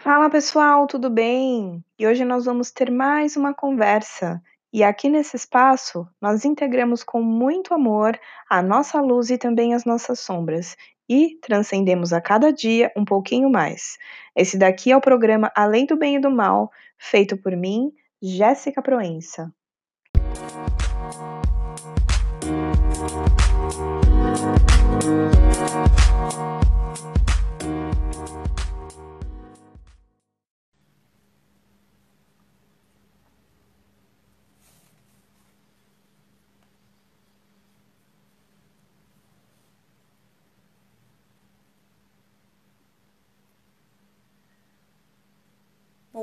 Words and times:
Fala 0.00 0.30
pessoal, 0.30 0.86
tudo 0.86 1.10
bem? 1.10 1.84
E 1.98 2.06
hoje 2.06 2.24
nós 2.24 2.44
vamos 2.44 2.70
ter 2.70 2.88
mais 2.88 3.36
uma 3.36 3.52
conversa. 3.52 4.40
E 4.72 4.84
aqui 4.84 5.08
nesse 5.08 5.34
espaço, 5.34 6.06
nós 6.20 6.44
integramos 6.44 7.02
com 7.02 7.20
muito 7.20 7.74
amor 7.74 8.16
a 8.48 8.62
nossa 8.62 9.00
luz 9.00 9.28
e 9.28 9.36
também 9.36 9.74
as 9.74 9.84
nossas 9.84 10.20
sombras 10.20 10.76
e 11.08 11.36
transcendemos 11.42 12.12
a 12.12 12.20
cada 12.20 12.52
dia 12.52 12.92
um 12.96 13.04
pouquinho 13.04 13.50
mais. 13.50 13.98
Esse 14.36 14.56
daqui 14.56 14.92
é 14.92 14.96
o 14.96 15.00
programa 15.00 15.50
Além 15.52 15.84
do 15.84 15.96
Bem 15.96 16.14
e 16.14 16.20
do 16.20 16.30
Mal, 16.30 16.70
feito 16.96 17.36
por 17.36 17.56
mim, 17.56 17.90
Jéssica 18.22 18.80
Proença. 18.80 19.52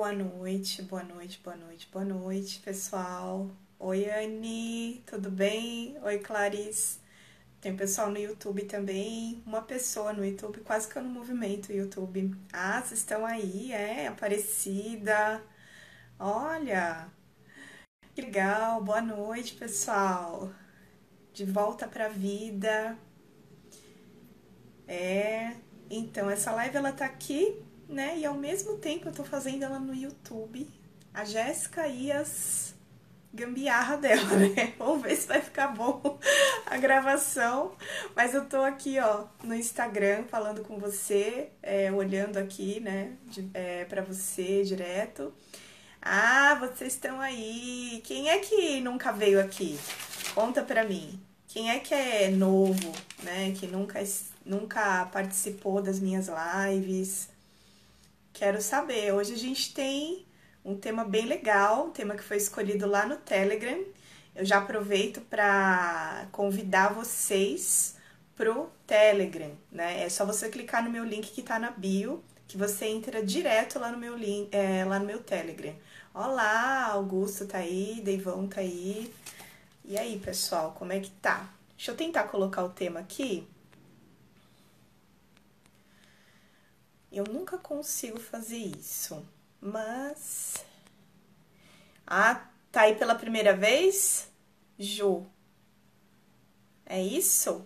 Boa 0.05 0.13
noite, 0.13 0.83
boa 0.83 1.01
noite, 1.01 1.41
boa 1.43 1.55
noite, 1.55 1.89
boa 1.91 2.05
noite, 2.05 2.59
pessoal. 2.59 3.49
Oi, 3.79 4.07
Anne, 4.07 5.03
tudo 5.03 5.31
bem? 5.31 5.97
Oi, 6.03 6.19
Clarice. 6.19 6.99
Tem 7.59 7.75
pessoal 7.75 8.11
no 8.11 8.19
YouTube 8.19 8.65
também. 8.65 9.41
Uma 9.47 9.63
pessoa 9.63 10.13
no 10.13 10.23
YouTube, 10.23 10.59
quase 10.59 10.87
que 10.87 10.95
eu 10.95 11.01
não 11.01 11.09
movimento 11.09 11.69
o 11.69 11.75
YouTube. 11.75 12.35
Ah, 12.53 12.83
vocês 12.83 12.99
estão 12.99 13.25
aí, 13.25 13.71
é? 13.71 14.05
Aparecida. 14.05 15.41
Olha, 16.19 17.07
que 18.13 18.21
legal. 18.21 18.83
Boa 18.83 19.01
noite, 19.01 19.55
pessoal. 19.55 20.51
De 21.33 21.45
volta 21.45 21.87
pra 21.87 22.09
vida. 22.09 22.95
É, 24.87 25.55
então 25.89 26.29
essa 26.29 26.51
live 26.51 26.77
ela 26.77 26.91
tá 26.91 27.05
aqui 27.05 27.64
né? 27.87 28.17
E 28.17 28.25
ao 28.25 28.35
mesmo 28.35 28.77
tempo 28.77 29.07
eu 29.07 29.13
tô 29.13 29.23
fazendo 29.23 29.63
ela 29.63 29.79
no 29.79 29.93
YouTube, 29.93 30.67
a 31.13 31.23
Jéssica 31.23 31.87
e 31.87 32.11
as 32.11 32.75
gambiarra 33.35 33.97
dela, 33.97 34.23
né? 34.37 34.73
Vamos 34.77 35.03
ver 35.03 35.15
se 35.15 35.27
vai 35.27 35.41
ficar 35.41 35.67
bom 35.67 36.17
a 36.65 36.77
gravação. 36.77 37.73
Mas 38.15 38.33
eu 38.33 38.45
tô 38.45 38.61
aqui, 38.61 38.97
ó, 38.99 39.25
no 39.43 39.53
Instagram 39.53 40.23
falando 40.23 40.61
com 40.63 40.79
você, 40.79 41.49
é, 41.61 41.91
olhando 41.91 42.37
aqui, 42.37 42.79
né, 42.79 43.11
de, 43.25 43.49
é, 43.53 43.83
pra 43.85 44.01
você 44.01 44.63
direto. 44.63 45.33
Ah, 46.01 46.55
vocês 46.55 46.93
estão 46.93 47.19
aí. 47.19 48.01
Quem 48.05 48.29
é 48.29 48.37
que 48.39 48.79
nunca 48.79 49.11
veio 49.11 49.39
aqui? 49.41 49.77
Conta 50.33 50.61
pra 50.61 50.83
mim. 50.83 51.19
Quem 51.47 51.71
é 51.71 51.79
que 51.79 51.93
é 51.93 52.29
novo, 52.29 52.93
né? 53.23 53.53
Que 53.57 53.65
nunca, 53.65 53.99
nunca 54.45 55.05
participou 55.07 55.81
das 55.81 55.99
minhas 55.99 56.27
lives? 56.27 57.29
Quero 58.35 58.61
saber. 58.61 59.13
Hoje 59.13 59.33
a 59.33 59.37
gente 59.37 59.73
tem 59.73 60.25
um 60.63 60.75
tema 60.75 61.05
bem 61.05 61.25
legal, 61.25 61.85
um 61.85 61.91
tema 61.91 62.15
que 62.15 62.21
foi 62.21 62.35
escolhido 62.35 62.85
lá 62.85 63.05
no 63.05 63.15
Telegram. 63.15 63.81
Eu 64.35 64.43
já 64.43 64.57
aproveito 64.57 65.21
para 65.21 66.27
convidar 66.33 66.93
vocês 66.93 67.95
pro 68.35 68.69
Telegram, 68.85 69.51
né? 69.71 70.03
É 70.03 70.09
só 70.09 70.25
você 70.25 70.49
clicar 70.49 70.83
no 70.83 70.91
meu 70.91 71.05
link 71.05 71.31
que 71.31 71.41
tá 71.41 71.57
na 71.57 71.71
bio, 71.71 72.21
que 72.45 72.57
você 72.57 72.87
entra 72.87 73.23
direto 73.23 73.79
lá 73.79 73.89
no 73.89 73.97
meu 73.97 74.17
link, 74.17 74.49
é, 74.51 74.83
lá 74.83 74.99
no 74.99 75.05
meu 75.05 75.23
Telegram. 75.23 75.73
Olá, 76.13 76.87
Augusto 76.87 77.47
tá 77.47 77.59
aí, 77.59 78.01
Deivão 78.03 78.49
tá 78.49 78.59
aí. 78.59 79.13
E 79.85 79.97
aí, 79.97 80.19
pessoal, 80.19 80.75
como 80.77 80.91
é 80.91 80.99
que 80.99 81.09
tá? 81.09 81.49
Deixa 81.77 81.91
eu 81.91 81.95
tentar 81.95 82.25
colocar 82.25 82.65
o 82.65 82.69
tema 82.69 82.99
aqui. 82.99 83.47
Eu 87.15 87.23
nunca 87.23 87.57
consigo 87.57 88.19
fazer 88.19 88.57
isso, 88.57 89.25
mas. 89.61 90.65
Ah, 92.05 92.45
tá 92.73 92.81
aí 92.81 92.95
pela 92.95 93.15
primeira 93.15 93.55
vez? 93.55 94.29
Ju. 94.77 95.25
É 96.85 97.01
isso? 97.01 97.65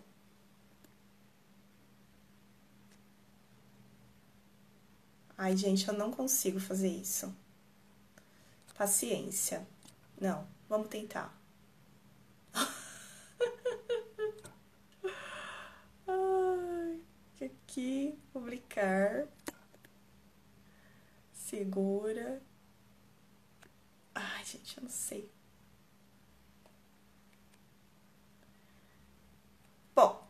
Ai, 5.36 5.58
gente, 5.58 5.88
eu 5.88 5.96
não 5.96 6.12
consigo 6.12 6.60
fazer 6.60 6.90
isso. 6.90 7.36
Paciência. 8.78 9.68
Não, 10.22 10.48
vamos 10.70 10.90
tentar. 10.90 11.36
Ai, 16.08 17.02
aqui, 17.42 18.16
publicar 18.32 19.28
segura. 21.50 22.42
Ai, 24.14 24.46
gente, 24.46 24.78
eu 24.78 24.84
não 24.84 24.90
sei. 24.90 25.30
Bom, 29.96 30.24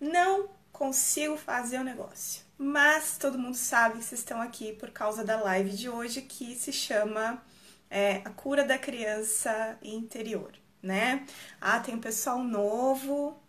não 0.00 0.48
consigo 0.72 1.36
fazer 1.36 1.78
o 1.78 1.84
negócio. 1.84 2.42
Mas 2.56 3.18
todo 3.18 3.38
mundo 3.38 3.56
sabe 3.56 3.98
que 3.98 4.04
vocês 4.04 4.20
estão 4.20 4.40
aqui 4.40 4.72
por 4.74 4.90
causa 4.90 5.24
da 5.24 5.40
live 5.40 5.70
de 5.70 5.88
hoje 5.88 6.22
que 6.22 6.54
se 6.56 6.72
chama 6.72 7.42
é, 7.90 8.16
A 8.24 8.30
Cura 8.30 8.64
da 8.64 8.78
Criança 8.78 9.78
Interior, 9.82 10.52
né? 10.82 11.26
Ah, 11.60 11.80
tem 11.80 11.94
um 11.94 12.00
pessoal 12.00 12.38
novo. 12.42 13.40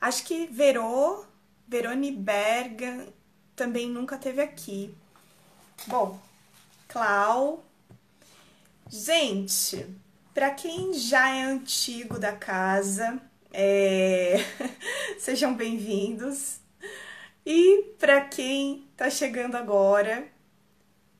Acho 0.00 0.24
que 0.24 0.46
Verô, 0.46 1.24
Verone 1.66 2.12
Berga 2.12 3.08
também 3.56 3.88
nunca 3.88 4.18
teve 4.18 4.40
aqui. 4.42 4.94
Bom, 5.86 6.18
Clau. 6.88 7.62
Gente, 8.88 9.86
para 10.32 10.50
quem 10.50 10.94
já 10.94 11.28
é 11.28 11.42
antigo 11.42 12.18
da 12.18 12.32
casa, 12.32 13.20
é... 13.52 14.36
sejam 15.20 15.54
bem-vindos. 15.54 16.58
E 17.44 17.94
para 17.98 18.22
quem 18.22 18.88
tá 18.96 19.10
chegando 19.10 19.56
agora, 19.56 20.26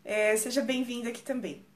é... 0.03 0.35
seja 0.39 0.63
bem-vindo 0.63 1.11
aqui 1.11 1.21
também. 1.21 1.67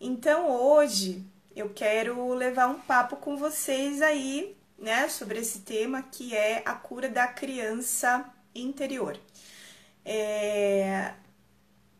Então 0.00 0.48
hoje 0.48 1.24
eu 1.56 1.70
quero 1.70 2.32
levar 2.32 2.68
um 2.68 2.80
papo 2.80 3.16
com 3.16 3.36
vocês 3.36 4.00
aí, 4.00 4.56
né, 4.78 5.08
sobre 5.08 5.40
esse 5.40 5.60
tema 5.60 6.02
que 6.02 6.36
é 6.36 6.62
a 6.64 6.74
cura 6.74 7.08
da 7.08 7.26
criança 7.26 8.24
interior. 8.54 9.18
É, 10.04 11.14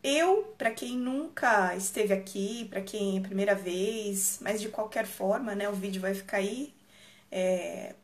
eu, 0.05 0.55
para 0.59 0.71
quem 0.71 0.99
nunca 0.99 1.75
esteve 1.75 2.13
aqui, 2.13 2.67
para 2.69 2.83
quem 2.83 3.17
é 3.17 3.19
a 3.21 3.23
primeira 3.23 3.55
vez, 3.55 4.39
mas 4.43 4.61
de 4.61 4.69
qualquer 4.69 5.07
forma, 5.07 5.55
né, 5.55 5.67
o 5.67 5.73
vídeo 5.73 6.03
vai 6.03 6.13
ficar 6.15 6.37
aí. 6.37 6.75
É, 7.33 7.95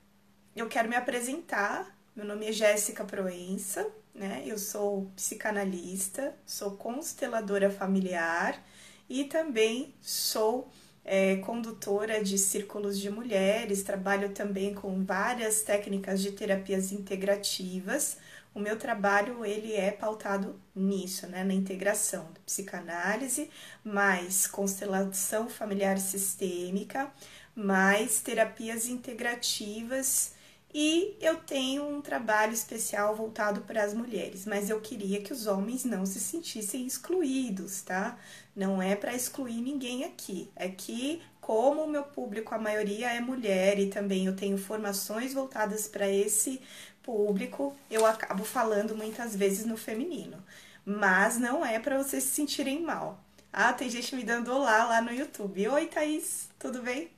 eu 0.57 0.67
quero 0.67 0.89
me 0.89 0.97
apresentar. 0.97 1.95
Meu 2.17 2.25
nome 2.25 2.47
é 2.47 2.53
Jéssica 2.53 3.05
Proença, 3.05 3.87
né? 4.15 4.43
Eu 4.47 4.59
sou 4.59 5.11
psicanalista, 5.15 6.35
sou 6.47 6.73
consteladora 6.73 7.71
familiar 7.71 8.61
e 9.09 9.25
também 9.25 9.95
sou 10.01 10.71
é, 11.05 11.37
condutora 11.37 12.25
de 12.25 12.39
círculos 12.39 12.99
de 12.99 13.11
mulheres. 13.11 13.83
Trabalho 13.83 14.31
também 14.31 14.75
com 14.75 15.05
várias 15.05 15.63
técnicas 15.63 16.23
de 16.23 16.33
terapias 16.33 16.93
integrativas 16.93 18.17
o 18.55 18.61
meu 18.61 18.77
trabalho 18.79 19.45
ele 19.45 19.75
é 19.75 19.91
pautado 19.91 20.61
nisso, 20.75 21.27
né, 21.27 21.45
na 21.45 21.55
integração 21.55 22.25
da 22.33 22.41
psicanálise, 22.45 23.51
mais 23.85 24.47
constelação 24.47 25.49
familiar 25.49 25.99
sistêmica, 25.99 27.11
mais 27.55 28.21
terapias 28.21 28.87
integrativas 28.89 30.35
e 30.73 31.17
eu 31.21 31.37
tenho 31.37 31.85
um 31.85 32.01
trabalho 32.01 32.53
especial 32.53 33.17
voltado 33.17 33.63
para 33.63 33.83
as 33.83 33.93
mulheres, 33.93 34.47
mas 34.47 34.71
eu 34.71 34.81
queria 34.81 35.21
que 35.21 35.33
os 35.33 35.49
homens 35.49 35.85
não 35.85 36.07
se 36.07 36.21
sentissem 36.21 36.87
excluídos, 36.87 37.83
tá? 37.83 38.17
Não 38.55 38.81
é 38.81 38.95
para 38.95 39.13
excluir 39.13 39.61
ninguém 39.61 40.05
aqui. 40.05 40.49
É 40.55 40.69
que, 40.69 41.21
como 41.41 41.83
o 41.83 41.91
meu 41.91 42.05
público, 42.05 42.55
a 42.55 42.59
maioria 42.59 43.11
é 43.13 43.21
mulher 43.21 43.81
e 43.81 43.89
também 43.89 44.27
eu 44.27 44.37
tenho 44.37 44.57
formações 44.57 45.35
voltadas 45.35 45.89
para 45.89 46.09
esse 46.09 46.61
público, 47.03 47.77
eu 47.91 48.07
acabo 48.07 48.45
falando 48.45 48.97
muitas 48.97 49.35
vezes 49.35 49.65
no 49.65 49.77
feminino. 49.77 50.43
Mas 50.85 51.39
não 51.39 51.65
é 51.65 51.79
para 51.79 51.99
vocês 51.99 52.25
se 52.25 52.31
sentirem 52.31 52.83
mal. 52.83 53.23
Ah, 53.53 53.73
tem 53.73 53.91
gente 53.91 54.15
me 54.15 54.23
dando 54.23 54.53
olá 54.53 54.85
lá 54.85 55.01
no 55.01 55.13
YouTube. 55.13 55.69
Oi, 55.69 55.87
Thaís, 55.87 56.49
tudo 56.59 56.83
bem? 56.83 57.11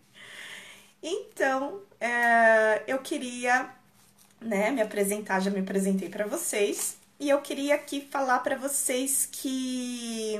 Então, 1.02 1.80
é, 2.00 2.82
eu 2.86 2.98
queria 3.00 3.70
né, 4.40 4.70
me 4.70 4.80
apresentar, 4.80 5.40
já 5.40 5.50
me 5.50 5.60
apresentei 5.60 6.08
para 6.08 6.26
vocês. 6.26 6.96
e 7.20 7.28
eu 7.30 7.40
queria 7.40 7.74
aqui 7.74 8.00
falar 8.10 8.40
para 8.40 8.56
vocês 8.56 9.28
que 9.30 10.36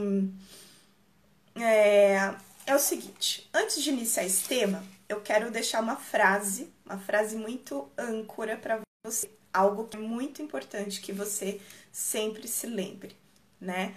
é, 1.57 2.35
é 2.67 2.75
o 2.75 2.79
seguinte: 2.79 3.49
antes 3.53 3.83
de 3.83 3.91
iniciar 3.91 4.25
esse 4.25 4.45
tema, 4.49 4.85
eu 5.09 5.21
quero 5.21 5.51
deixar 5.51 5.81
uma 5.81 5.97
frase, 5.97 6.73
uma 6.87 6.99
frase 6.99 7.37
muito 7.37 7.89
âncora 7.99 8.57
para 8.57 8.81
você, 9.05 9.29
algo 9.53 9.89
que 9.89 9.97
é 9.97 10.01
muito 10.01 10.41
importante 10.41 11.01
que 11.01 11.13
você 11.13 11.61
sempre 11.91 12.47
se 12.47 12.69
lembre, 12.69 13.17
né? 13.61 13.97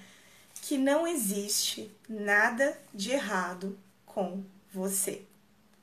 Que 0.63 0.79
não 0.79 1.05
existe 1.05 1.95
nada 2.09 2.75
de 2.91 3.11
errado 3.11 3.77
com 4.03 4.43
você, 4.73 5.23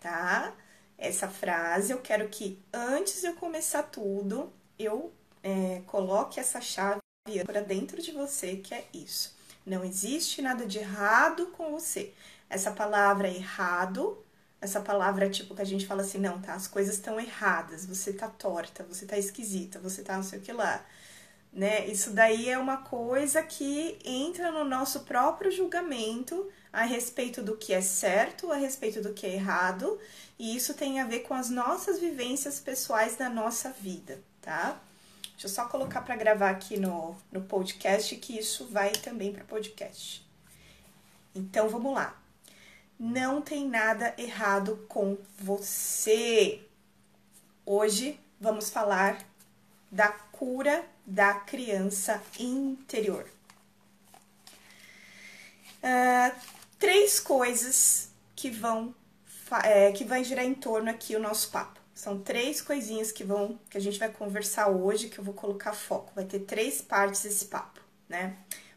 tá? 0.00 0.52
Essa 0.98 1.28
frase 1.28 1.92
eu 1.92 2.00
quero 2.00 2.28
que 2.28 2.58
antes 2.72 3.20
de 3.20 3.28
eu 3.28 3.34
começar 3.34 3.84
tudo, 3.84 4.52
eu 4.76 5.12
é, 5.40 5.82
coloque 5.86 6.40
essa 6.40 6.60
chave 6.60 7.00
para 7.46 7.60
dentro 7.60 8.02
de 8.02 8.10
você, 8.10 8.56
que 8.56 8.74
é 8.74 8.84
isso. 8.92 9.36
Não 9.64 9.84
existe 9.84 10.42
nada 10.42 10.66
de 10.66 10.80
errado 10.80 11.46
com 11.56 11.70
você. 11.70 12.12
Essa 12.50 12.72
palavra 12.72 13.28
errado, 13.28 14.18
essa 14.62 14.80
palavra 14.80 15.28
tipo 15.28 15.56
que 15.56 15.60
a 15.60 15.66
gente 15.66 15.84
fala 15.84 16.02
assim, 16.02 16.18
não, 16.18 16.40
tá? 16.40 16.54
As 16.54 16.68
coisas 16.68 16.94
estão 16.94 17.18
erradas, 17.18 17.84
você 17.84 18.12
tá 18.12 18.28
torta, 18.28 18.84
você 18.84 19.04
tá 19.04 19.18
esquisita, 19.18 19.80
você 19.80 20.02
tá 20.02 20.16
não 20.16 20.22
sei 20.22 20.38
o 20.38 20.42
que 20.42 20.52
lá. 20.52 20.86
Né? 21.52 21.86
Isso 21.88 22.12
daí 22.12 22.48
é 22.48 22.56
uma 22.56 22.78
coisa 22.78 23.42
que 23.42 23.98
entra 24.04 24.52
no 24.52 24.64
nosso 24.64 25.00
próprio 25.00 25.50
julgamento 25.50 26.48
a 26.72 26.84
respeito 26.84 27.42
do 27.42 27.56
que 27.56 27.74
é 27.74 27.82
certo, 27.82 28.52
a 28.52 28.56
respeito 28.56 29.02
do 29.02 29.12
que 29.12 29.26
é 29.26 29.34
errado, 29.34 29.98
e 30.38 30.56
isso 30.56 30.74
tem 30.74 31.00
a 31.00 31.04
ver 31.04 31.20
com 31.20 31.34
as 31.34 31.50
nossas 31.50 31.98
vivências 31.98 32.60
pessoais 32.60 33.16
da 33.16 33.28
nossa 33.28 33.70
vida, 33.70 34.22
tá? 34.40 34.80
Deixa 35.32 35.46
eu 35.46 35.50
só 35.50 35.68
colocar 35.68 36.02
para 36.02 36.14
gravar 36.14 36.50
aqui 36.50 36.78
no, 36.78 37.16
no 37.32 37.42
podcast 37.42 38.14
que 38.16 38.38
isso 38.38 38.66
vai 38.66 38.92
também 38.92 39.32
para 39.32 39.42
podcast. 39.42 40.24
Então 41.34 41.68
vamos 41.68 41.92
lá. 41.92 42.21
Não 43.04 43.42
tem 43.42 43.68
nada 43.68 44.14
errado 44.16 44.86
com 44.88 45.18
você. 45.36 46.62
Hoje 47.66 48.16
vamos 48.40 48.70
falar 48.70 49.26
da 49.90 50.08
cura 50.08 50.84
da 51.04 51.34
criança 51.34 52.22
interior. 52.38 53.28
Uh, 55.82 56.40
três 56.78 57.18
coisas 57.18 58.10
que 58.36 58.48
vão 58.48 58.94
é, 59.64 59.90
que 59.90 60.04
vai 60.04 60.22
girar 60.22 60.44
em 60.44 60.54
torno 60.54 60.88
aqui 60.88 61.16
o 61.16 61.20
nosso 61.20 61.50
papo. 61.50 61.80
São 61.92 62.20
três 62.20 62.62
coisinhas 62.62 63.10
que 63.10 63.24
vão 63.24 63.58
que 63.68 63.76
a 63.76 63.80
gente 63.80 63.98
vai 63.98 64.10
conversar 64.10 64.68
hoje, 64.68 65.08
que 65.08 65.18
eu 65.18 65.24
vou 65.24 65.34
colocar 65.34 65.72
foco. 65.72 66.12
Vai 66.14 66.24
ter 66.24 66.38
três 66.38 66.80
partes 66.80 67.24
desse 67.24 67.46
papo, 67.46 67.80
né? 68.08 68.36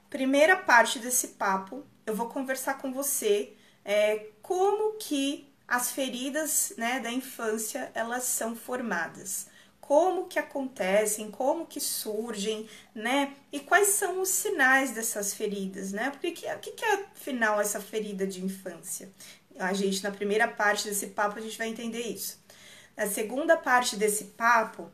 Primeira 0.10 0.58
parte 0.58 0.98
desse 0.98 1.28
papo, 1.28 1.86
eu 2.08 2.16
vou 2.16 2.28
conversar 2.28 2.80
com 2.80 2.92
você 2.92 3.55
é, 3.86 4.28
como 4.42 4.98
que 4.98 5.48
as 5.68 5.92
feridas 5.92 6.74
né, 6.78 7.00
da 7.00 7.12
infância 7.12 7.92
elas 7.94 8.24
são 8.24 8.56
formadas 8.56 9.48
como 9.88 10.26
que 10.26 10.40
acontecem, 10.40 11.30
como 11.30 11.66
que 11.68 11.80
surgem, 11.80 12.68
né? 12.94 13.36
E 13.52 13.60
quais 13.60 13.90
são 13.90 14.20
os 14.20 14.30
sinais 14.30 14.92
dessas 14.92 15.34
feridas, 15.34 15.92
né? 15.92 16.10
Porque 16.10 16.32
que, 16.32 16.52
o 16.52 16.60
que, 16.60 16.72
que 16.72 16.84
é 16.84 16.94
afinal 17.14 17.62
essa 17.62 17.80
ferida 17.80 18.26
de 18.26 18.44
infância? 18.44 19.12
A 19.60 19.74
gente, 19.74 20.04
na 20.04 20.12
primeira 20.12 20.48
parte 20.48 20.86
desse 20.86 21.08
papo, 21.08 21.38
a 21.38 21.42
gente 21.42 21.58
vai 21.58 21.68
entender 21.68 22.02
isso. 22.02 22.40
Na 22.98 23.08
segunda 23.08 23.56
parte 23.56 23.96
desse 23.96 24.26
papo, 24.26 24.92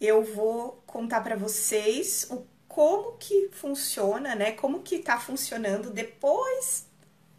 eu 0.00 0.22
vou 0.22 0.82
contar 0.86 1.20
para 1.22 1.34
vocês 1.34 2.28
o 2.30 2.46
como 2.68 3.16
que 3.18 3.50
funciona, 3.50 4.36
né? 4.36 4.52
Como 4.52 4.82
que 4.82 5.00
tá 5.00 5.18
funcionando 5.18 5.90
depois 5.90 6.86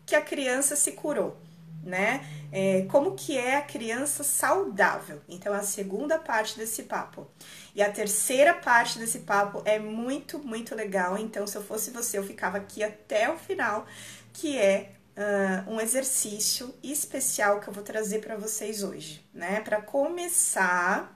que 0.09 0.15
a 0.15 0.21
criança 0.21 0.75
se 0.75 0.91
curou 0.91 1.37
né? 1.83 2.25
É, 2.51 2.85
como 2.89 3.15
que 3.15 3.37
é 3.37 3.57
a 3.57 3.61
criança 3.61 4.23
saudável. 4.23 5.21
Então, 5.27 5.53
a 5.53 5.61
segunda 5.61 6.17
parte 6.17 6.57
desse 6.57 6.83
papo. 6.83 7.27
E 7.75 7.81
a 7.81 7.91
terceira 7.91 8.53
parte 8.53 8.97
desse 8.97 9.19
papo 9.19 9.61
é 9.65 9.77
muito, 9.79 10.39
muito 10.39 10.75
legal. 10.75 11.17
Então, 11.17 11.45
se 11.45 11.55
eu 11.55 11.63
fosse 11.63 11.91
você, 11.91 12.17
eu 12.17 12.23
ficava 12.23 12.57
aqui 12.57 12.83
até 12.83 13.29
o 13.31 13.37
final, 13.37 13.85
que 14.33 14.57
é 14.57 14.91
uh, 15.15 15.71
um 15.71 15.79
exercício 15.79 16.73
especial 16.83 17.59
que 17.59 17.67
eu 17.67 17.73
vou 17.73 17.83
trazer 17.83 18.19
para 18.19 18.35
vocês 18.35 18.83
hoje, 18.83 19.23
né? 19.33 19.61
Para 19.61 19.81
começar 19.81 21.15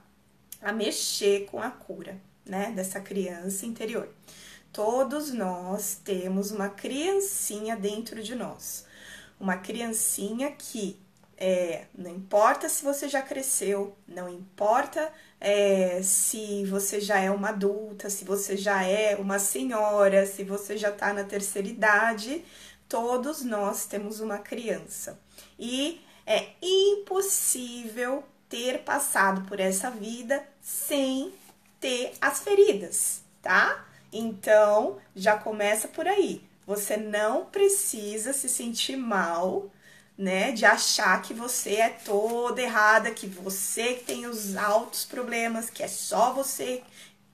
a 0.62 0.72
mexer 0.72 1.46
com 1.46 1.60
a 1.60 1.70
cura, 1.70 2.16
né? 2.46 2.72
Dessa 2.74 3.00
criança 3.00 3.66
interior. 3.66 4.08
Todos 4.74 5.32
nós 5.32 5.98
temos 6.04 6.50
uma 6.50 6.68
criancinha 6.68 7.74
dentro 7.74 8.22
de 8.22 8.34
nós 8.34 8.84
uma 9.38 9.56
criancinha 9.56 10.50
que 10.52 10.98
é, 11.36 11.86
não 11.94 12.10
importa 12.10 12.68
se 12.68 12.84
você 12.84 13.08
já 13.08 13.20
cresceu, 13.20 13.96
não 14.06 14.28
importa 14.28 15.12
é, 15.40 16.00
se 16.02 16.64
você 16.64 17.00
já 17.00 17.18
é 17.18 17.30
uma 17.30 17.48
adulta, 17.48 18.08
se 18.08 18.24
você 18.24 18.56
já 18.56 18.84
é 18.84 19.16
uma 19.16 19.38
senhora, 19.38 20.24
se 20.26 20.44
você 20.44 20.76
já 20.76 20.90
está 20.90 21.12
na 21.12 21.24
terceira 21.24 21.66
idade, 21.66 22.44
todos 22.88 23.42
nós 23.44 23.84
temos 23.84 24.20
uma 24.20 24.38
criança. 24.38 25.20
E 25.58 26.00
é 26.24 26.50
impossível 26.62 28.22
ter 28.48 28.84
passado 28.84 29.46
por 29.48 29.58
essa 29.58 29.90
vida 29.90 30.46
sem 30.62 31.34
ter 31.80 32.12
as 32.20 32.40
feridas, 32.40 33.22
tá? 33.42 33.84
Então 34.16 34.98
já 35.16 35.36
começa 35.36 35.88
por 35.88 36.06
aí. 36.06 36.40
Você 36.64 36.96
não 36.96 37.46
precisa 37.46 38.32
se 38.32 38.48
sentir 38.48 38.96
mal, 38.96 39.68
né? 40.16 40.52
De 40.52 40.64
achar 40.64 41.20
que 41.20 41.34
você 41.34 41.74
é 41.74 41.88
toda 41.88 42.62
errada, 42.62 43.10
que 43.10 43.26
você 43.26 43.94
tem 43.94 44.24
os 44.26 44.56
altos 44.56 45.04
problemas, 45.04 45.68
que 45.68 45.82
é 45.82 45.88
só 45.88 46.32
você, 46.32 46.84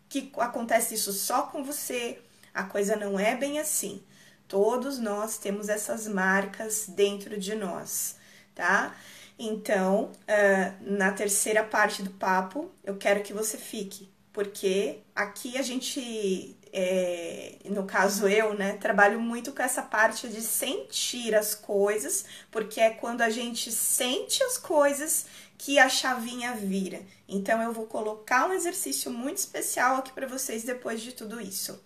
que 0.09 0.33
acontece 0.39 0.95
isso 0.95 1.13
só 1.13 1.43
com 1.43 1.63
você. 1.63 2.19
A 2.55 2.63
coisa 2.63 2.97
não 2.97 3.21
é 3.21 3.37
bem 3.37 3.61
assim. 3.61 4.03
Todos 4.49 4.99
nós 4.99 5.37
temos 5.37 5.69
essas 5.69 6.09
marcas 6.09 6.87
dentro 6.89 7.39
de 7.39 7.55
nós, 7.55 8.17
tá? 8.55 8.97
Então, 9.39 10.11
uh, 10.23 10.75
na 10.81 11.13
terceira 11.13 11.63
parte 11.63 12.03
do 12.03 12.11
papo, 12.11 12.71
eu 12.83 12.97
quero 12.97 13.23
que 13.23 13.33
você 13.33 13.57
fique, 13.57 14.11
porque 14.33 14.99
aqui 15.15 15.57
a 15.57 15.63
gente 15.63 16.57
é, 16.73 17.57
no 17.65 17.85
caso 17.85 18.29
eu, 18.29 18.55
né, 18.55 18.75
trabalho 18.75 19.21
muito 19.21 19.53
com 19.53 19.63
essa 19.63 19.83
parte 19.83 20.29
de 20.29 20.41
sentir 20.41 21.35
as 21.35 21.55
coisas, 21.55 22.25
porque 22.51 22.81
é 22.81 22.91
quando 22.91 23.23
a 23.23 23.31
gente 23.31 23.73
sente 23.73 24.43
as 24.43 24.57
coisas 24.57 25.27
que 25.59 25.79
a 25.79 25.89
chavinha 25.89 26.55
vira. 26.55 27.01
Então 27.29 27.61
eu 27.63 27.73
vou 27.73 27.87
colocar 27.87 28.49
um 28.49 28.53
exercício 28.53 29.11
muito 29.11 29.39
especial 29.39 29.97
aqui 29.97 30.13
para 30.13 30.27
vocês 30.27 30.65
depois 30.65 31.01
de 31.01 31.13
tudo 31.13 31.41
isso, 31.41 31.83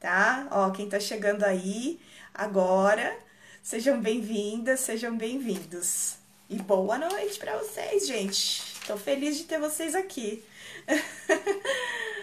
tá? 0.00 0.46
Ó, 0.50 0.70
quem 0.70 0.88
tá 0.88 1.00
chegando 1.00 1.44
aí 1.44 2.00
agora, 2.32 3.16
sejam 3.62 4.00
bem-vindas, 4.00 4.80
sejam 4.80 5.16
bem-vindos. 5.16 6.16
E 6.50 6.56
boa 6.56 6.98
noite 6.98 7.38
para 7.38 7.56
vocês, 7.56 8.06
gente. 8.06 8.62
Tô 8.86 8.98
feliz 8.98 9.38
de 9.38 9.44
ter 9.44 9.58
vocês 9.58 9.94
aqui. 9.94 10.44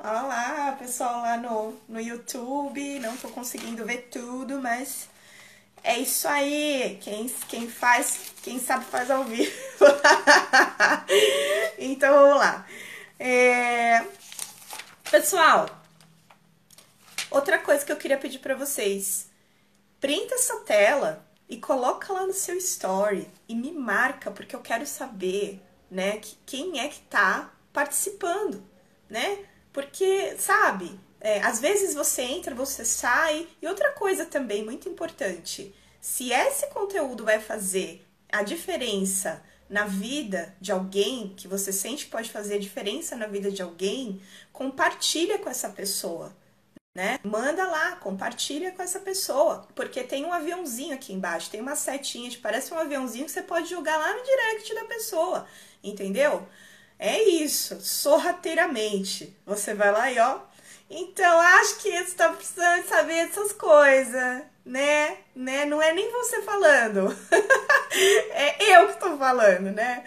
Olá, 0.00 0.76
pessoal 0.78 1.22
lá 1.22 1.36
no, 1.36 1.76
no 1.88 2.00
YouTube. 2.00 3.00
Não 3.00 3.16
tô 3.16 3.28
conseguindo 3.30 3.84
ver 3.84 4.08
tudo, 4.12 4.62
mas 4.62 5.08
é 5.82 5.98
isso 5.98 6.28
aí. 6.28 6.96
Quem, 7.02 7.26
quem 7.48 7.68
faz, 7.68 8.32
quem 8.40 8.60
sabe 8.60 8.84
faz 8.84 9.10
ao 9.10 9.24
vivo. 9.24 9.50
então 11.76 12.14
vamos 12.14 12.38
lá. 12.38 12.64
É... 13.18 14.04
Pessoal, 15.10 15.68
outra 17.28 17.58
coisa 17.58 17.84
que 17.84 17.90
eu 17.90 17.96
queria 17.96 18.18
pedir 18.18 18.38
para 18.38 18.54
vocês: 18.54 19.28
printa 20.00 20.36
essa 20.36 20.60
tela 20.60 21.26
e 21.48 21.56
coloca 21.56 22.12
lá 22.12 22.24
no 22.24 22.32
seu 22.32 22.56
story 22.56 23.28
e 23.48 23.54
me 23.56 23.72
marca, 23.72 24.30
porque 24.30 24.54
eu 24.54 24.60
quero 24.60 24.86
saber, 24.86 25.60
né, 25.90 26.18
que, 26.18 26.38
quem 26.46 26.78
é 26.78 26.86
que 26.86 27.00
tá 27.00 27.50
participando, 27.72 28.62
né? 29.10 29.44
Porque, 29.78 30.34
sabe, 30.36 30.98
é, 31.20 31.40
às 31.40 31.60
vezes 31.60 31.94
você 31.94 32.22
entra, 32.22 32.52
você 32.52 32.84
sai. 32.84 33.46
E 33.62 33.66
outra 33.68 33.92
coisa 33.92 34.26
também 34.26 34.64
muito 34.64 34.88
importante: 34.88 35.72
se 36.00 36.32
esse 36.32 36.66
conteúdo 36.70 37.24
vai 37.24 37.38
fazer 37.38 38.04
a 38.28 38.42
diferença 38.42 39.40
na 39.70 39.84
vida 39.84 40.52
de 40.60 40.72
alguém, 40.72 41.32
que 41.36 41.46
você 41.46 41.72
sente 41.72 42.06
que 42.06 42.10
pode 42.10 42.28
fazer 42.28 42.54
a 42.56 42.58
diferença 42.58 43.14
na 43.14 43.28
vida 43.28 43.52
de 43.52 43.62
alguém, 43.62 44.20
compartilha 44.52 45.38
com 45.38 45.48
essa 45.48 45.68
pessoa. 45.68 46.36
Né? 46.92 47.20
Manda 47.22 47.64
lá, 47.64 47.94
compartilha 47.96 48.72
com 48.72 48.82
essa 48.82 48.98
pessoa, 48.98 49.68
porque 49.76 50.02
tem 50.02 50.24
um 50.24 50.32
aviãozinho 50.32 50.92
aqui 50.92 51.12
embaixo, 51.12 51.52
tem 51.52 51.60
uma 51.60 51.76
setinha, 51.76 52.28
parece 52.42 52.74
um 52.74 52.78
aviãozinho 52.80 53.26
que 53.26 53.30
você 53.30 53.42
pode 53.42 53.70
jogar 53.70 53.96
lá 53.96 54.12
no 54.12 54.24
direct 54.24 54.74
da 54.74 54.84
pessoa, 54.86 55.46
entendeu? 55.84 56.48
É 56.98 57.22
isso, 57.22 57.80
sorrateiramente. 57.80 59.36
Você 59.46 59.74
vai 59.74 59.92
lá 59.92 60.10
e 60.10 60.18
ó, 60.18 60.40
Então, 60.90 61.40
acho 61.40 61.78
que 61.78 61.90
você 61.92 61.98
está 62.04 62.30
precisando 62.32 62.86
saber 62.88 63.28
dessas 63.28 63.52
coisas, 63.52 64.42
né? 64.64 65.18
né? 65.34 65.66
Não 65.66 65.82
é 65.82 65.92
nem 65.92 66.10
você 66.12 66.42
falando, 66.42 67.08
é 68.32 68.76
eu 68.76 68.86
que 68.88 68.94
estou 68.94 69.18
falando, 69.18 69.70
né? 69.72 70.04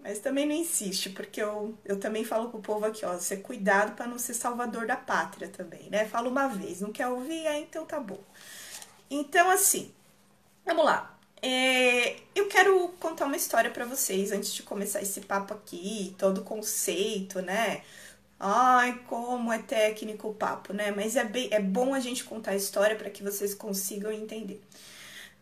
Mas 0.00 0.18
também 0.20 0.46
não 0.46 0.54
insiste, 0.54 1.10
porque 1.10 1.42
eu, 1.42 1.78
eu 1.84 1.98
também 2.00 2.24
falo 2.24 2.50
pro 2.50 2.60
povo 2.60 2.86
aqui, 2.86 3.04
ó, 3.06 3.14
você 3.14 3.36
cuidado 3.38 3.94
para 3.96 4.06
não 4.06 4.18
ser 4.18 4.34
salvador 4.34 4.86
da 4.86 4.96
pátria 4.96 5.48
também, 5.48 5.88
né? 5.90 6.06
Fala 6.06 6.28
uma 6.28 6.48
vez, 6.48 6.80
não 6.80 6.92
quer 6.92 7.08
ouvir? 7.08 7.46
É, 7.46 7.58
então 7.60 7.86
tá 7.86 8.00
bom. 8.00 8.20
Então, 9.10 9.50
assim, 9.50 9.92
vamos 10.64 10.84
lá. 10.84 11.11
É, 11.42 12.16
eu 12.34 12.48
quero 12.48 12.88
contar 13.00 13.26
uma 13.26 13.36
história 13.36 13.70
para 13.70 13.84
vocês 13.84 14.30
antes 14.32 14.52
de 14.54 14.62
começar 14.62 15.02
esse 15.02 15.20
papo 15.22 15.54
aqui, 15.54 16.14
todo 16.18 16.38
o 16.38 16.44
conceito, 16.44 17.42
né? 17.42 17.82
Ai, 18.40 19.00
como 19.08 19.52
é 19.52 19.58
técnico 19.60 20.28
o 20.28 20.34
papo, 20.34 20.72
né? 20.72 20.90
Mas 20.92 21.16
é, 21.16 21.24
bem, 21.24 21.48
é 21.52 21.60
bom 21.60 21.94
a 21.94 22.00
gente 22.00 22.24
contar 22.24 22.52
a 22.52 22.56
história 22.56 22.96
para 22.96 23.10
que 23.10 23.22
vocês 23.22 23.54
consigam 23.54 24.12
entender. 24.12 24.62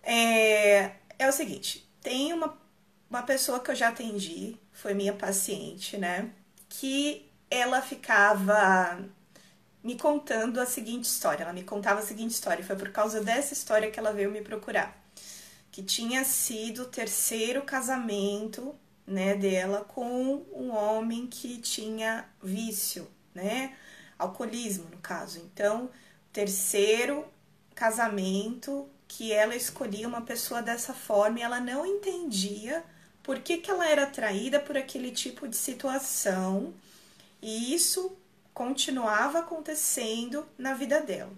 É, 0.03 0.93
é 1.19 1.29
o 1.29 1.33
seguinte: 1.33 1.87
tem 2.03 2.33
uma 2.33 2.59
uma 3.11 3.23
pessoa 3.25 3.61
que 3.61 3.71
eu 3.73 3.75
já 3.75 3.89
atendi, 3.89 4.57
foi 4.73 4.95
minha 4.95 5.13
paciente, 5.13 5.97
né? 5.99 6.31
Que 6.69 7.29
ela 7.51 7.83
ficava 7.83 9.05
me 9.83 9.97
contando 9.99 10.61
a 10.61 10.67
seguinte 10.67 11.07
história. 11.07 11.43
Ela 11.45 11.53
me 11.53 11.65
contava 11.65 12.01
a 12.01 12.03
seguinte 12.05 12.33
história. 12.33 12.65
Foi 12.65 12.77
por 12.77 12.91
causa 12.93 13.21
dessa 13.23 13.53
história 13.55 13.91
que 13.91 13.99
ela 13.99 14.13
veio 14.13 14.31
me 14.31 14.43
procurar. 14.43 15.00
Que 15.71 15.83
tinha 15.83 16.25
sido 16.25 16.83
o 16.83 16.87
terceiro 16.87 17.63
casamento, 17.63 18.75
né, 19.07 19.35
dela 19.35 19.85
com 19.85 20.45
um 20.53 20.71
homem 20.71 21.27
que 21.27 21.59
tinha 21.59 22.29
vício, 22.43 23.09
né? 23.35 23.77
Alcoolismo, 24.19 24.87
no 24.91 24.99
caso. 24.99 25.41
Então, 25.41 25.91
terceiro 26.33 27.25
casamento 27.75 28.89
que 29.09 29.33
ela 29.33 29.57
escolhia 29.57 30.07
uma 30.07 30.23
pessoa 30.23 30.63
dessa 30.63 30.95
forma 30.95 31.41
e 31.41 31.43
ela 31.43 31.61
não 31.61 31.85
entendia 31.85 32.85
por 33.23 33.41
que, 33.41 33.59
que 33.59 33.71
ela 33.71 33.89
era 33.89 34.05
atraída 34.05 34.61
por 34.61 34.77
aquele 34.77 35.11
tipo 35.11 35.49
de 35.49 35.57
situação 35.57 36.73
e 37.43 37.75
isso 37.75 38.17
continuava 38.53 39.41
acontecendo 39.41 40.47
na 40.59 40.75
vida 40.75 41.01
dela. 41.01 41.33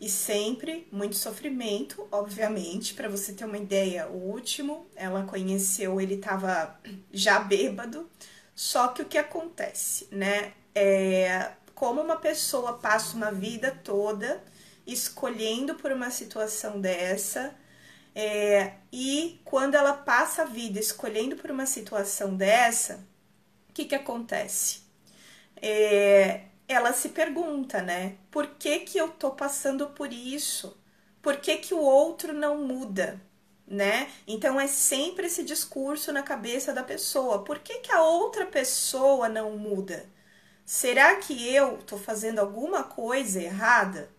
E 0.00 0.08
sempre 0.08 0.86
muito 0.92 1.16
sofrimento, 1.16 2.06
obviamente, 2.10 2.94
para 2.94 3.08
você 3.08 3.32
ter 3.32 3.44
uma 3.44 3.56
ideia, 3.56 4.08
o 4.08 4.30
último 4.30 4.86
ela 4.94 5.24
conheceu, 5.24 6.00
ele 6.00 6.14
estava 6.14 6.78
já 7.12 7.38
bêbado. 7.38 8.10
Só 8.54 8.88
que 8.88 9.02
o 9.02 9.06
que 9.06 9.18
acontece, 9.18 10.08
né? 10.10 10.52
É, 10.74 11.52
como 11.74 12.00
uma 12.00 12.16
pessoa 12.16 12.74
passa 12.78 13.16
uma 13.16 13.32
vida 13.32 13.70
toda 13.82 14.42
escolhendo 14.86 15.74
por 15.76 15.90
uma 15.92 16.10
situação 16.10 16.80
dessa, 16.80 17.54
é, 18.14 18.74
e 18.92 19.40
quando 19.44 19.74
ela 19.74 19.92
passa 19.92 20.42
a 20.42 20.44
vida 20.44 20.78
escolhendo 20.78 21.36
por 21.36 21.50
uma 21.50 21.66
situação 21.66 22.36
dessa, 22.36 23.04
o 23.68 23.72
que, 23.72 23.86
que 23.86 23.94
acontece? 23.94 24.82
É, 25.60 26.42
ela 26.68 26.92
se 26.92 27.10
pergunta, 27.10 27.82
né? 27.82 28.16
Por 28.30 28.46
que, 28.58 28.80
que 28.80 28.98
eu 28.98 29.08
tô 29.08 29.30
passando 29.30 29.88
por 29.90 30.12
isso? 30.12 30.76
Por 31.22 31.36
que, 31.38 31.56
que 31.58 31.74
o 31.74 31.80
outro 31.80 32.32
não 32.32 32.58
muda? 32.58 33.20
Né? 33.66 34.10
Então 34.26 34.60
é 34.60 34.66
sempre 34.66 35.26
esse 35.26 35.42
discurso 35.42 36.12
na 36.12 36.22
cabeça 36.22 36.72
da 36.72 36.82
pessoa. 36.82 37.44
Por 37.44 37.60
que, 37.60 37.78
que 37.78 37.92
a 37.92 38.02
outra 38.02 38.44
pessoa 38.46 39.28
não 39.28 39.56
muda? 39.56 40.06
Será 40.66 41.16
que 41.16 41.54
eu 41.54 41.78
tô 41.78 41.96
fazendo 41.96 42.40
alguma 42.40 42.84
coisa 42.84 43.40
errada? 43.40 44.10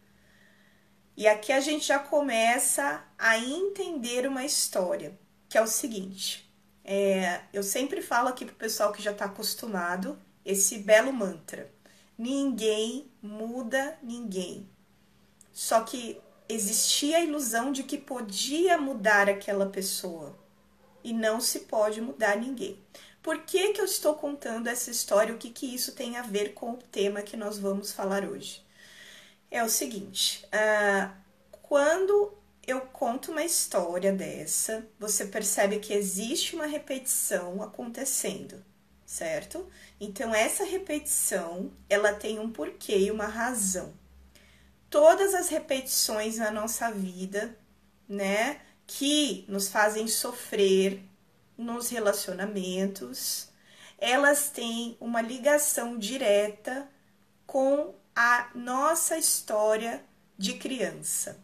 E 1.17 1.27
aqui 1.27 1.51
a 1.51 1.59
gente 1.59 1.85
já 1.87 1.99
começa 1.99 3.03
a 3.17 3.37
entender 3.37 4.27
uma 4.27 4.43
história, 4.43 5.17
que 5.47 5.57
é 5.57 5.61
o 5.61 5.67
seguinte: 5.67 6.51
é, 6.83 7.41
eu 7.53 7.63
sempre 7.63 8.01
falo 8.01 8.27
aqui 8.29 8.45
pro 8.45 8.55
pessoal 8.55 8.91
que 8.91 9.01
já 9.01 9.11
está 9.11 9.25
acostumado 9.25 10.19
esse 10.43 10.79
belo 10.79 11.13
mantra: 11.13 11.71
ninguém 12.17 13.09
muda 13.21 13.97
ninguém. 14.01 14.69
Só 15.51 15.81
que 15.81 16.19
existia 16.47 17.17
a 17.17 17.23
ilusão 17.23 17.71
de 17.71 17.83
que 17.83 17.97
podia 17.97 18.77
mudar 18.77 19.29
aquela 19.29 19.67
pessoa 19.67 20.37
e 21.03 21.13
não 21.13 21.39
se 21.39 21.61
pode 21.61 22.01
mudar 22.01 22.37
ninguém. 22.37 22.79
Por 23.23 23.39
que, 23.39 23.73
que 23.73 23.81
eu 23.81 23.85
estou 23.85 24.15
contando 24.15 24.67
essa 24.67 24.91
história? 24.91 25.33
O 25.33 25.37
que, 25.37 25.49
que 25.49 25.73
isso 25.73 25.93
tem 25.93 26.17
a 26.17 26.21
ver 26.21 26.53
com 26.53 26.73
o 26.73 26.77
tema 26.77 27.21
que 27.21 27.35
nós 27.35 27.57
vamos 27.57 27.91
falar 27.91 28.23
hoje? 28.23 28.65
é 29.55 29.63
o 29.63 29.69
seguinte: 29.69 30.45
uh, 30.47 31.11
quando 31.61 32.33
eu 32.65 32.81
conto 32.81 33.31
uma 33.31 33.43
história 33.43 34.11
dessa, 34.11 34.87
você 34.99 35.25
percebe 35.25 35.79
que 35.79 35.93
existe 35.93 36.55
uma 36.55 36.65
repetição 36.65 37.61
acontecendo, 37.61 38.63
certo? 39.15 39.65
Então 39.99 40.35
essa 40.35 40.65
repetição, 40.65 41.71
ela 41.89 42.13
tem 42.13 42.37
um 42.37 42.51
porquê 42.51 42.97
e 42.97 43.11
uma 43.11 43.27
razão. 43.27 43.93
Todas 44.89 45.33
as 45.33 45.47
repetições 45.47 46.37
na 46.37 46.51
nossa 46.51 46.91
vida, 46.91 47.57
né, 48.07 48.59
que 48.85 49.45
nos 49.47 49.69
fazem 49.69 50.07
sofrer 50.07 51.01
nos 51.57 51.89
relacionamentos, 51.89 53.49
elas 53.97 54.49
têm 54.49 54.97
uma 54.99 55.21
ligação 55.21 55.97
direta 55.97 56.87
com 57.47 57.95
a 58.13 58.49
nossa 58.53 59.17
história 59.17 60.03
de 60.37 60.55
criança. 60.55 61.39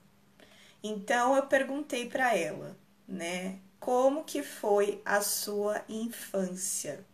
Então 0.84 1.36
eu 1.38 1.44
perguntei 1.44 2.10
para 2.10 2.36
ela, 2.36 2.76
né, 3.08 3.60
como 3.80 4.26
que 4.26 4.44
foi 4.44 5.02
a 5.06 5.22
sua 5.22 5.84
infância? 5.88 7.06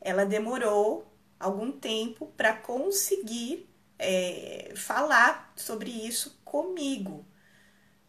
Ela 0.00 0.24
demorou 0.24 1.06
algum 1.38 1.72
tempo 1.72 2.26
para 2.36 2.54
conseguir 2.54 3.68
é, 3.98 4.72
falar 4.76 5.52
sobre 5.56 5.90
isso 5.90 6.40
comigo, 6.44 7.26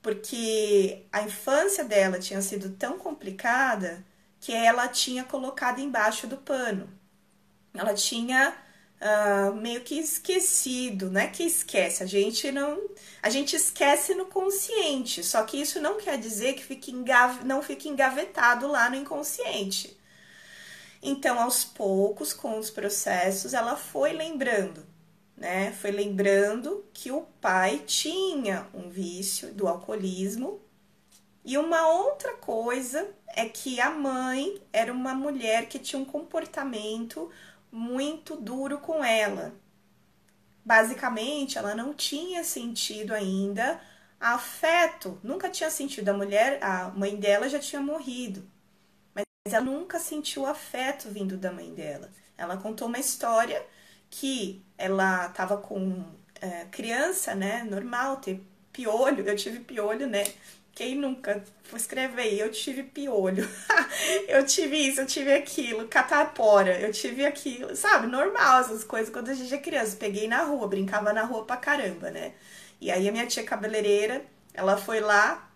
porque 0.01 1.05
a 1.11 1.21
infância 1.21 1.83
dela 1.83 2.19
tinha 2.19 2.41
sido 2.41 2.71
tão 2.71 2.97
complicada 2.97 4.05
que 4.39 4.53
ela 4.53 4.87
tinha 4.87 5.23
colocado 5.23 5.79
embaixo 5.79 6.27
do 6.27 6.37
pano. 6.37 6.89
Ela 7.73 7.93
tinha 7.93 8.55
uh, 9.01 9.55
meio 9.55 9.81
que 9.81 9.95
esquecido, 9.99 11.09
não 11.11 11.21
é 11.21 11.27
que 11.27 11.43
esquece, 11.43 12.03
a 12.03 12.05
gente 12.05 12.51
não. 12.51 12.89
A 13.21 13.29
gente 13.29 13.55
esquece 13.55 14.13
no 14.15 14.25
consciente, 14.27 15.23
só 15.23 15.43
que 15.43 15.59
isso 15.59 15.81
não 15.81 15.97
quer 15.97 16.17
dizer 16.17 16.53
que 16.53 16.63
fique 16.63 16.91
engav 16.91 17.43
não 17.43 17.61
fique 17.61 17.89
engavetado 17.89 18.67
lá 18.67 18.89
no 18.89 18.95
inconsciente. 18.95 19.96
Então, 21.01 21.39
aos 21.39 21.63
poucos, 21.63 22.33
com 22.33 22.57
os 22.57 22.69
processos, 22.69 23.53
ela 23.53 23.75
foi 23.75 24.13
lembrando, 24.13 24.85
né? 25.35 25.71
Foi 25.73 25.91
lembrando 25.91 26.85
que 26.93 27.11
o 27.11 27.21
pai 27.39 27.83
tinha 27.85 28.67
um 28.73 28.89
vício 28.89 29.53
do 29.53 29.67
alcoolismo. 29.67 30.59
E 31.45 31.57
uma 31.57 31.87
outra 31.87 32.33
coisa 32.37 33.09
é 33.27 33.47
que 33.47 33.79
a 33.79 33.89
mãe 33.89 34.61
era 34.73 34.91
uma 34.91 35.13
mulher 35.13 35.67
que 35.67 35.79
tinha 35.79 36.01
um 36.01 36.05
comportamento 36.05 37.31
muito 37.71 38.35
duro 38.35 38.79
com 38.79 39.03
ela. 39.03 39.53
Basicamente, 40.65 41.57
ela 41.57 41.73
não 41.73 41.93
tinha 41.93 42.43
sentido 42.43 43.13
ainda 43.13 43.79
afeto, 44.19 45.19
nunca 45.23 45.49
tinha 45.49 45.69
sentido. 45.69 46.09
A 46.09 46.13
mulher, 46.13 46.61
a 46.61 46.89
mãe 46.89 47.15
dela 47.15 47.47
já 47.47 47.59
tinha 47.59 47.81
morrido, 47.81 48.49
mas 49.47 49.53
ela 49.53 49.63
nunca 49.63 49.97
sentiu 49.97 50.45
afeto 50.45 51.07
vindo 51.09 51.37
da 51.37 51.53
mãe 51.53 51.73
dela. 51.73 52.09
Ela 52.37 52.57
contou 52.57 52.89
uma 52.89 52.99
história 52.99 53.65
que 54.09 54.61
ela 54.77 55.27
estava 55.27 55.55
com 55.55 56.03
é, 56.41 56.65
criança, 56.69 57.33
né? 57.33 57.63
Normal 57.63 58.17
ter 58.17 58.43
piolho. 58.73 59.25
Eu 59.25 59.37
tive 59.37 59.59
piolho, 59.59 60.05
né? 60.05 60.25
Quem 60.75 60.95
nunca? 60.95 61.41
Vou 61.69 61.77
escrever 61.77 62.37
eu 62.37 62.51
tive 62.51 62.83
piolho, 62.83 63.47
eu 64.27 64.45
tive 64.45 64.77
isso, 64.77 65.01
eu 65.01 65.05
tive 65.07 65.33
aquilo, 65.33 65.87
catapora, 65.87 66.79
eu 66.79 66.91
tive 66.91 67.25
aquilo, 67.25 67.75
sabe? 67.75 68.05
Normal 68.07 68.61
essas 68.61 68.83
coisas 68.83 69.11
quando 69.11 69.29
a 69.29 69.33
gente 69.33 69.53
é 69.53 69.57
criança. 69.57 69.95
Peguei 69.97 70.27
na 70.27 70.43
rua, 70.43 70.67
brincava 70.67 71.13
na 71.13 71.23
rua 71.23 71.45
pra 71.45 71.55
caramba, 71.57 72.11
né? 72.11 72.33
E 72.81 72.91
aí 72.91 73.07
a 73.07 73.11
minha 73.13 73.25
tia 73.25 73.43
cabeleireira, 73.43 74.25
ela 74.53 74.77
foi 74.77 74.99
lá 74.99 75.46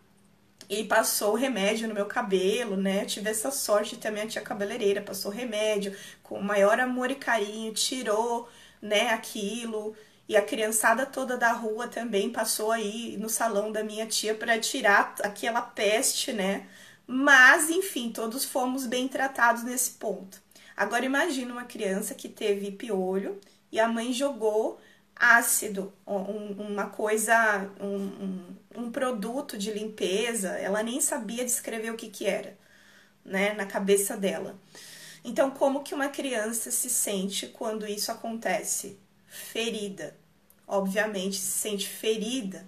e 0.72 0.86
passou 0.86 1.36
remédio 1.36 1.86
no 1.90 1.94
meu 1.94 2.06
cabelo, 2.06 2.78
né? 2.78 3.02
Eu 3.02 3.06
tive 3.06 3.30
essa 3.30 3.52
sorte 3.52 3.98
ter 3.98 4.08
a 4.08 4.26
tia 4.26 4.42
cabeleireira, 4.42 5.02
passou 5.02 5.30
remédio 5.30 5.94
com 6.24 6.36
o 6.40 6.44
maior 6.44 6.80
amor 6.80 7.12
e 7.12 7.16
carinho, 7.16 7.74
tirou, 7.74 8.48
né, 8.82 9.10
aquilo. 9.10 9.94
E 10.30 10.38
a 10.38 10.42
criançada 10.42 11.06
toda 11.06 11.36
da 11.36 11.52
rua 11.52 11.90
também 11.90 12.30
passou 12.32 12.72
aí 12.72 13.18
no 13.18 13.28
salão 13.28 13.70
da 13.70 13.84
minha 13.84 14.06
tia 14.06 14.34
para 14.34 14.58
tirar 14.60 15.14
aquela 15.24 15.62
peste, 15.62 16.32
né? 16.32 16.70
Mas, 17.06 17.70
enfim, 17.70 18.10
todos 18.10 18.46
fomos 18.46 18.86
bem 18.88 19.10
tratados 19.10 19.64
nesse 19.64 19.92
ponto. 19.92 20.42
Agora 20.78 21.04
imagina 21.06 21.52
uma 21.52 21.66
criança 21.66 22.16
que 22.16 22.30
teve 22.30 22.72
piolho 22.72 23.42
e 23.70 23.78
a 23.78 23.90
mãe 23.90 24.14
jogou 24.14 24.80
ácido, 25.22 25.94
um, 26.08 26.72
uma 26.72 26.88
coisa, 26.90 27.70
um, 27.80 27.96
um, 27.96 28.56
um, 28.76 28.92
produto 28.92 29.56
de 29.56 29.72
limpeza, 29.72 30.50
ela 30.58 30.82
nem 30.82 31.00
sabia 31.00 31.46
descrever 31.46 31.92
o 31.92 31.96
que, 31.96 32.10
que 32.10 32.26
era, 32.26 32.58
né, 33.24 33.54
na 33.54 33.68
cabeça 33.68 34.18
dela. 34.18 34.60
Então, 35.24 35.52
como 35.52 35.84
que 35.84 35.94
uma 35.94 36.10
criança 36.10 36.72
se 36.72 36.90
sente 36.90 37.48
quando 37.48 37.86
isso 37.86 38.12
acontece? 38.12 39.00
Ferida. 39.28 40.18
Obviamente, 40.68 41.38
se 41.38 41.52
sente 41.60 41.88
ferida. 41.88 42.68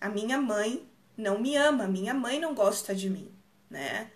A 0.00 0.08
minha 0.08 0.40
mãe 0.40 0.84
não 1.16 1.38
me 1.38 1.56
ama, 1.56 1.86
minha 1.86 2.14
mãe 2.14 2.40
não 2.40 2.52
gosta 2.52 2.92
de 2.92 3.08
mim, 3.08 3.30
né? 3.70 4.10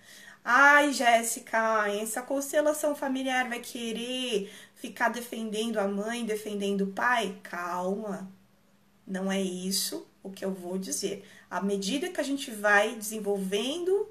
Ai, 0.45 0.93
Jéssica, 0.93 1.89
essa 1.89 2.23
constelação 2.23 2.95
familiar 2.95 3.49
vai 3.49 3.61
querer 3.61 4.51
ficar 4.89 5.09
defendendo 5.09 5.79
a 5.79 5.87
mãe, 5.87 6.25
defendendo 6.25 6.83
o 6.83 6.93
pai? 6.93 7.39
Calma, 7.43 8.31
não 9.07 9.31
é 9.31 9.41
isso 9.41 10.07
o 10.23 10.31
que 10.31 10.45
eu 10.45 10.53
vou 10.53 10.79
dizer. 10.79 11.25
À 11.51 11.61
medida 11.61 12.09
que 12.09 12.21
a 12.21 12.25
gente 12.25 12.51
vai 12.51 12.95
desenvolvendo 12.95 14.09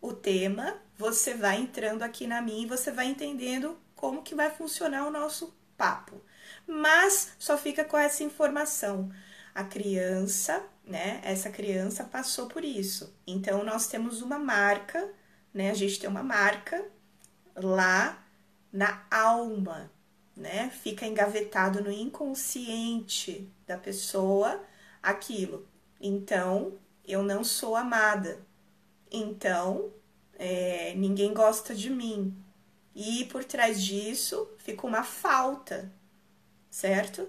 o 0.00 0.12
tema, 0.12 0.76
você 0.96 1.34
vai 1.34 1.60
entrando 1.60 2.02
aqui 2.02 2.26
na 2.26 2.40
minha 2.40 2.64
e 2.64 2.68
você 2.68 2.90
vai 2.90 3.06
entendendo 3.06 3.78
como 3.94 4.22
que 4.22 4.34
vai 4.34 4.50
funcionar 4.50 5.06
o 5.06 5.10
nosso 5.10 5.54
papo. 5.76 6.20
Mas 6.66 7.32
só 7.38 7.58
fica 7.58 7.84
com 7.84 7.96
essa 7.96 8.24
informação. 8.24 9.10
A 9.54 9.64
criança, 9.64 10.64
né? 10.84 11.20
Essa 11.24 11.50
criança 11.50 12.04
passou 12.04 12.46
por 12.46 12.64
isso. 12.64 13.14
Então 13.26 13.64
nós 13.64 13.88
temos 13.88 14.22
uma 14.22 14.38
marca 14.38 15.12
né? 15.52 15.70
A 15.70 15.74
gente 15.74 15.98
tem 15.98 16.08
uma 16.08 16.22
marca 16.22 16.84
lá 17.56 18.24
na 18.72 19.02
alma, 19.10 19.90
né? 20.38 20.70
Fica 20.70 21.06
engavetado 21.06 21.82
no 21.82 21.90
inconsciente 21.90 23.48
da 23.66 23.76
pessoa 23.76 24.62
aquilo. 25.02 25.66
Então, 26.00 26.78
eu 27.04 27.22
não 27.22 27.42
sou 27.44 27.76
amada. 27.76 28.40
Então, 29.10 29.92
é, 30.38 30.94
ninguém 30.94 31.34
gosta 31.34 31.74
de 31.74 31.90
mim. 31.90 32.34
E 32.94 33.24
por 33.26 33.44
trás 33.44 33.82
disso 33.82 34.48
fica 34.58 34.86
uma 34.86 35.02
falta, 35.02 35.92
certo? 36.70 37.28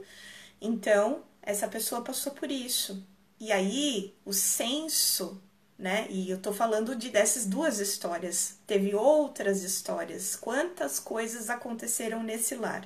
Então, 0.61 1.23
essa 1.41 1.67
pessoa 1.67 2.01
passou 2.01 2.33
por 2.33 2.51
isso. 2.51 3.05
E 3.39 3.51
aí, 3.51 4.15
o 4.25 4.33
senso 4.33 5.41
né? 5.79 6.07
E 6.09 6.29
eu 6.29 6.37
tô 6.41 6.51
falando 6.51 6.93
de 6.93 7.09
dessas 7.09 7.45
duas 7.45 7.79
histórias. 7.79 8.57
Teve 8.67 8.93
outras 8.93 9.63
histórias. 9.63 10.35
Quantas 10.35 10.99
coisas 10.99 11.49
aconteceram 11.49 12.21
nesse 12.21 12.55
lar? 12.55 12.85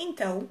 Então, 0.00 0.48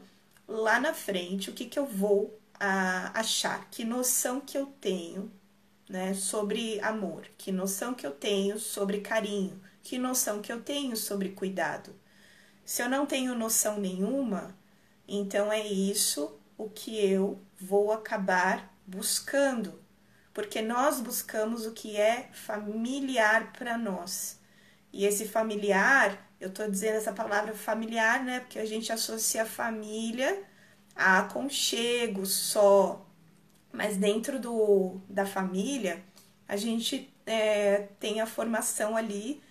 lá 0.47 0.79
na 0.79 0.93
frente, 0.93 1.49
o 1.49 1.53
que 1.53 1.65
que 1.65 1.79
eu 1.79 1.85
vou 1.85 2.39
a, 2.59 3.17
achar? 3.19 3.69
Que 3.69 3.85
noção 3.85 4.41
que 4.41 4.57
eu 4.57 4.65
tenho, 4.81 5.31
né, 5.89 6.13
sobre 6.13 6.79
amor? 6.81 7.27
Que 7.37 7.51
noção 7.51 7.93
que 7.93 8.05
eu 8.05 8.11
tenho 8.11 8.59
sobre 8.59 9.01
carinho? 9.01 9.61
Que 9.83 9.97
noção 9.97 10.41
que 10.41 10.51
eu 10.51 10.61
tenho 10.61 10.97
sobre 10.97 11.29
cuidado? 11.29 11.95
Se 12.65 12.81
eu 12.81 12.89
não 12.89 13.05
tenho 13.05 13.35
noção 13.35 13.79
nenhuma, 13.79 14.55
então 15.07 15.51
é 15.51 15.65
isso 15.65 16.37
o 16.57 16.69
que 16.69 16.97
eu 16.99 17.39
vou 17.59 17.93
acabar 17.93 18.73
buscando 18.85 19.87
porque 20.37 20.61
nós 20.61 20.99
buscamos 20.99 21.65
o 21.65 21.71
que 21.71 21.97
é 21.97 22.29
familiar 22.31 23.51
para 23.53 23.75
nós. 23.75 24.39
E 24.93 25.03
esse 25.03 25.27
familiar, 25.27 26.26
eu 26.39 26.49
estou 26.49 26.69
dizendo 26.69 26.97
essa 26.97 27.13
palavra 27.13 27.53
familiar, 27.53 28.23
né? 28.23 28.39
Porque 28.41 28.59
a 28.59 28.65
gente 28.65 28.91
associa 28.91 29.45
família 29.45 30.43
a 30.95 31.19
aconchego 31.19 32.25
só. 32.25 33.05
Mas 33.71 33.97
dentro 33.97 34.39
do, 34.39 35.01
da 35.09 35.25
família, 35.25 36.03
a 36.47 36.55
gente 36.55 37.13
é, 37.25 37.89
tem 37.99 38.21
a 38.21 38.25
formação 38.25 38.95
ali 38.97 39.41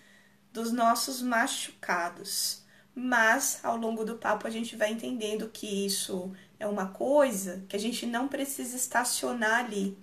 dos 0.53 0.73
nossos 0.73 1.23
machucados. 1.23 2.65
Mas 2.95 3.61
ao 3.63 3.77
longo 3.77 4.05
do 4.05 4.17
papo 4.17 4.47
a 4.47 4.51
gente 4.51 4.77
vai 4.77 4.91
entendendo 4.93 5.49
que 5.49 5.87
isso 5.87 6.33
é 6.59 6.67
uma 6.67 6.89
coisa 6.89 7.65
que 7.69 7.77
a 7.77 7.79
gente 7.79 8.07
não 8.07 8.29
precisa 8.29 8.77
estacionar 8.77 9.65
ali 9.67 9.99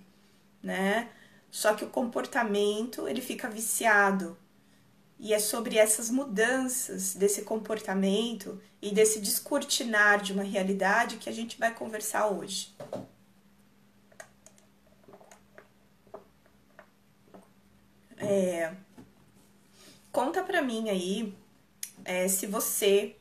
né? 0.64 1.10
Só 1.50 1.74
que 1.74 1.84
o 1.84 1.90
comportamento, 1.90 3.06
ele 3.06 3.20
fica 3.20 3.48
viciado. 3.48 4.36
E 5.24 5.32
é 5.32 5.38
sobre 5.38 5.78
essas 5.78 6.10
mudanças 6.10 7.14
desse 7.14 7.40
comportamento 7.40 8.60
e 8.82 8.92
desse 8.92 9.18
descortinar 9.20 10.20
de 10.20 10.34
uma 10.34 10.42
realidade 10.42 11.16
que 11.16 11.30
a 11.30 11.32
gente 11.32 11.58
vai 11.58 11.74
conversar 11.74 12.26
hoje. 12.26 12.76
É, 18.18 18.74
conta 20.12 20.42
pra 20.42 20.60
mim 20.60 20.90
aí 20.90 21.34
é, 22.04 22.28
se 22.28 22.46
você 22.46 23.16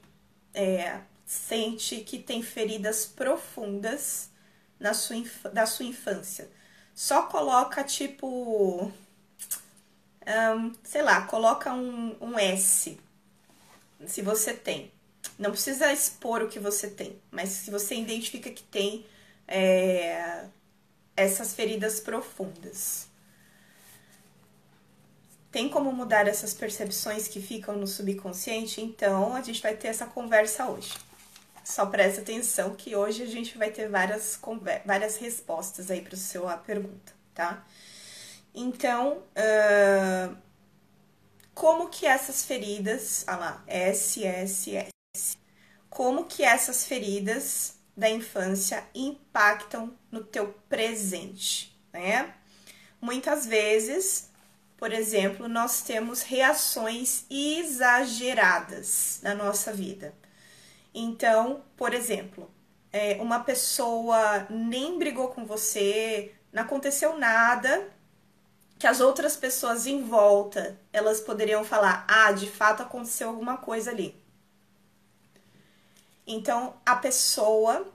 é, 0.54 1.00
sente 1.26 2.02
que 2.02 2.20
tem 2.20 2.44
feridas 2.44 3.06
profundas 3.06 4.30
na 4.78 4.94
sua, 4.94 5.24
da 5.54 5.66
sua 5.66 5.86
infância 5.86 6.52
só 6.94 7.24
coloca 7.24 7.84
tipo. 7.84 8.92
Um, 10.26 10.72
sei 10.84 11.02
lá, 11.02 11.22
coloca 11.26 11.74
um, 11.74 12.16
um 12.22 12.40
S. 12.40 13.00
Se 14.06 14.22
você 14.22 14.54
tem. 14.54 14.92
Não 15.38 15.52
precisa 15.52 15.92
expor 15.92 16.42
o 16.42 16.48
que 16.48 16.60
você 16.60 16.90
tem, 16.90 17.20
mas 17.32 17.50
se 17.50 17.72
você 17.72 17.96
identifica 17.96 18.50
que 18.52 18.64
tem 18.64 19.06
é, 19.48 20.46
essas 21.16 21.54
feridas 21.54 22.00
profundas. 22.00 23.08
Tem 25.52 25.70
como 25.70 25.92
mudar 25.92 26.28
essas 26.28 26.54
percepções 26.54 27.28
que 27.28 27.40
ficam 27.40 27.76
no 27.76 27.86
subconsciente? 27.86 28.82
Então, 28.82 29.36
a 29.36 29.42
gente 29.42 29.62
vai 29.62 29.76
ter 29.76 29.90
essa 29.90 30.06
conversa 30.06 30.68
hoje. 30.68 30.94
Só 31.64 31.86
presta 31.86 32.22
atenção 32.22 32.76
que 32.76 32.96
hoje 32.96 33.24
a 33.24 33.28
gente 33.28 33.58
vai 33.58 33.70
ter 33.70 33.88
várias, 33.88 34.40
várias 34.86 35.18
respostas 35.18 35.92
aí 35.92 36.02
para 36.02 36.16
a 36.16 36.18
sua 36.18 36.58
pergunta, 36.58 37.14
tá? 37.34 37.64
Então, 38.54 39.24
uh, 39.36 40.38
como 41.54 41.90
que 41.90 42.06
essas 42.06 42.46
feridas, 42.46 43.24
ah 43.28 43.36
lá, 43.36 43.64
SSS, 43.68 45.38
como 45.90 46.26
que 46.26 46.44
essas 46.44 46.86
feridas 46.86 47.76
da 47.96 48.10
infância 48.10 48.84
impactam 48.94 49.94
no 50.12 50.24
teu 50.24 50.54
presente, 50.68 51.80
né? 51.92 52.34
Muitas 53.00 53.46
vezes, 53.46 54.30
por 54.78 54.92
exemplo, 54.92 55.48
nós 55.48 55.82
temos 55.82 56.22
reações 56.24 57.26
exageradas 57.30 59.20
na 59.22 59.36
nossa 59.36 59.72
vida. 59.72 60.14
Então, 60.94 61.64
por 61.78 61.94
exemplo, 61.94 62.50
é, 62.92 63.16
uma 63.22 63.40
pessoa 63.44 64.48
nem 64.50 64.98
brigou 64.98 65.30
com 65.30 65.46
você, 65.46 66.34
não 66.52 66.64
aconteceu 66.64 67.18
nada, 67.18 67.93
que 68.84 68.88
as 68.88 69.00
outras 69.00 69.38
pessoas 69.38 69.88
em 69.88 70.04
volta 70.04 70.78
elas 70.92 71.22
poderiam 71.22 71.64
falar: 71.64 72.06
ah, 72.06 72.34
de 72.34 72.50
fato 72.50 72.84
aconteceu 72.84 73.30
alguma 73.30 73.56
coisa 73.56 73.92
ali. 73.92 74.22
Então 76.28 76.76
a 76.86 76.98
pessoa 76.98 77.88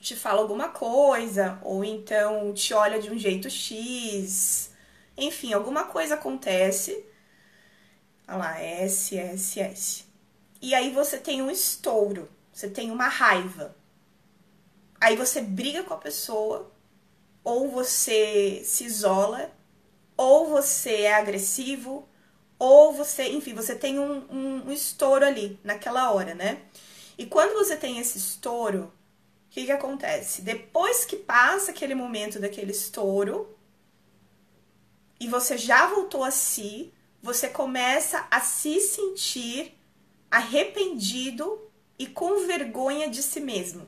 te 0.00 0.16
fala 0.16 0.40
alguma 0.40 0.70
coisa, 0.70 1.58
ou 1.60 1.84
então 1.84 2.54
te 2.54 2.72
olha 2.72 2.98
de 2.98 3.10
um 3.10 3.18
jeito 3.18 3.50
X, 3.50 4.70
enfim, 5.14 5.52
alguma 5.52 5.84
coisa 5.84 6.14
acontece. 6.14 7.04
Olha 8.26 8.38
lá, 8.38 8.62
S, 8.62 9.14
S, 9.14 9.60
S. 9.60 10.04
E 10.62 10.74
aí 10.74 10.90
você 10.90 11.18
tem 11.18 11.42
um 11.42 11.50
estouro, 11.50 12.30
você 12.50 12.70
tem 12.70 12.90
uma 12.90 13.08
raiva. 13.08 13.76
Aí 14.98 15.16
você 15.16 15.42
briga 15.42 15.82
com 15.82 15.92
a 15.92 15.98
pessoa, 15.98 16.72
ou 17.44 17.70
você 17.70 18.62
se 18.64 18.84
isola, 18.84 19.57
ou 20.18 20.48
você 20.48 21.02
é 21.02 21.14
agressivo, 21.14 22.06
ou 22.58 22.92
você, 22.92 23.28
enfim, 23.28 23.54
você 23.54 23.76
tem 23.76 24.00
um, 24.00 24.24
um, 24.28 24.66
um 24.66 24.72
estouro 24.72 25.24
ali 25.24 25.60
naquela 25.62 26.10
hora, 26.10 26.34
né? 26.34 26.60
E 27.16 27.24
quando 27.24 27.54
você 27.54 27.76
tem 27.76 27.98
esse 27.98 28.18
estouro, 28.18 28.92
o 29.46 29.50
que, 29.50 29.64
que 29.64 29.72
acontece? 29.72 30.42
Depois 30.42 31.04
que 31.04 31.16
passa 31.16 31.70
aquele 31.70 31.94
momento 31.94 32.40
daquele 32.40 32.72
estouro, 32.72 33.56
e 35.20 35.28
você 35.28 35.56
já 35.56 35.86
voltou 35.86 36.24
a 36.24 36.32
si, 36.32 36.92
você 37.22 37.48
começa 37.48 38.26
a 38.28 38.40
se 38.40 38.80
sentir 38.80 39.78
arrependido 40.30 41.70
e 41.96 42.06
com 42.06 42.46
vergonha 42.46 43.08
de 43.08 43.22
si 43.22 43.40
mesmo. 43.40 43.86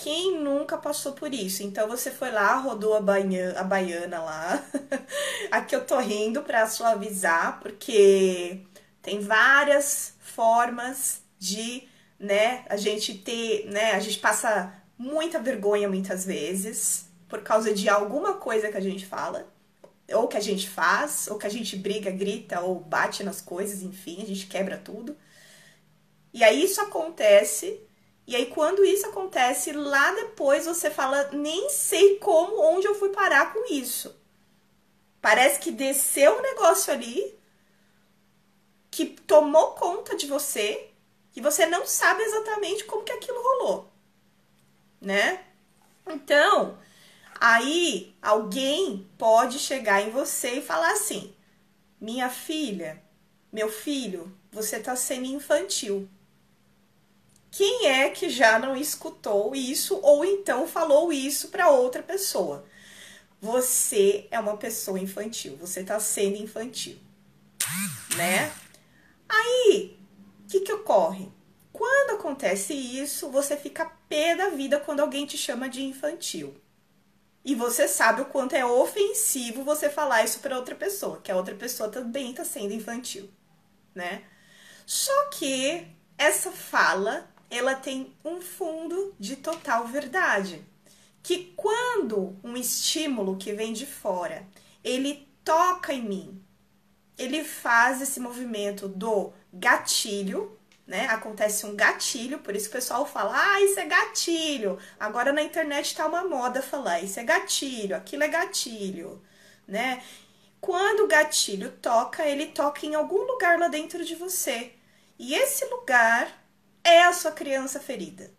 Quem 0.00 0.38
nunca 0.38 0.78
passou 0.78 1.12
por 1.12 1.34
isso? 1.34 1.64
Então 1.64 1.88
você 1.88 2.08
foi 2.08 2.30
lá, 2.30 2.54
rodou 2.54 2.94
a, 2.94 3.00
baiana, 3.00 3.58
a 3.58 3.64
baiana 3.64 4.20
lá. 4.20 4.64
Aqui 5.50 5.74
eu 5.74 5.84
tô 5.84 5.98
rindo 5.98 6.42
para 6.42 6.68
suavizar, 6.68 7.58
porque 7.60 8.60
tem 9.02 9.18
várias 9.18 10.14
formas 10.20 11.20
de, 11.36 11.88
né, 12.18 12.64
a 12.68 12.76
gente 12.76 13.12
ter, 13.12 13.66
né, 13.66 13.90
a 13.92 13.98
gente 13.98 14.20
passa 14.20 14.72
muita 14.96 15.40
vergonha 15.40 15.88
muitas 15.88 16.24
vezes, 16.24 17.08
por 17.28 17.42
causa 17.42 17.74
de 17.74 17.88
alguma 17.88 18.34
coisa 18.34 18.70
que 18.70 18.76
a 18.76 18.80
gente 18.80 19.04
fala, 19.04 19.52
ou 20.14 20.28
que 20.28 20.36
a 20.36 20.40
gente 20.40 20.68
faz, 20.70 21.26
ou 21.28 21.38
que 21.38 21.46
a 21.46 21.50
gente 21.50 21.76
briga, 21.76 22.10
grita, 22.12 22.60
ou 22.60 22.76
bate 22.78 23.24
nas 23.24 23.40
coisas, 23.40 23.82
enfim, 23.82 24.22
a 24.22 24.26
gente 24.26 24.46
quebra 24.46 24.78
tudo. 24.78 25.16
E 26.32 26.44
aí 26.44 26.62
isso 26.62 26.80
acontece, 26.80 27.80
e 28.28 28.36
aí 28.36 28.44
quando 28.44 28.84
isso 28.84 29.06
acontece, 29.06 29.72
lá 29.72 30.12
depois 30.12 30.66
você 30.66 30.90
fala, 30.90 31.30
nem 31.32 31.70
sei 31.70 32.18
como, 32.18 32.60
onde 32.60 32.86
eu 32.86 32.94
fui 32.94 33.08
parar 33.08 33.54
com 33.54 33.72
isso. 33.72 34.14
Parece 35.18 35.58
que 35.58 35.70
desceu 35.70 36.36
um 36.36 36.42
negócio 36.42 36.92
ali 36.92 37.34
que 38.90 39.06
tomou 39.06 39.68
conta 39.68 40.14
de 40.14 40.26
você 40.26 40.90
e 41.34 41.40
você 41.40 41.64
não 41.64 41.86
sabe 41.86 42.22
exatamente 42.22 42.84
como 42.84 43.02
que 43.02 43.12
aquilo 43.12 43.42
rolou, 43.42 43.90
né? 45.00 45.42
Então, 46.06 46.78
aí 47.40 48.14
alguém 48.20 49.08
pode 49.16 49.58
chegar 49.58 50.02
em 50.02 50.10
você 50.10 50.58
e 50.58 50.62
falar 50.62 50.92
assim: 50.92 51.34
"Minha 51.98 52.28
filha, 52.28 53.02
meu 53.50 53.70
filho, 53.70 54.30
você 54.52 54.78
tá 54.80 54.94
sendo 54.94 55.24
infantil". 55.24 56.06
Quem 57.50 57.86
é 57.86 58.10
que 58.10 58.28
já 58.28 58.58
não 58.58 58.76
escutou 58.76 59.54
isso 59.54 59.98
ou 60.02 60.24
então 60.24 60.66
falou 60.66 61.12
isso 61.12 61.48
para 61.48 61.70
outra 61.70 62.02
pessoa? 62.02 62.64
Você 63.40 64.26
é 64.30 64.38
uma 64.38 64.56
pessoa 64.56 64.98
infantil, 64.98 65.56
você 65.56 65.84
tá 65.84 65.98
sendo 66.00 66.36
infantil, 66.36 66.98
né? 68.16 68.52
Aí, 69.28 69.96
o 70.44 70.48
que 70.48 70.60
que 70.60 70.72
ocorre? 70.72 71.30
Quando 71.72 72.18
acontece 72.18 72.74
isso, 72.74 73.30
você 73.30 73.56
fica 73.56 73.92
pé 74.08 74.34
da 74.34 74.48
vida 74.48 74.80
quando 74.80 75.00
alguém 75.00 75.24
te 75.26 75.38
chama 75.38 75.68
de 75.68 75.82
infantil. 75.82 76.60
E 77.44 77.54
você 77.54 77.86
sabe 77.86 78.22
o 78.22 78.26
quanto 78.26 78.54
é 78.56 78.66
ofensivo 78.66 79.62
você 79.62 79.88
falar 79.88 80.24
isso 80.24 80.40
para 80.40 80.56
outra 80.56 80.74
pessoa, 80.74 81.20
que 81.22 81.30
a 81.30 81.36
outra 81.36 81.54
pessoa 81.54 81.88
também 81.88 82.34
tá 82.34 82.44
sendo 82.44 82.74
infantil, 82.74 83.30
né? 83.94 84.24
Só 84.84 85.30
que 85.30 85.86
essa 86.18 86.50
fala, 86.50 87.32
ela 87.50 87.74
tem 87.74 88.12
um 88.24 88.40
fundo 88.40 89.14
de 89.18 89.36
total 89.36 89.86
verdade 89.86 90.64
que 91.22 91.52
quando 91.56 92.38
um 92.42 92.56
estímulo 92.56 93.36
que 93.36 93.52
vem 93.52 93.72
de 93.72 93.84
fora, 93.84 94.46
ele 94.82 95.28
toca 95.44 95.92
em 95.92 96.02
mim, 96.02 96.42
ele 97.18 97.44
faz 97.44 98.00
esse 98.00 98.20
movimento 98.20 98.88
do 98.88 99.32
gatilho, 99.52 100.58
né? 100.86 101.06
Acontece 101.08 101.66
um 101.66 101.76
gatilho, 101.76 102.38
por 102.38 102.56
isso 102.56 102.68
o 102.68 102.72
pessoal 102.72 103.04
fala: 103.04 103.32
"Ah, 103.36 103.60
isso 103.60 103.78
é 103.78 103.84
gatilho". 103.84 104.78
Agora 104.98 105.32
na 105.32 105.42
internet 105.42 105.94
tá 105.94 106.06
uma 106.06 106.24
moda 106.24 106.62
falar: 106.62 107.00
"Isso 107.00 107.20
é 107.20 107.24
gatilho, 107.24 107.96
aquilo 107.96 108.22
é 108.22 108.28
gatilho", 108.28 109.22
né? 109.66 110.02
Quando 110.60 111.04
o 111.04 111.08
gatilho 111.08 111.72
toca, 111.82 112.24
ele 112.24 112.46
toca 112.46 112.86
em 112.86 112.94
algum 112.94 113.22
lugar 113.22 113.58
lá 113.58 113.68
dentro 113.68 114.04
de 114.04 114.14
você. 114.14 114.72
E 115.18 115.34
esse 115.34 115.64
lugar 115.66 116.37
é 116.88 117.04
a 117.04 117.12
sua 117.12 117.32
criança 117.32 117.78
ferida. 117.78 118.32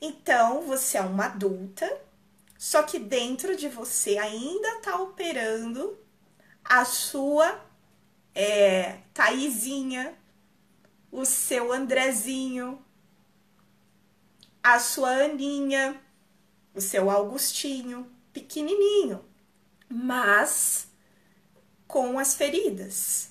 Então, 0.00 0.62
você 0.62 0.98
é 0.98 1.00
uma 1.00 1.24
adulta, 1.24 1.90
só 2.58 2.82
que 2.82 2.98
dentro 2.98 3.56
de 3.56 3.68
você 3.68 4.18
ainda 4.18 4.68
está 4.76 5.00
operando 5.00 5.98
a 6.62 6.84
sua 6.84 7.64
é, 8.34 8.98
Taizinha, 9.14 10.14
o 11.10 11.24
seu 11.24 11.72
Andrezinho, 11.72 12.84
a 14.62 14.78
sua 14.78 15.24
Aninha, 15.24 15.98
o 16.74 16.80
seu 16.80 17.10
Augustinho, 17.10 18.10
pequenininho, 18.34 19.24
mas 19.88 20.88
com 21.86 22.18
as 22.18 22.34
feridas. 22.34 23.30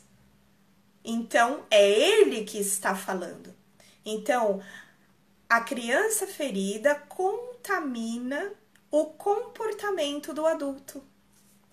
Então, 1.03 1.63
é 1.69 1.87
ele 1.87 2.43
que 2.43 2.57
está 2.57 2.95
falando. 2.95 3.53
Então, 4.05 4.61
a 5.49 5.61
criança 5.61 6.27
ferida 6.27 6.95
contamina 6.95 8.53
o 8.91 9.05
comportamento 9.05 10.33
do 10.33 10.45
adulto. 10.45 11.03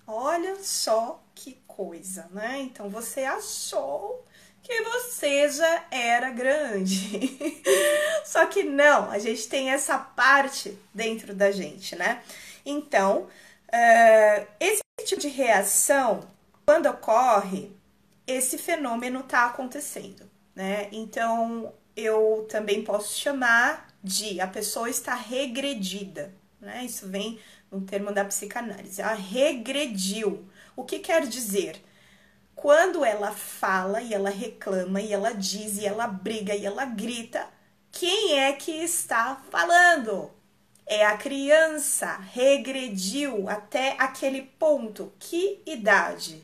Olha 0.05 0.57
só 0.61 1.23
que 1.33 1.57
coisa, 1.67 2.27
né? 2.31 2.59
Então 2.59 2.89
você 2.89 3.21
achou 3.23 4.25
que 4.61 4.81
você 4.81 5.49
já 5.49 5.85
era 5.91 6.29
grande. 6.29 7.61
Só 8.23 8.45
que 8.45 8.63
não, 8.63 9.11
a 9.11 9.19
gente 9.19 9.47
tem 9.49 9.69
essa 9.69 9.97
parte 9.97 10.77
dentro 10.93 11.35
da 11.35 11.51
gente, 11.51 11.97
né? 11.97 12.23
Então, 12.65 13.23
uh, 13.67 14.47
esse 14.61 14.81
tipo 15.03 15.19
de 15.19 15.27
reação, 15.27 16.21
quando 16.65 16.85
ocorre, 16.87 17.75
esse 18.25 18.57
fenômeno 18.57 19.19
está 19.19 19.45
acontecendo, 19.47 20.29
né? 20.55 20.87
Então, 20.93 21.73
eu 21.95 22.45
também 22.49 22.83
posso 22.83 23.17
chamar 23.19 23.87
de 24.03 24.41
a 24.41 24.47
pessoa 24.47 24.89
está 24.89 25.15
regredida, 25.15 26.33
né? 26.59 26.83
Isso 26.85 27.07
vem 27.07 27.39
no 27.71 27.81
termo 27.81 28.11
da 28.11 28.25
psicanálise. 28.25 29.01
Ela 29.01 29.13
regrediu. 29.13 30.47
O 30.75 30.83
que 30.83 30.99
quer 30.99 31.27
dizer? 31.27 31.83
Quando 32.55 33.03
ela 33.03 33.31
fala 33.31 34.01
e 34.01 34.13
ela 34.13 34.29
reclama 34.29 35.01
e 35.01 35.11
ela 35.11 35.33
diz 35.33 35.77
e 35.77 35.85
ela 35.85 36.07
briga 36.07 36.55
e 36.55 36.65
ela 36.65 36.85
grita, 36.85 37.47
quem 37.91 38.39
é 38.39 38.53
que 38.53 38.71
está 38.71 39.41
falando? 39.49 40.31
É 40.85 41.05
a 41.05 41.17
criança, 41.17 42.17
regrediu 42.31 43.49
até 43.49 43.95
aquele 43.97 44.41
ponto. 44.41 45.13
Que 45.19 45.61
idade? 45.65 46.43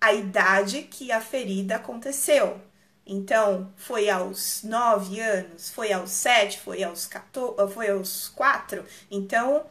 A 0.00 0.12
idade 0.12 0.82
que 0.82 1.10
a 1.10 1.20
ferida 1.20 1.76
aconteceu. 1.76 2.60
Então, 3.06 3.70
foi 3.76 4.08
aos 4.08 4.62
9 4.62 5.20
anos, 5.20 5.70
foi 5.70 5.92
aos 5.92 6.10
7, 6.10 6.60
foi 6.60 6.82
aos 6.82 7.06
14, 7.06 7.72
foi 7.72 7.90
aos 7.90 8.28
4. 8.28 8.84
Então, 9.10 9.66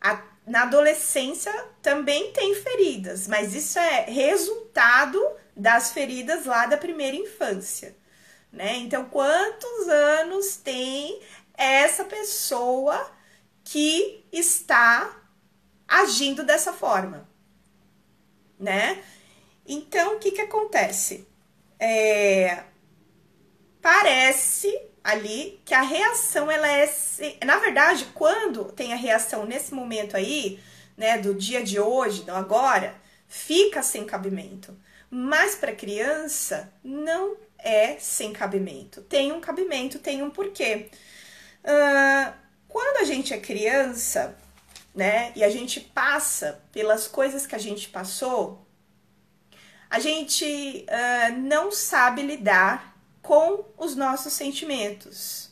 a, 0.00 0.22
na 0.46 0.62
adolescência 0.62 1.52
também 1.80 2.32
tem 2.32 2.54
feridas, 2.54 3.26
mas 3.26 3.54
isso 3.54 3.78
é 3.78 4.04
resultado 4.04 5.18
das 5.56 5.92
feridas 5.92 6.44
lá 6.44 6.66
da 6.66 6.76
primeira 6.76 7.16
infância, 7.16 7.96
né? 8.52 8.76
Então, 8.76 9.06
quantos 9.06 9.88
anos 9.88 10.56
tem 10.56 11.18
essa 11.54 12.04
pessoa 12.04 13.10
que 13.64 14.22
está 14.30 15.18
agindo 15.88 16.44
dessa 16.44 16.74
forma, 16.74 17.26
né? 18.58 19.02
Então, 19.66 20.16
o 20.16 20.18
que 20.18 20.30
que 20.32 20.42
acontece? 20.42 21.26
É, 21.78 22.64
parece 23.82 24.80
ali 25.04 25.60
que 25.64 25.74
a 25.74 25.82
reação 25.82 26.50
ela 26.50 26.68
é 26.68 26.90
na 27.44 27.58
verdade 27.58 28.06
quando 28.14 28.64
tem 28.72 28.92
a 28.92 28.96
reação 28.96 29.46
nesse 29.46 29.72
momento 29.72 30.16
aí 30.16 30.58
né 30.96 31.18
do 31.18 31.34
dia 31.34 31.62
de 31.62 31.78
hoje 31.78 32.22
do 32.22 32.32
agora 32.32 32.94
fica 33.28 33.82
sem 33.82 34.04
cabimento. 34.04 34.76
Mas 35.08 35.54
para 35.54 35.72
criança 35.72 36.72
não 36.82 37.36
é 37.58 37.96
sem 37.98 38.32
cabimento. 38.32 39.02
Tem 39.02 39.32
um 39.32 39.40
cabimento 39.40 39.98
tem 39.98 40.22
um 40.22 40.30
porquê. 40.30 40.90
Uh, 41.62 42.32
quando 42.68 42.98
a 42.98 43.04
gente 43.04 43.32
é 43.32 43.38
criança 43.38 44.36
né 44.94 45.32
e 45.36 45.44
a 45.44 45.50
gente 45.50 45.80
passa 45.80 46.60
pelas 46.72 47.06
coisas 47.06 47.46
que 47.46 47.54
a 47.54 47.58
gente 47.58 47.88
passou 47.88 48.66
a 49.90 49.98
gente 49.98 50.86
uh, 50.88 51.38
não 51.38 51.70
sabe 51.70 52.22
lidar 52.22 52.96
com 53.22 53.64
os 53.76 53.96
nossos 53.96 54.32
sentimentos. 54.32 55.50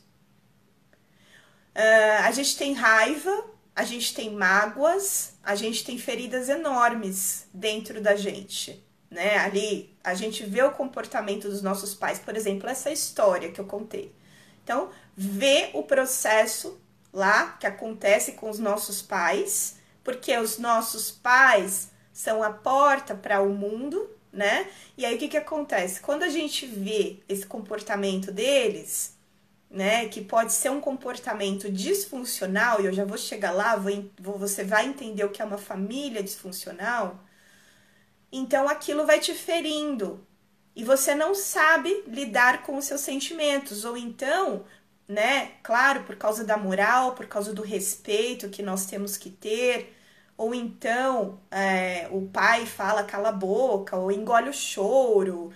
Uh, 1.75 2.23
a 2.25 2.31
gente 2.31 2.57
tem 2.57 2.73
raiva, 2.73 3.45
a 3.75 3.83
gente 3.85 4.15
tem 4.15 4.33
mágoas, 4.33 5.35
a 5.43 5.55
gente 5.55 5.85
tem 5.85 5.99
feridas 5.99 6.49
enormes 6.49 7.47
dentro 7.53 8.01
da 8.01 8.15
gente, 8.15 8.85
né? 9.11 9.39
Ali 9.39 9.97
a 10.03 10.15
gente 10.15 10.45
vê 10.45 10.63
o 10.63 10.71
comportamento 10.71 11.49
dos 11.49 11.63
nossos 11.63 11.95
pais, 11.95 12.19
por 12.19 12.37
exemplo, 12.37 12.69
essa 12.69 12.91
história 12.91 13.51
que 13.51 13.61
eu 13.61 13.67
contei. 13.67 14.15
Então, 14.63 14.91
vê 15.17 15.71
o 15.75 15.83
processo 15.83 16.81
lá 17.13 17.53
que 17.59 17.67
acontece 17.67 18.33
com 18.33 18.49
os 18.49 18.59
nossos 18.59 19.03
pais, 19.03 19.77
porque 20.03 20.37
os 20.37 20.59
nossos 20.59 21.11
pais 21.11 21.91
são 22.13 22.43
a 22.43 22.51
porta 22.51 23.15
para 23.15 23.43
o 23.43 23.51
mundo, 23.51 24.09
né? 24.35 24.69
E 24.97 25.07
aí 25.07 25.15
o 25.17 25.19
que, 25.19 25.29
que 25.29 25.37
acontece? 25.37 26.01
Quando 26.01 26.23
a 26.25 26.29
gente 26.29 26.67
vê 26.67 27.21
esse 27.29 27.47
comportamento 27.47 28.33
deles, 28.33 29.17
né, 29.71 30.09
que 30.09 30.21
pode 30.21 30.53
ser 30.53 30.71
um 30.71 30.81
comportamento 30.81 31.71
disfuncional, 31.71 32.81
e 32.81 32.87
eu 32.87 32.93
já 32.93 33.05
vou 33.05 33.19
chegar 33.19 33.53
lá, 33.53 33.77
vou, 33.77 34.39
você 34.39 34.65
vai 34.65 34.87
entender 34.87 35.25
o 35.25 35.31
que 35.31 35.43
é 35.43 35.45
uma 35.45 35.59
família 35.59 36.23
disfuncional, 36.23 37.21
então 38.31 38.69
aquilo 38.69 39.07
vai 39.07 39.21
te 39.21 39.33
ferindo 39.35 40.27
e 40.77 40.85
você 40.85 41.15
não 41.15 41.35
sabe 41.35 42.05
lidar 42.09 42.63
com 42.63 42.77
os 42.77 42.85
seus 42.85 43.01
sentimentos, 43.01 43.85
ou 43.85 43.97
então 43.97 44.65
né? 45.09 45.53
Claro, 45.63 46.05
por 46.05 46.17
causa 46.17 46.45
da 46.45 46.57
moral, 46.57 47.15
por 47.15 47.27
causa 47.27 47.53
do 47.53 47.63
respeito 47.63 48.49
que 48.49 48.63
nós 48.63 48.87
temos 48.87 49.17
que 49.17 49.31
ter. 49.31 49.95
Ou 50.37 50.55
então 50.55 51.41
é, 51.51 52.09
o 52.11 52.29
pai 52.29 52.67
fala 52.67 53.05
cala 53.05 53.29
a 53.31 53.33
boca, 53.33 53.97
ou 53.97 54.11
engole 54.11 54.49
o 54.49 54.53
choro. 54.53 55.53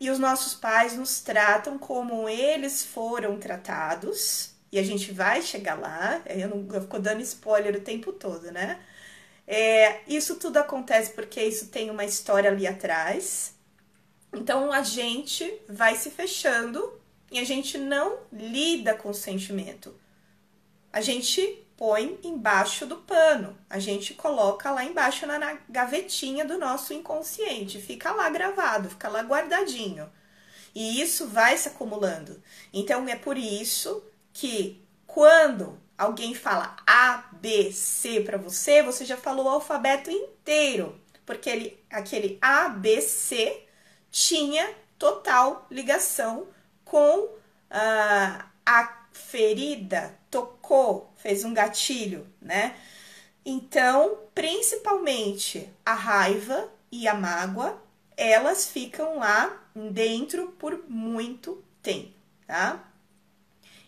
E 0.00 0.10
os 0.10 0.18
nossos 0.18 0.54
pais 0.54 0.96
nos 0.96 1.20
tratam 1.20 1.78
como 1.78 2.28
eles 2.28 2.84
foram 2.84 3.38
tratados. 3.38 4.54
E 4.70 4.78
a 4.78 4.82
gente 4.82 5.12
vai 5.12 5.42
chegar 5.42 5.78
lá. 5.78 6.22
Eu 6.26 6.48
não 6.48 6.74
eu 6.74 6.82
fico 6.82 6.98
dando 6.98 7.20
spoiler 7.22 7.76
o 7.76 7.80
tempo 7.80 8.12
todo, 8.12 8.50
né? 8.52 8.80
É, 9.46 10.00
isso 10.06 10.36
tudo 10.36 10.58
acontece 10.58 11.12
porque 11.12 11.42
isso 11.42 11.68
tem 11.68 11.90
uma 11.90 12.04
história 12.04 12.50
ali 12.50 12.66
atrás. 12.66 13.54
Então 14.32 14.72
a 14.72 14.82
gente 14.82 15.62
vai 15.68 15.96
se 15.96 16.10
fechando 16.10 17.00
e 17.30 17.38
a 17.38 17.44
gente 17.44 17.78
não 17.78 18.18
lida 18.32 18.94
com 18.94 19.10
o 19.10 19.14
sentimento. 19.14 19.94
A 20.92 21.00
gente 21.00 21.66
põe 21.78 22.18
embaixo 22.24 22.84
do 22.84 22.96
pano, 22.96 23.56
a 23.70 23.78
gente 23.78 24.12
coloca 24.12 24.68
lá 24.72 24.84
embaixo 24.84 25.24
na, 25.28 25.38
na 25.38 25.58
gavetinha 25.68 26.44
do 26.44 26.58
nosso 26.58 26.92
inconsciente, 26.92 27.80
fica 27.80 28.10
lá 28.10 28.28
gravado, 28.28 28.90
fica 28.90 29.08
lá 29.08 29.22
guardadinho. 29.22 30.10
E 30.74 31.00
isso 31.00 31.28
vai 31.28 31.56
se 31.56 31.68
acumulando. 31.68 32.42
Então 32.72 33.08
é 33.08 33.14
por 33.14 33.38
isso 33.38 34.04
que 34.32 34.84
quando 35.06 35.78
alguém 35.96 36.34
fala 36.34 36.76
A, 36.84 37.28
B, 37.32 37.70
C 37.72 38.22
para 38.22 38.36
você, 38.36 38.82
você 38.82 39.04
já 39.04 39.16
falou 39.16 39.46
o 39.46 39.50
alfabeto 39.50 40.10
inteiro, 40.10 41.00
porque 41.24 41.48
ele, 41.48 41.84
aquele 41.88 42.38
A, 42.40 42.68
B, 42.68 43.00
C 43.00 43.64
tinha 44.10 44.68
total 44.98 45.64
ligação 45.70 46.48
com 46.84 47.20
uh, 47.20 48.44
a 48.66 48.98
ferida, 49.12 50.17
tocou, 50.30 51.12
fez 51.16 51.44
um 51.44 51.54
gatilho, 51.54 52.26
né? 52.40 52.74
Então, 53.44 54.18
principalmente 54.34 55.68
a 55.84 55.94
raiva 55.94 56.70
e 56.92 57.08
a 57.08 57.14
mágoa, 57.14 57.80
elas 58.16 58.66
ficam 58.66 59.18
lá 59.18 59.64
dentro 59.74 60.48
por 60.58 60.84
muito 60.88 61.64
tempo, 61.82 62.12
tá? 62.46 62.84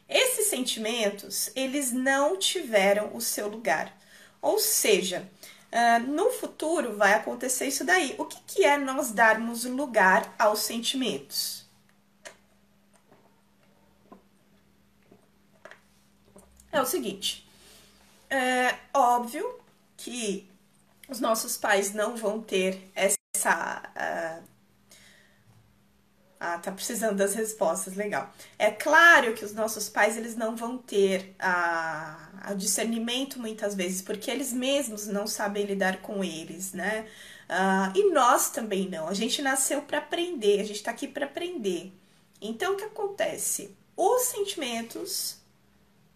Esses 0.09 0.47
sentimentos, 0.47 1.51
eles 1.55 1.93
não 1.93 2.37
tiveram 2.37 3.15
o 3.15 3.21
seu 3.21 3.49
lugar. 3.49 3.97
Ou 4.43 4.59
seja, 4.59 5.29
uh, 5.71 6.07
no 6.07 6.31
futuro 6.31 6.97
vai 6.97 7.15
acontecer 7.15 7.67
isso 7.67 7.85
daí. 7.85 8.15
O 8.19 8.25
que, 8.25 8.39
que 8.47 8.65
é 8.65 8.77
nós 8.77 9.13
darmos 9.13 9.65
lugar 9.65 10.35
aos 10.39 10.61
sentimentos? 10.61 11.60
É 16.73 16.81
o 16.81 16.87
seguinte, 16.87 17.47
é 18.29 18.77
óbvio 18.95 19.59
que 19.97 20.49
os 21.09 21.21
nossos 21.21 21.57
pais 21.57 21.93
não 21.93 22.17
vão 22.17 22.41
ter 22.41 22.91
essa 22.95 23.83
uh, 23.97 24.51
ah, 26.43 26.59
tá 26.59 26.73
precisando 26.73 27.17
das 27.17 27.35
respostas, 27.35 27.95
legal. 27.95 28.33
É 28.59 28.71
claro 28.71 29.35
que 29.35 29.45
os 29.45 29.53
nossos 29.53 29.91
pais 29.91 30.17
eles 30.17 30.35
não 30.37 30.57
vão 30.57 30.79
ter 30.79 31.35
a 31.39 32.55
discernimento 32.57 33.39
muitas 33.39 33.75
vezes, 33.75 34.01
porque 34.01 34.31
eles 34.31 34.51
mesmos 34.51 35.07
não 35.07 35.27
sabem 35.27 35.67
lidar 35.67 36.01
com 36.01 36.25
eles, 36.25 36.73
né? 36.73 37.07
Ah, 37.47 37.93
e 37.95 38.11
nós 38.11 38.51
também 38.51 38.89
não. 38.89 39.07
A 39.07 39.13
gente 39.13 39.43
nasceu 39.43 39.83
para 39.83 39.99
aprender, 39.99 40.61
a 40.61 40.65
gente 40.65 40.77
está 40.77 40.91
aqui 40.91 41.07
para 41.07 41.27
aprender. 41.27 41.93
Então, 42.41 42.73
o 42.73 42.77
que 42.77 42.85
acontece? 42.85 43.77
Os 43.95 44.23
sentimentos, 44.23 45.37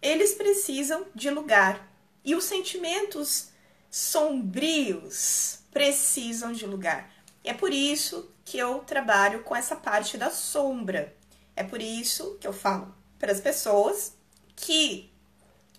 eles 0.05 0.35
precisam 0.35 1.07
de 1.15 1.31
lugar. 1.31 1.91
E 2.23 2.35
os 2.35 2.43
sentimentos 2.43 3.49
sombrios 3.89 5.59
precisam 5.71 6.51
de 6.51 6.65
lugar. 6.65 7.11
É 7.43 7.53
por 7.53 7.73
isso 7.73 8.31
que 8.43 8.57
eu 8.57 8.79
trabalho 8.79 9.41
com 9.43 9.55
essa 9.55 9.75
parte 9.75 10.15
da 10.15 10.29
sombra. 10.29 11.15
É 11.55 11.63
por 11.63 11.81
isso 11.81 12.37
que 12.39 12.47
eu 12.47 12.53
falo 12.53 12.93
para 13.17 13.31
as 13.31 13.41
pessoas 13.41 14.13
que 14.55 15.11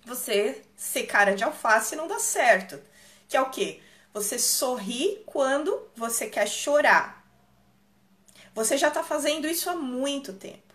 você 0.05 0.63
ser 0.77 1.05
cara 1.05 1.37
de 1.37 1.45
alface 1.45 1.95
não 1.95 2.09
dá 2.09 2.19
certo. 2.19 2.81
Que 3.29 3.37
é 3.37 3.41
o 3.41 3.51
quê? 3.51 3.81
Você 4.13 4.41
sorri 4.41 5.23
quando 5.25 5.89
você 5.95 6.27
quer 6.27 6.49
chorar. 6.49 7.25
Você 8.55 8.77
já 8.77 8.89
está 8.89 9.05
fazendo 9.05 9.47
isso 9.47 9.71
há 9.71 9.77
muito 9.77 10.33
tempo. 10.33 10.66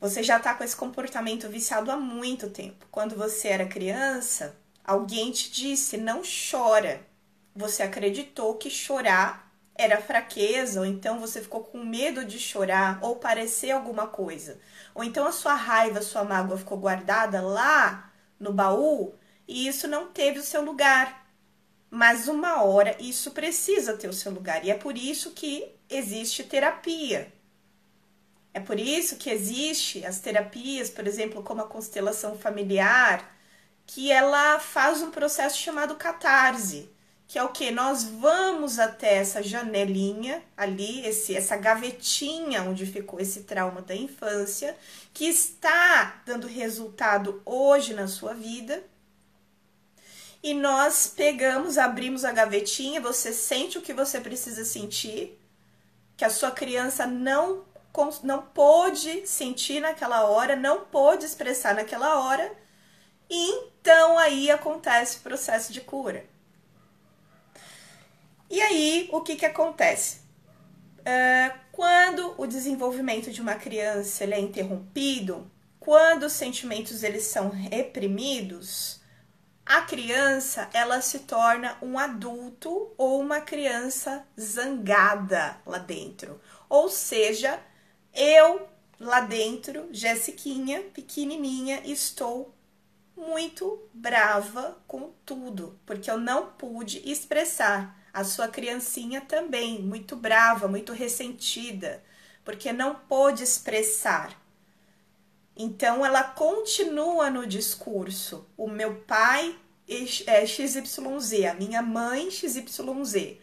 Você 0.00 0.22
já 0.22 0.38
está 0.38 0.54
com 0.54 0.64
esse 0.64 0.74
comportamento 0.74 1.46
viciado 1.46 1.90
há 1.90 1.96
muito 1.98 2.48
tempo. 2.48 2.86
Quando 2.90 3.14
você 3.14 3.48
era 3.48 3.66
criança, 3.66 4.56
alguém 4.82 5.30
te 5.30 5.50
disse 5.50 5.98
não 5.98 6.22
chora. 6.22 7.02
Você 7.54 7.82
acreditou 7.82 8.54
que 8.54 8.70
chorar 8.70 9.52
era 9.74 10.00
fraqueza, 10.00 10.80
ou 10.80 10.86
então 10.86 11.20
você 11.20 11.42
ficou 11.42 11.62
com 11.64 11.84
medo 11.84 12.24
de 12.24 12.38
chorar 12.38 12.98
ou 13.02 13.16
parecer 13.16 13.72
alguma 13.72 14.06
coisa. 14.06 14.58
Ou 14.94 15.04
então 15.04 15.26
a 15.26 15.32
sua 15.32 15.54
raiva, 15.54 15.98
a 15.98 16.02
sua 16.02 16.24
mágoa 16.24 16.56
ficou 16.56 16.78
guardada 16.78 17.42
lá 17.42 18.10
no 18.38 18.54
baú 18.54 19.14
e 19.46 19.68
isso 19.68 19.86
não 19.86 20.08
teve 20.08 20.38
o 20.38 20.42
seu 20.42 20.62
lugar. 20.62 21.26
Mas 21.90 22.26
uma 22.26 22.62
hora 22.62 22.96
isso 22.98 23.32
precisa 23.32 23.98
ter 23.98 24.08
o 24.08 24.14
seu 24.14 24.32
lugar 24.32 24.64
e 24.64 24.70
é 24.70 24.74
por 24.74 24.96
isso 24.96 25.32
que 25.32 25.74
existe 25.90 26.42
terapia. 26.42 27.30
É 28.52 28.60
por 28.60 28.78
isso 28.78 29.16
que 29.16 29.30
existe 29.30 30.04
as 30.04 30.20
terapias, 30.20 30.90
por 30.90 31.06
exemplo, 31.06 31.42
como 31.42 31.62
a 31.62 31.68
constelação 31.68 32.36
familiar, 32.38 33.36
que 33.86 34.10
ela 34.10 34.58
faz 34.58 35.02
um 35.02 35.10
processo 35.10 35.58
chamado 35.58 35.94
catarse 35.96 36.90
que 37.30 37.38
é 37.38 37.44
o 37.44 37.50
que 37.50 37.70
nós 37.70 38.02
vamos 38.02 38.80
até 38.80 39.14
essa 39.18 39.40
janelinha 39.40 40.42
ali, 40.56 41.06
esse 41.06 41.32
essa 41.32 41.56
gavetinha 41.56 42.64
onde 42.64 42.84
ficou 42.84 43.20
esse 43.20 43.44
trauma 43.44 43.80
da 43.80 43.94
infância, 43.94 44.76
que 45.14 45.26
está 45.26 46.22
dando 46.26 46.48
resultado 46.48 47.40
hoje 47.46 47.94
na 47.94 48.08
sua 48.08 48.34
vida. 48.34 48.82
E 50.42 50.52
nós 50.52 51.06
pegamos, 51.06 51.78
abrimos 51.78 52.24
a 52.24 52.32
gavetinha, 52.32 53.00
você 53.00 53.32
sente 53.32 53.78
o 53.78 53.82
que 53.82 53.94
você 53.94 54.20
precisa 54.20 54.64
sentir, 54.64 55.40
que 56.16 56.24
a 56.24 56.30
sua 56.30 56.50
criança 56.50 57.06
não 57.06 57.64
não 58.22 58.42
pôde 58.42 59.26
sentir 59.26 59.80
naquela 59.80 60.24
hora, 60.24 60.56
não 60.56 60.84
pôde 60.84 61.24
expressar 61.24 61.74
naquela 61.74 62.20
hora, 62.20 62.52
e 63.28 63.50
então 63.80 64.18
aí 64.18 64.50
acontece 64.50 65.18
o 65.18 65.20
processo 65.20 65.72
de 65.72 65.80
cura. 65.80 66.24
E 68.50 68.60
aí, 68.60 69.08
o 69.12 69.20
que, 69.20 69.36
que 69.36 69.46
acontece? 69.46 70.18
Uh, 70.98 71.58
quando 71.70 72.34
o 72.36 72.46
desenvolvimento 72.46 73.30
de 73.30 73.40
uma 73.40 73.54
criança 73.54 74.24
é 74.24 74.40
interrompido, 74.40 75.50
quando 75.78 76.24
os 76.24 76.32
sentimentos 76.32 77.02
eles 77.02 77.24
são 77.24 77.48
reprimidos, 77.48 79.00
a 79.64 79.82
criança 79.82 80.68
ela 80.72 81.00
se 81.00 81.20
torna 81.20 81.78
um 81.80 81.96
adulto 81.96 82.92
ou 82.98 83.20
uma 83.20 83.40
criança 83.40 84.26
zangada 84.38 85.56
lá 85.64 85.78
dentro. 85.78 86.40
Ou 86.68 86.88
seja, 86.88 87.58
eu 88.14 88.68
lá 88.98 89.20
dentro, 89.20 89.88
Jessiquinha, 89.92 90.82
pequenininha, 90.94 91.82
estou 91.84 92.54
muito 93.16 93.88
brava 93.92 94.78
com 94.86 95.12
tudo, 95.24 95.78
porque 95.84 96.10
eu 96.10 96.18
não 96.18 96.46
pude 96.52 97.02
expressar 97.10 97.98
a 98.12 98.24
sua 98.24 98.48
criancinha 98.48 99.20
também, 99.20 99.80
muito 99.80 100.16
brava, 100.16 100.66
muito 100.66 100.92
ressentida, 100.92 102.02
porque 102.44 102.72
não 102.72 102.94
pôde 102.94 103.42
expressar. 103.44 104.38
Então 105.56 106.04
ela 106.04 106.22
continua 106.24 107.30
no 107.30 107.46
discurso. 107.46 108.46
O 108.56 108.68
meu 108.68 108.96
pai 109.02 109.56
é 110.26 110.46
XYZ, 110.46 111.44
a 111.50 111.54
minha 111.54 111.82
mãe 111.82 112.30
XYZ. 112.30 113.38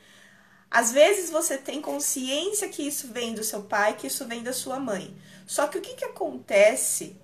Às 0.69 0.91
vezes 0.91 1.29
você 1.29 1.57
tem 1.57 1.81
consciência 1.81 2.67
que 2.67 2.83
isso 2.83 3.07
vem 3.07 3.33
do 3.33 3.43
seu 3.43 3.63
pai, 3.63 3.95
que 3.95 4.07
isso 4.07 4.25
vem 4.25 4.43
da 4.43 4.51
sua 4.51 4.79
mãe. 4.79 5.15
Só 5.45 5.67
que 5.67 5.77
o 5.77 5.81
que, 5.81 5.95
que 5.95 6.05
acontece 6.05 7.15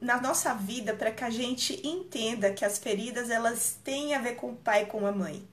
na 0.00 0.20
nossa 0.20 0.54
vida 0.54 0.94
para 0.94 1.10
que 1.10 1.24
a 1.24 1.30
gente 1.30 1.86
entenda 1.86 2.52
que 2.52 2.64
as 2.64 2.78
feridas 2.78 3.30
elas 3.30 3.78
têm 3.82 4.14
a 4.14 4.20
ver 4.20 4.36
com 4.36 4.50
o 4.50 4.56
pai 4.56 4.82
e 4.82 4.86
com 4.86 5.06
a 5.06 5.12
mãe? 5.12 5.46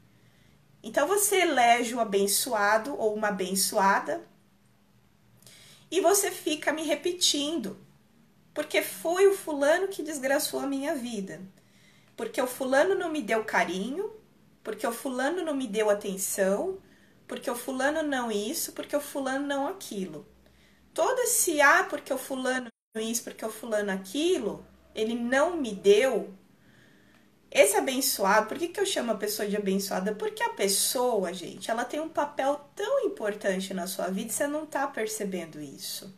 Então 0.84 1.08
você 1.08 1.41
elege 1.41 1.95
um 1.95 1.99
abençoado 1.99 2.95
ou 2.97 3.15
uma 3.15 3.30
abençoada 3.30 4.21
e 5.89 5.99
você 5.99 6.32
fica 6.32 6.71
me 6.71 6.84
repetindo, 6.84 7.77
porque 8.54 8.82
foi 8.82 9.27
o 9.27 9.36
fulano 9.36 9.88
que 9.88 10.01
desgraçou 10.01 10.60
a 10.60 10.67
minha 10.67 10.95
vida. 10.95 11.41
Porque 12.15 12.41
o 12.41 12.47
fulano 12.47 12.95
não 12.95 13.12
me 13.12 13.21
deu 13.21 13.43
carinho, 13.43 14.12
porque 14.63 14.86
o 14.86 14.91
fulano 14.91 15.43
não 15.43 15.56
me 15.56 15.67
deu 15.67 15.89
atenção, 15.89 16.77
porque 17.31 17.49
o 17.49 17.55
fulano 17.55 18.03
não 18.03 18.29
isso, 18.29 18.73
porque 18.73 18.93
o 18.93 18.99
fulano 18.99 19.47
não 19.47 19.65
aquilo. 19.65 20.27
Todo 20.93 21.17
esse 21.19 21.61
ah, 21.61 21.87
porque 21.89 22.13
o 22.13 22.17
fulano 22.17 22.67
isso 22.97 23.23
porque 23.23 23.45
o 23.45 23.49
fulano 23.49 23.89
aquilo, 23.89 24.65
ele 24.93 25.15
não 25.15 25.55
me 25.55 25.73
deu. 25.73 26.33
Esse 27.49 27.77
abençoado, 27.77 28.49
por 28.49 28.59
que, 28.59 28.67
que 28.67 28.81
eu 28.81 28.85
chamo 28.85 29.13
a 29.13 29.15
pessoa 29.15 29.47
de 29.47 29.55
abençoada? 29.55 30.13
Porque 30.13 30.43
a 30.43 30.49
pessoa, 30.49 31.33
gente, 31.33 31.71
ela 31.71 31.85
tem 31.85 32.01
um 32.01 32.09
papel 32.09 32.69
tão 32.75 33.05
importante 33.05 33.73
na 33.73 33.87
sua 33.87 34.07
vida 34.09 34.29
você 34.29 34.45
não 34.45 34.65
tá 34.65 34.85
percebendo 34.85 35.61
isso. 35.61 36.13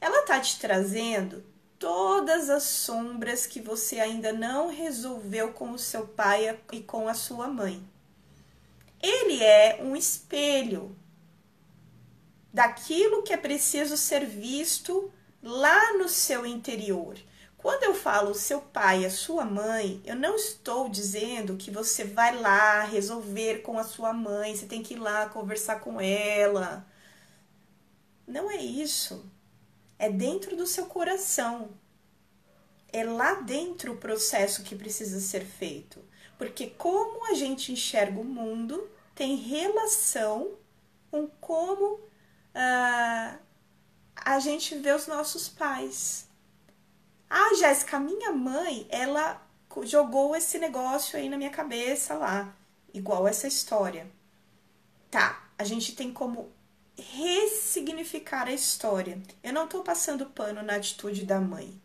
Ela 0.00 0.22
tá 0.22 0.40
te 0.40 0.58
trazendo 0.58 1.44
todas 1.78 2.48
as 2.48 2.62
sombras 2.62 3.46
que 3.46 3.60
você 3.60 4.00
ainda 4.00 4.32
não 4.32 4.70
resolveu 4.70 5.52
com 5.52 5.72
o 5.72 5.78
seu 5.78 6.06
pai 6.06 6.58
e 6.72 6.80
com 6.80 7.06
a 7.06 7.12
sua 7.12 7.48
mãe. 7.48 7.86
Ele 9.00 9.42
é 9.42 9.80
um 9.82 9.94
espelho 9.94 10.96
daquilo 12.52 13.22
que 13.22 13.32
é 13.32 13.36
preciso 13.36 13.96
ser 13.96 14.26
visto 14.26 15.12
lá 15.42 15.94
no 15.94 16.08
seu 16.08 16.44
interior. 16.44 17.16
Quando 17.56 17.82
eu 17.82 17.94
falo 17.94 18.34
seu 18.34 18.60
pai, 18.60 19.04
a 19.04 19.10
sua 19.10 19.44
mãe, 19.44 20.00
eu 20.04 20.14
não 20.14 20.36
estou 20.36 20.88
dizendo 20.88 21.56
que 21.56 21.70
você 21.70 22.04
vai 22.04 22.36
lá 22.40 22.82
resolver 22.82 23.62
com 23.62 23.78
a 23.78 23.84
sua 23.84 24.12
mãe, 24.12 24.56
você 24.56 24.66
tem 24.66 24.82
que 24.82 24.94
ir 24.94 24.98
lá 24.98 25.28
conversar 25.28 25.80
com 25.80 26.00
ela. 26.00 26.86
Não 28.26 28.50
é 28.50 28.56
isso. 28.56 29.24
É 29.98 30.08
dentro 30.08 30.56
do 30.56 30.66
seu 30.66 30.86
coração. 30.86 31.70
É 32.92 33.02
lá 33.04 33.34
dentro 33.34 33.92
o 33.92 33.98
processo 33.98 34.62
que 34.62 34.76
precisa 34.76 35.18
ser 35.18 35.44
feito. 35.44 36.02
Porque 36.38 36.68
como 36.68 37.26
a 37.26 37.34
gente 37.34 37.72
enxerga 37.72 38.20
o 38.20 38.24
mundo 38.24 38.88
tem 39.14 39.34
relação 39.34 40.52
com 41.10 41.26
como 41.40 41.94
uh, 41.94 43.38
a 44.14 44.38
gente 44.38 44.76
vê 44.76 44.92
os 44.92 45.08
nossos 45.08 45.48
pais. 45.48 46.28
Ah, 47.28 47.54
Jéssica, 47.58 47.98
minha 47.98 48.30
mãe, 48.32 48.86
ela 48.88 49.42
jogou 49.82 50.34
esse 50.36 50.58
negócio 50.58 51.18
aí 51.18 51.28
na 51.28 51.36
minha 51.36 51.50
cabeça 51.50 52.14
lá, 52.14 52.54
igual 52.94 53.26
essa 53.26 53.48
história. 53.48 54.06
Tá, 55.10 55.44
a 55.58 55.64
gente 55.64 55.94
tem 55.94 56.12
como 56.12 56.52
ressignificar 56.96 58.46
a 58.46 58.52
história. 58.52 59.20
Eu 59.42 59.52
não 59.52 59.66
tô 59.66 59.82
passando 59.82 60.26
pano 60.26 60.62
na 60.62 60.76
atitude 60.76 61.24
da 61.24 61.40
mãe 61.40 61.80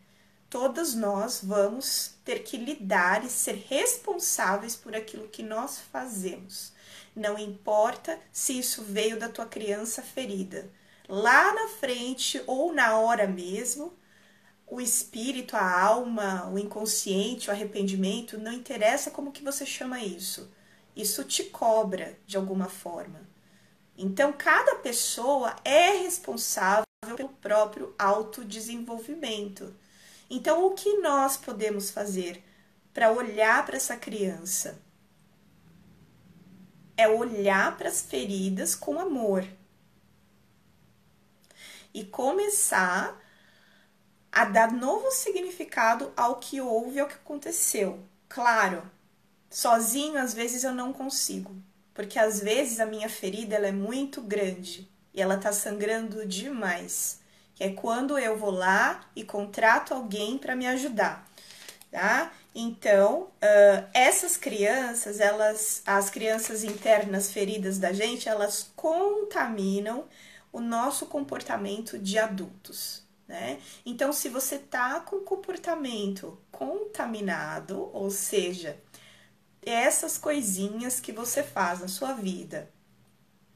todas 0.53 0.93
nós 0.93 1.39
vamos 1.41 2.13
ter 2.23 2.43
que 2.43 2.57
lidar 2.57 3.25
e 3.25 3.29
ser 3.29 3.65
responsáveis 3.67 4.75
por 4.75 4.95
aquilo 4.95 5.27
que 5.27 5.41
nós 5.41 5.79
fazemos. 5.91 6.71
Não 7.15 7.39
importa 7.39 8.19
se 8.31 8.59
isso 8.59 8.83
veio 8.83 9.17
da 9.17 9.27
tua 9.27 9.47
criança 9.47 10.03
ferida. 10.03 10.69
Lá 11.09 11.51
na 11.55 11.69
frente 11.69 12.39
ou 12.45 12.71
na 12.71 12.99
hora 12.99 13.25
mesmo, 13.25 13.97
o 14.67 14.79
espírito, 14.79 15.55
a 15.55 15.81
alma, 15.81 16.47
o 16.47 16.59
inconsciente, 16.59 17.49
o 17.49 17.51
arrependimento, 17.51 18.37
não 18.37 18.53
interessa 18.53 19.09
como 19.09 19.31
que 19.31 19.43
você 19.43 19.65
chama 19.65 20.03
isso. 20.03 20.51
Isso 20.95 21.23
te 21.23 21.45
cobra 21.45 22.15
de 22.27 22.37
alguma 22.37 22.69
forma. 22.69 23.21
Então, 23.97 24.31
cada 24.31 24.75
pessoa 24.75 25.55
é 25.65 26.03
responsável 26.03 26.85
pelo 27.15 27.29
próprio 27.29 27.95
autodesenvolvimento. 27.97 29.73
Então, 30.35 30.65
o 30.65 30.71
que 30.71 30.97
nós 30.97 31.37
podemos 31.37 31.91
fazer 31.91 32.43
para 32.91 33.11
olhar 33.11 33.63
para 33.63 33.75
essa 33.75 33.95
criança? 33.95 34.81
É 36.97 37.07
olhar 37.07 37.77
para 37.77 37.87
as 37.87 38.01
feridas 38.01 38.73
com 38.73 38.99
amor 38.99 39.45
e 41.93 42.03
começar 42.03 43.15
a 44.31 44.45
dar 44.45 44.71
novo 44.71 45.11
significado 45.11 46.11
ao 46.17 46.37
que 46.37 46.59
houve, 46.59 46.99
ao 46.99 47.07
que 47.07 47.13
aconteceu. 47.13 48.03
Claro, 48.27 48.81
sozinho 49.51 50.17
às 50.17 50.33
vezes 50.33 50.63
eu 50.63 50.73
não 50.73 50.91
consigo, 50.91 51.55
porque 51.93 52.17
às 52.17 52.39
vezes 52.39 52.79
a 52.79 52.87
minha 52.87 53.07
ferida 53.07 53.55
ela 53.55 53.67
é 53.67 53.71
muito 53.71 54.19
grande 54.19 54.91
e 55.13 55.21
ela 55.21 55.37
tá 55.37 55.53
sangrando 55.53 56.25
demais 56.25 57.21
que 57.55 57.63
é 57.63 57.69
quando 57.69 58.17
eu 58.17 58.37
vou 58.37 58.51
lá 58.51 59.01
e 59.15 59.23
contrato 59.23 59.93
alguém 59.93 60.37
para 60.37 60.55
me 60.55 60.67
ajudar, 60.67 61.27
tá? 61.91 62.31
Então, 62.55 63.23
uh, 63.23 63.87
essas 63.93 64.37
crianças, 64.37 65.19
elas, 65.19 65.81
as 65.85 66.09
crianças 66.09 66.63
internas 66.63 67.31
feridas 67.31 67.79
da 67.79 67.91
gente, 67.91 68.29
elas 68.29 68.71
contaminam 68.75 70.05
o 70.51 70.61
nosso 70.61 71.07
comportamento 71.07 71.97
de 71.97 72.19
adultos, 72.19 73.03
né? 73.27 73.59
Então, 73.83 74.13
se 74.13 74.29
você 74.29 74.59
tá 74.59 74.99
com 74.99 75.21
comportamento 75.21 76.37
contaminado, 76.51 77.89
ou 77.91 78.11
seja, 78.11 78.77
essas 79.65 80.17
coisinhas 80.17 80.99
que 80.99 81.11
você 81.11 81.41
faz 81.41 81.79
na 81.79 81.87
sua 81.87 82.13
vida, 82.13 82.69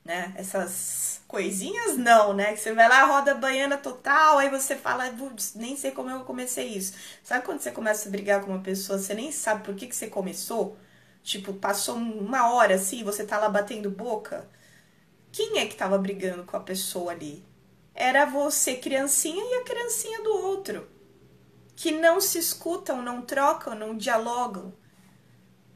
né? 0.08 0.34
Essas 0.38 1.22
coisinhas 1.28 1.98
não, 1.98 2.34
né? 2.34 2.54
Que 2.54 2.60
você 2.60 2.74
vai 2.74 2.88
lá, 2.88 3.04
roda 3.06 3.36
banhana 3.36 3.78
total, 3.78 4.38
aí 4.38 4.50
você 4.50 4.76
fala, 4.76 5.04
nem 5.56 5.76
sei 5.76 5.92
como 5.92 6.10
eu 6.10 6.22
comecei 6.22 6.70
isso. 6.70 6.94
Sabe 7.22 7.46
quando 7.46 7.60
você 7.60 7.72
começa 7.72 8.08
a 8.08 8.12
brigar 8.12 8.42
com 8.42 8.52
uma 8.52 8.64
pessoa, 8.64 8.98
você 8.98 9.14
nem 9.14 9.32
sabe 9.32 9.66
por 9.66 9.76
que, 9.76 9.86
que 9.86 9.96
você 9.96 10.08
começou? 10.08 10.78
Tipo, 11.22 11.54
passou 11.54 11.98
uma 11.98 12.50
hora 12.54 12.76
assim, 12.76 13.04
você 13.04 13.26
tá 13.26 13.38
lá 13.38 13.50
batendo 13.50 13.92
boca. 13.92 14.48
Quem 15.32 15.60
é 15.60 15.68
que 15.68 15.76
tava 15.76 15.98
brigando 15.98 16.46
com 16.46 16.56
a 16.56 16.62
pessoa 16.62 17.12
ali? 17.12 17.46
Era 17.94 18.26
você, 18.26 18.76
criancinha, 18.76 19.44
e 19.44 19.56
a 19.56 19.64
criancinha 19.66 20.24
do 20.24 20.32
outro. 20.32 20.88
Que 21.76 21.92
não 21.92 22.22
se 22.22 22.40
escutam, 22.40 23.02
não 23.02 23.22
trocam, 23.22 23.76
não 23.76 23.98
dialogam. 23.98 24.74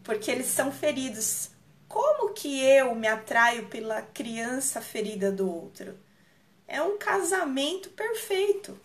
Porque 0.04 0.32
eles 0.32 0.48
são 0.48 0.72
feridos 0.72 1.51
como 1.92 2.34
que 2.34 2.64
eu 2.64 2.96
me 2.96 3.06
atraio 3.06 3.68
pela 3.68 4.02
criança 4.02 4.80
ferida 4.80 5.30
do 5.30 5.54
outro? 5.54 6.00
É 6.66 6.82
um 6.82 6.98
casamento 6.98 7.90
perfeito. 7.90 8.80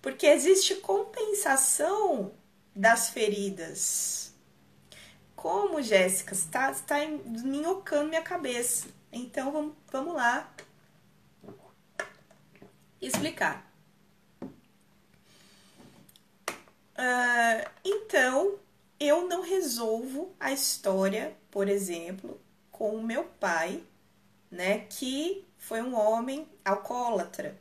Porque 0.00 0.26
existe 0.26 0.76
compensação 0.76 2.32
das 2.72 3.10
feridas. 3.10 4.32
Como, 5.34 5.82
Jéssica? 5.82 6.34
Está, 6.34 6.70
está 6.70 7.04
minhocando 7.04 8.10
minha 8.10 8.22
cabeça. 8.22 8.86
Então, 9.10 9.50
vamos, 9.50 9.74
vamos 9.90 10.14
lá 10.14 10.48
explicar. 13.00 13.68
Uh, 16.96 17.68
então, 17.84 18.60
eu 19.00 19.28
não 19.28 19.42
resolvo 19.42 20.34
a 20.40 20.52
história, 20.52 21.36
por 21.50 21.68
exemplo, 21.68 22.40
com 22.70 22.96
o 22.96 23.02
meu 23.02 23.24
pai, 23.24 23.82
né, 24.50 24.80
que 24.80 25.44
foi 25.56 25.82
um 25.82 25.94
homem 25.94 26.48
alcoólatra. 26.64 27.58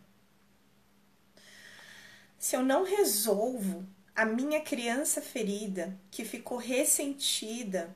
Se 2.40 2.56
eu 2.56 2.64
não 2.64 2.84
resolvo 2.84 3.86
a 4.16 4.26
minha 4.26 4.62
criança 4.62 5.22
ferida, 5.22 5.98
que 6.10 6.24
ficou 6.24 6.58
ressentida 6.58 7.96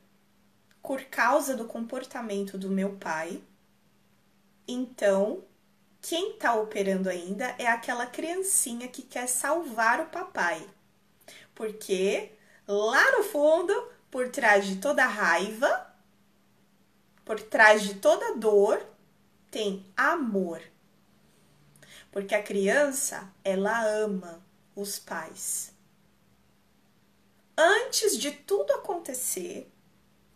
por 0.83 1.03
causa 1.05 1.55
do 1.55 1.65
comportamento 1.65 2.57
do 2.57 2.69
meu 2.69 2.95
pai, 2.97 3.41
então 4.67 5.43
quem 6.01 6.31
está 6.33 6.55
operando 6.55 7.09
ainda 7.09 7.55
é 7.59 7.67
aquela 7.67 8.05
criancinha 8.05 8.87
que 8.87 9.03
quer 9.03 9.27
salvar 9.27 9.99
o 10.01 10.09
papai. 10.09 10.67
Porque 11.53 12.31
lá 12.71 13.17
no 13.17 13.23
fundo, 13.23 13.91
por 14.09 14.29
trás 14.29 14.65
de 14.65 14.77
toda 14.77 15.05
raiva, 15.05 15.87
por 17.25 17.39
trás 17.41 17.83
de 17.83 17.95
toda 17.95 18.35
dor, 18.35 18.85
tem 19.49 19.85
amor. 19.95 20.61
Porque 22.11 22.33
a 22.33 22.43
criança, 22.43 23.31
ela 23.43 23.85
ama 23.85 24.41
os 24.75 24.97
pais. 24.97 25.73
Antes 27.57 28.17
de 28.17 28.31
tudo 28.31 28.73
acontecer, 28.73 29.71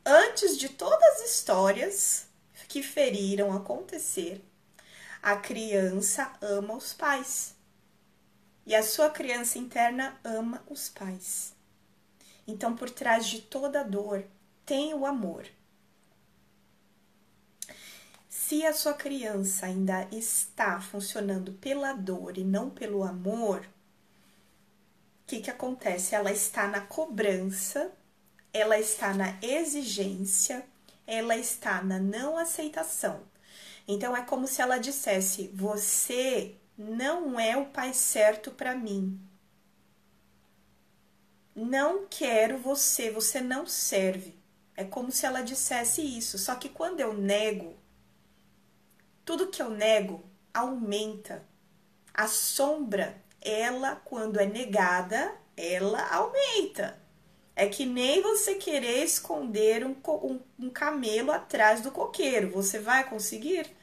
antes 0.05 0.57
de 0.57 0.70
todas 0.70 1.22
as 1.22 1.32
histórias 1.32 2.28
que 2.68 2.84
feriram 2.84 3.55
acontecer, 3.55 4.43
a 5.22 5.36
criança 5.36 6.32
ama 6.41 6.76
os 6.76 6.93
pais. 6.93 7.55
E 8.66 8.76
a 8.76 8.84
sua 8.84 9.10
criança 9.10 9.57
interna 9.57 10.20
ama 10.24 10.64
os 10.70 10.89
pais. 10.89 11.55
Então, 12.48 12.76
por 12.76 12.89
trás 12.89 13.26
de 13.28 13.41
toda 13.41 13.84
dor, 13.84 14.24
tem 14.66 14.93
o 14.93 15.06
amor. 15.06 15.46
Se 18.30 18.64
a 18.66 18.74
sua 18.74 18.93
criança 18.93 19.66
ainda 19.66 20.08
está 20.12 20.80
funcionando 20.80 21.54
pela 21.54 21.93
dor 21.93 22.38
e 22.38 22.43
não 22.43 22.70
pelo 22.70 23.04
amor, 23.04 23.62
o 23.62 25.28
que, 25.28 25.39
que 25.39 25.50
acontece? 25.50 26.14
Ela 26.14 26.32
está 26.32 26.68
na 26.68 26.82
cobrança, 26.82 27.91
ela 28.54 28.78
está 28.78 29.14
na 29.14 29.36
exigência, 29.41 30.64
ela 31.08 31.36
está 31.36 31.84
na 31.84 31.98
não 31.98 32.38
aceitação. 32.38 33.24
Então 33.88 34.16
é 34.16 34.22
como 34.22 34.48
se 34.48 34.62
ela 34.62 34.78
dissesse: 34.78 35.48
Você 35.54 36.56
não 36.78 37.39
é 37.39 37.58
o 37.58 37.66
pai 37.66 37.93
certo 37.93 38.52
para 38.52 38.76
mim. 38.76 39.20
Não 41.56 42.06
quero 42.10 42.58
você, 42.58 43.10
você 43.10 43.39
não 43.39 43.66
serve. 43.66 44.38
É 44.76 44.84
como 44.84 45.12
se 45.12 45.26
ela 45.26 45.41
dissesse 45.41 46.01
isso. 46.01 46.38
Só 46.38 46.56
que 46.56 46.68
quando 46.68 46.99
eu 46.99 47.14
nego, 47.14 47.78
tudo 49.24 49.47
que 49.47 49.62
eu 49.62 49.70
nego 49.70 50.24
aumenta. 50.53 51.45
A 52.14 52.28
sombra, 52.28 53.22
ela, 53.41 53.95
quando 53.95 54.39
é 54.39 54.45
negada, 54.45 55.34
ela 55.56 56.06
aumenta. 56.14 57.01
É 57.56 57.68
que 57.70 57.86
nem 57.86 58.22
você 58.22 58.56
querer 58.56 59.03
esconder 59.03 59.86
um, 59.86 59.95
um, 60.08 60.39
um 60.60 60.70
camelo 60.70 61.32
atrás 61.32 61.82
do 61.82 61.91
coqueiro. 61.91 62.51
Você 62.51 62.80
vai 62.80 63.10
conseguir? 63.10 63.74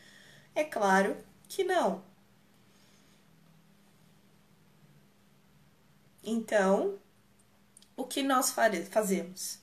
É 0.55 0.63
claro 0.63 1.17
que 1.49 1.65
não. 1.65 2.05
Então, 6.23 6.99
o 7.97 8.05
que 8.05 8.23
nós 8.23 8.51
fazemos? 8.51 9.59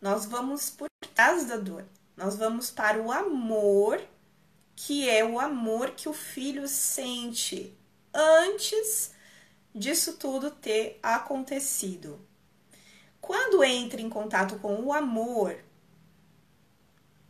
Nós 0.00 0.24
vamos 0.26 0.70
por 0.70 0.88
trás 1.14 1.46
da 1.46 1.56
dor. 1.56 1.84
Nós 2.16 2.36
vamos 2.36 2.70
para 2.70 3.00
o 3.00 3.10
amor, 3.10 4.02
que 4.76 5.08
é 5.08 5.24
o 5.24 5.38
amor 5.38 5.92
que 5.92 6.08
o 6.08 6.12
filho 6.12 6.68
sente 6.68 7.76
antes 8.12 9.12
disso 9.74 10.14
tudo 10.14 10.50
ter 10.50 10.98
acontecido. 11.02 12.20
Quando 13.20 13.62
entra 13.62 14.00
em 14.00 14.08
contato 14.08 14.58
com 14.58 14.80
o 14.82 14.92
amor, 14.92 15.62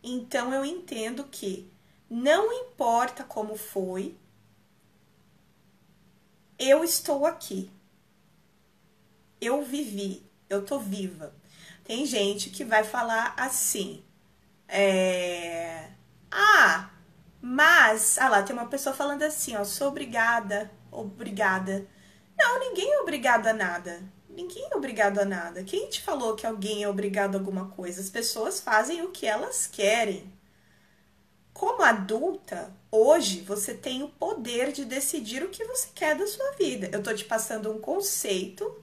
então 0.03 0.53
eu 0.53 0.65
entendo 0.65 1.25
que 1.25 1.69
não 2.09 2.51
importa 2.51 3.23
como 3.23 3.55
foi, 3.55 4.17
eu 6.57 6.83
estou 6.83 7.25
aqui. 7.25 7.69
Eu 9.39 9.63
vivi, 9.63 10.23
eu 10.53 10.65
tô 10.65 10.79
viva. 10.79 11.33
Tem 11.83 12.05
gente 12.05 12.49
que 12.49 12.63
vai 12.63 12.83
falar 12.83 13.33
assim, 13.37 14.03
é... 14.67 15.89
ah, 16.31 16.89
mas, 17.41 18.17
ah 18.17 18.29
lá, 18.29 18.43
tem 18.43 18.55
uma 18.55 18.67
pessoa 18.67 18.95
falando 18.95 19.23
assim, 19.23 19.55
ó, 19.55 19.63
sou 19.63 19.89
obrigada, 19.89 20.71
obrigada. 20.91 21.87
Não, 22.37 22.59
ninguém 22.59 22.91
é 22.93 23.01
obrigado 23.01 23.47
a 23.47 23.53
nada. 23.53 24.01
Ninguém 24.29 24.67
é 24.71 24.75
obrigado 24.77 25.19
a 25.19 25.25
nada. 25.25 25.63
Quem 25.63 25.89
te 25.89 26.01
falou 26.01 26.35
que 26.35 26.47
alguém 26.47 26.83
é 26.83 26.89
obrigado 26.89 27.35
a 27.35 27.39
alguma 27.39 27.69
coisa? 27.69 27.99
As 28.01 28.09
pessoas 28.09 28.59
fazem 28.61 29.01
o 29.01 29.11
que 29.11 29.25
elas 29.27 29.67
querem. 29.67 30.31
Como 31.53 31.83
adulta, 31.83 32.73
hoje 32.89 33.41
você 33.41 33.73
tem 33.73 34.01
o 34.03 34.07
poder 34.07 34.71
de 34.71 34.85
decidir 34.85 35.43
o 35.43 35.49
que 35.49 35.63
você 35.65 35.89
quer 35.93 36.15
da 36.15 36.25
sua 36.25 36.51
vida. 36.53 36.89
Eu 36.91 37.03
tô 37.03 37.13
te 37.13 37.25
passando 37.25 37.71
um 37.71 37.79
conceito 37.79 38.81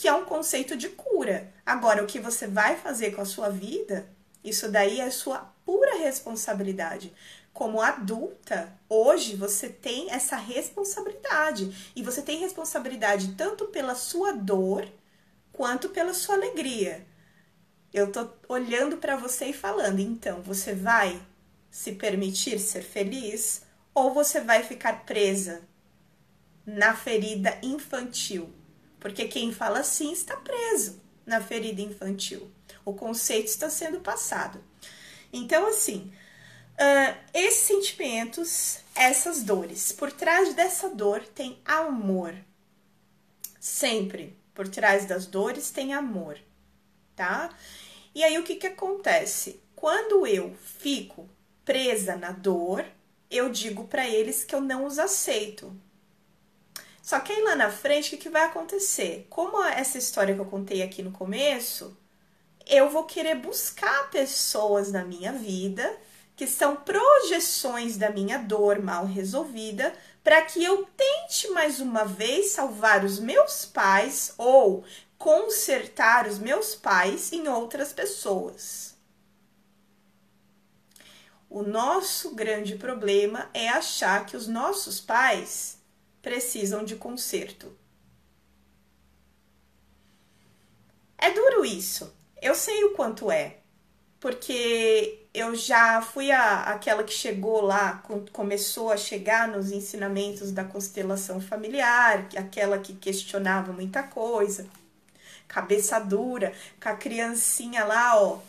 que 0.00 0.08
é 0.08 0.14
um 0.14 0.24
conceito 0.24 0.78
de 0.78 0.88
cura. 0.88 1.52
Agora, 1.64 2.02
o 2.02 2.06
que 2.06 2.18
você 2.18 2.46
vai 2.46 2.74
fazer 2.74 3.10
com 3.10 3.20
a 3.20 3.26
sua 3.26 3.50
vida, 3.50 4.08
isso 4.42 4.70
daí 4.70 4.98
é 4.98 5.10
sua 5.10 5.40
pura 5.62 5.98
responsabilidade. 5.98 7.12
Como 7.52 7.82
adulta, 7.82 8.72
hoje 8.88 9.36
você 9.36 9.68
tem 9.68 10.10
essa 10.10 10.36
responsabilidade. 10.36 11.92
E 11.94 12.02
você 12.02 12.22
tem 12.22 12.38
responsabilidade 12.38 13.34
tanto 13.34 13.66
pela 13.66 13.94
sua 13.94 14.32
dor 14.32 14.88
quanto 15.52 15.90
pela 15.90 16.14
sua 16.14 16.36
alegria. 16.36 17.06
Eu 17.92 18.10
tô 18.10 18.26
olhando 18.48 18.96
para 18.96 19.16
você 19.16 19.48
e 19.48 19.52
falando, 19.52 20.00
então, 20.00 20.40
você 20.40 20.74
vai 20.74 21.20
se 21.70 21.92
permitir 21.92 22.58
ser 22.58 22.82
feliz 22.82 23.66
ou 23.94 24.14
você 24.14 24.40
vai 24.40 24.62
ficar 24.62 25.04
presa 25.04 25.60
na 26.64 26.96
ferida 26.96 27.58
infantil? 27.62 28.59
Porque 29.00 29.26
quem 29.26 29.52
fala 29.52 29.80
assim 29.80 30.12
está 30.12 30.36
preso 30.36 31.00
na 31.26 31.40
ferida 31.40 31.80
infantil. 31.80 32.50
O 32.84 32.92
conceito 32.92 33.46
está 33.46 33.70
sendo 33.70 34.00
passado. 34.00 34.62
Então, 35.32 35.66
assim, 35.66 36.12
uh, 36.74 37.16
esses 37.32 37.66
sentimentos, 37.66 38.78
essas 38.94 39.42
dores, 39.42 39.90
por 39.90 40.12
trás 40.12 40.54
dessa 40.54 40.88
dor 40.88 41.22
tem 41.22 41.58
amor. 41.64 42.34
Sempre 43.58 44.38
por 44.54 44.68
trás 44.68 45.06
das 45.06 45.26
dores 45.26 45.70
tem 45.70 45.94
amor, 45.94 46.38
tá? 47.16 47.50
E 48.14 48.22
aí 48.22 48.38
o 48.38 48.42
que 48.42 48.56
que 48.56 48.66
acontece? 48.66 49.60
Quando 49.74 50.26
eu 50.26 50.54
fico 50.78 51.28
presa 51.64 52.16
na 52.16 52.32
dor, 52.32 52.84
eu 53.30 53.48
digo 53.48 53.84
para 53.84 54.06
eles 54.06 54.44
que 54.44 54.54
eu 54.54 54.60
não 54.60 54.84
os 54.84 54.98
aceito, 54.98 55.74
só 57.02 57.20
que 57.20 57.32
aí 57.32 57.42
lá 57.42 57.56
na 57.56 57.70
frente, 57.70 58.14
o 58.14 58.18
que, 58.18 58.28
vai 58.28 58.44
acontecer? 58.44 59.26
Como 59.30 59.62
essa 59.64 59.98
história 59.98 60.34
que 60.34 60.40
eu 60.40 60.46
contei 60.46 60.82
aqui 60.82 61.02
no 61.02 61.12
começo, 61.12 61.96
eu 62.66 62.90
vou 62.90 63.04
querer 63.04 63.36
buscar 63.36 64.10
pessoas 64.10 64.92
na 64.92 65.04
minha 65.04 65.32
vida 65.32 65.96
que 66.36 66.46
são 66.46 66.74
projeções 66.74 67.98
da 67.98 68.08
minha 68.10 68.38
dor 68.38 68.80
mal 68.80 69.04
resolvida, 69.04 69.94
para 70.24 70.40
que 70.40 70.64
eu 70.64 70.88
tente 70.96 71.50
mais 71.50 71.80
uma 71.80 72.04
vez 72.04 72.52
salvar 72.52 73.04
os 73.04 73.18
meus 73.18 73.66
pais 73.66 74.32
ou 74.38 74.82
consertar 75.18 76.26
os 76.26 76.38
meus 76.38 76.74
pais 76.74 77.30
em 77.30 77.46
outras 77.46 77.92
pessoas. 77.92 78.96
O 81.50 81.62
nosso 81.62 82.34
grande 82.34 82.76
problema 82.76 83.50
é 83.52 83.68
achar 83.68 84.24
que 84.24 84.34
os 84.34 84.46
nossos 84.46 84.98
pais 84.98 85.79
precisam 86.22 86.84
de 86.84 86.96
conserto. 86.96 87.76
É 91.18 91.30
duro 91.30 91.64
isso. 91.64 92.12
Eu 92.40 92.54
sei 92.54 92.84
o 92.84 92.94
quanto 92.94 93.30
é. 93.30 93.58
Porque 94.18 95.26
eu 95.32 95.54
já 95.54 96.02
fui 96.02 96.30
a, 96.30 96.64
aquela 96.64 97.02
que 97.02 97.12
chegou 97.12 97.62
lá, 97.62 98.02
começou 98.32 98.90
a 98.90 98.96
chegar 98.96 99.48
nos 99.48 99.72
ensinamentos 99.72 100.52
da 100.52 100.62
constelação 100.62 101.40
familiar, 101.40 102.28
aquela 102.36 102.78
que 102.78 102.92
questionava 102.94 103.72
muita 103.72 104.02
coisa, 104.02 104.66
cabeça 105.48 105.98
dura, 105.98 106.52
com 106.82 106.88
a 106.90 106.96
criancinha 106.96 107.84
lá, 107.84 108.20
ó, 108.20 108.40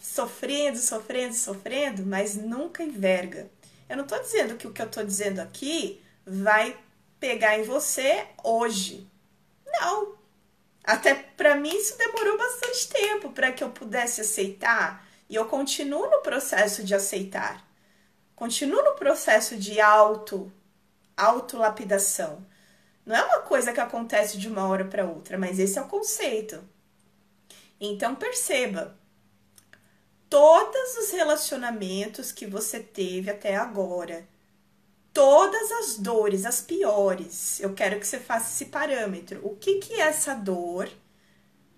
sofrendo, 0.00 0.78
sofrendo, 0.78 1.34
sofrendo, 1.34 2.06
mas 2.06 2.34
nunca 2.34 2.82
enverga. 2.82 3.50
Eu 3.86 3.98
não 3.98 4.06
tô 4.06 4.18
dizendo 4.18 4.56
que 4.56 4.66
o 4.66 4.72
que 4.72 4.80
eu 4.80 4.90
tô 4.90 5.02
dizendo 5.02 5.40
aqui 5.40 6.00
vai 6.26 6.74
pegar 7.20 7.58
em 7.58 7.64
você 7.64 8.26
hoje. 8.42 9.10
Não. 9.66 10.16
Até 10.84 11.14
para 11.14 11.54
mim 11.54 11.74
isso 11.76 11.98
demorou 11.98 12.38
bastante 12.38 12.88
tempo 12.88 13.30
para 13.30 13.52
que 13.52 13.62
eu 13.62 13.70
pudesse 13.70 14.20
aceitar. 14.20 15.06
E 15.28 15.34
eu 15.34 15.44
continuo 15.46 16.08
no 16.08 16.20
processo 16.20 16.82
de 16.82 16.94
aceitar. 16.94 17.66
Continuo 18.34 18.82
no 18.82 18.94
processo 18.94 19.56
de 19.56 19.80
auto 19.80 20.52
autolapidação. 21.16 22.46
Não 23.04 23.16
é 23.16 23.24
uma 23.24 23.40
coisa 23.40 23.72
que 23.72 23.80
acontece 23.80 24.38
de 24.38 24.48
uma 24.48 24.68
hora 24.68 24.84
para 24.84 25.04
outra, 25.04 25.36
mas 25.36 25.58
esse 25.58 25.78
é 25.78 25.82
o 25.82 25.88
conceito. 25.88 26.62
Então 27.80 28.14
perceba, 28.14 28.96
todos 30.28 30.96
os 30.98 31.10
relacionamentos 31.10 32.30
que 32.30 32.46
você 32.46 32.80
teve 32.80 33.30
até 33.30 33.56
agora, 33.56 34.26
todas 35.12 35.72
as 35.72 35.98
dores, 35.98 36.44
as 36.44 36.60
piores. 36.60 37.60
Eu 37.60 37.74
quero 37.74 37.98
que 37.98 38.06
você 38.06 38.18
faça 38.18 38.50
esse 38.50 38.66
parâmetro. 38.66 39.40
O 39.44 39.56
que 39.56 39.78
que 39.78 40.00
essa 40.00 40.34
dor 40.34 40.88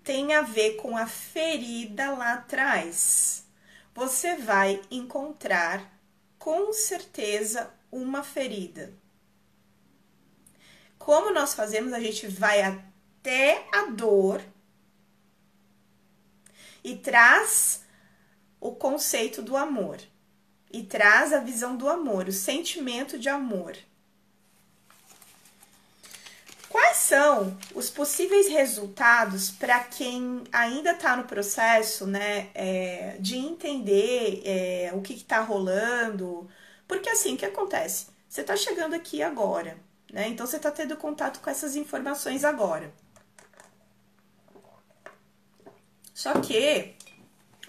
tem 0.03 0.33
a 0.33 0.41
ver 0.41 0.75
com 0.75 0.97
a 0.97 1.07
ferida 1.07 2.11
lá 2.11 2.33
atrás? 2.33 3.45
Você 3.93 4.35
vai 4.35 4.81
encontrar 4.89 5.91
com 6.37 6.71
certeza 6.73 7.71
uma 7.91 8.23
ferida. 8.23 8.93
Como 10.97 11.33
nós 11.33 11.53
fazemos? 11.53 11.93
A 11.93 11.99
gente 11.99 12.27
vai 12.27 12.61
até 12.61 13.67
a 13.71 13.85
dor 13.87 14.41
e 16.83 16.95
traz 16.95 17.83
o 18.59 18.73
conceito 18.73 19.41
do 19.41 19.57
amor 19.57 19.99
e 20.71 20.83
traz 20.83 21.33
a 21.33 21.39
visão 21.39 21.75
do 21.75 21.89
amor, 21.89 22.27
o 22.27 22.31
sentimento 22.31 23.19
de 23.19 23.29
amor. 23.29 23.75
Quais 26.69 26.97
são 26.97 27.57
os 27.75 27.89
possíveis 27.89 28.47
resultados 28.47 29.51
para 29.51 29.81
quem 29.81 30.43
ainda 30.53 30.91
está 30.91 31.17
no 31.17 31.25
processo 31.25 32.07
né, 32.07 32.49
é, 32.53 33.17
de 33.19 33.35
entender 33.35 34.41
é, 34.45 34.91
o 34.93 35.01
que 35.01 35.13
está 35.13 35.41
rolando? 35.41 36.49
Porque 36.87 37.09
assim, 37.09 37.33
o 37.35 37.37
que 37.37 37.45
acontece? 37.45 38.07
Você 38.29 38.39
está 38.39 38.55
chegando 38.55 38.93
aqui 38.93 39.21
agora, 39.21 39.77
né? 40.13 40.29
Então 40.29 40.47
você 40.47 40.55
está 40.55 40.71
tendo 40.71 40.95
contato 40.95 41.41
com 41.41 41.49
essas 41.49 41.75
informações 41.75 42.45
agora. 42.45 42.93
Só 46.13 46.39
que 46.39 46.95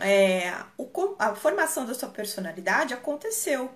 é, 0.03 0.55
o, 0.77 0.89
a 1.19 1.35
formação 1.35 1.87
da 1.87 1.95
sua 1.95 2.09
personalidade 2.09 2.93
aconteceu, 2.93 3.71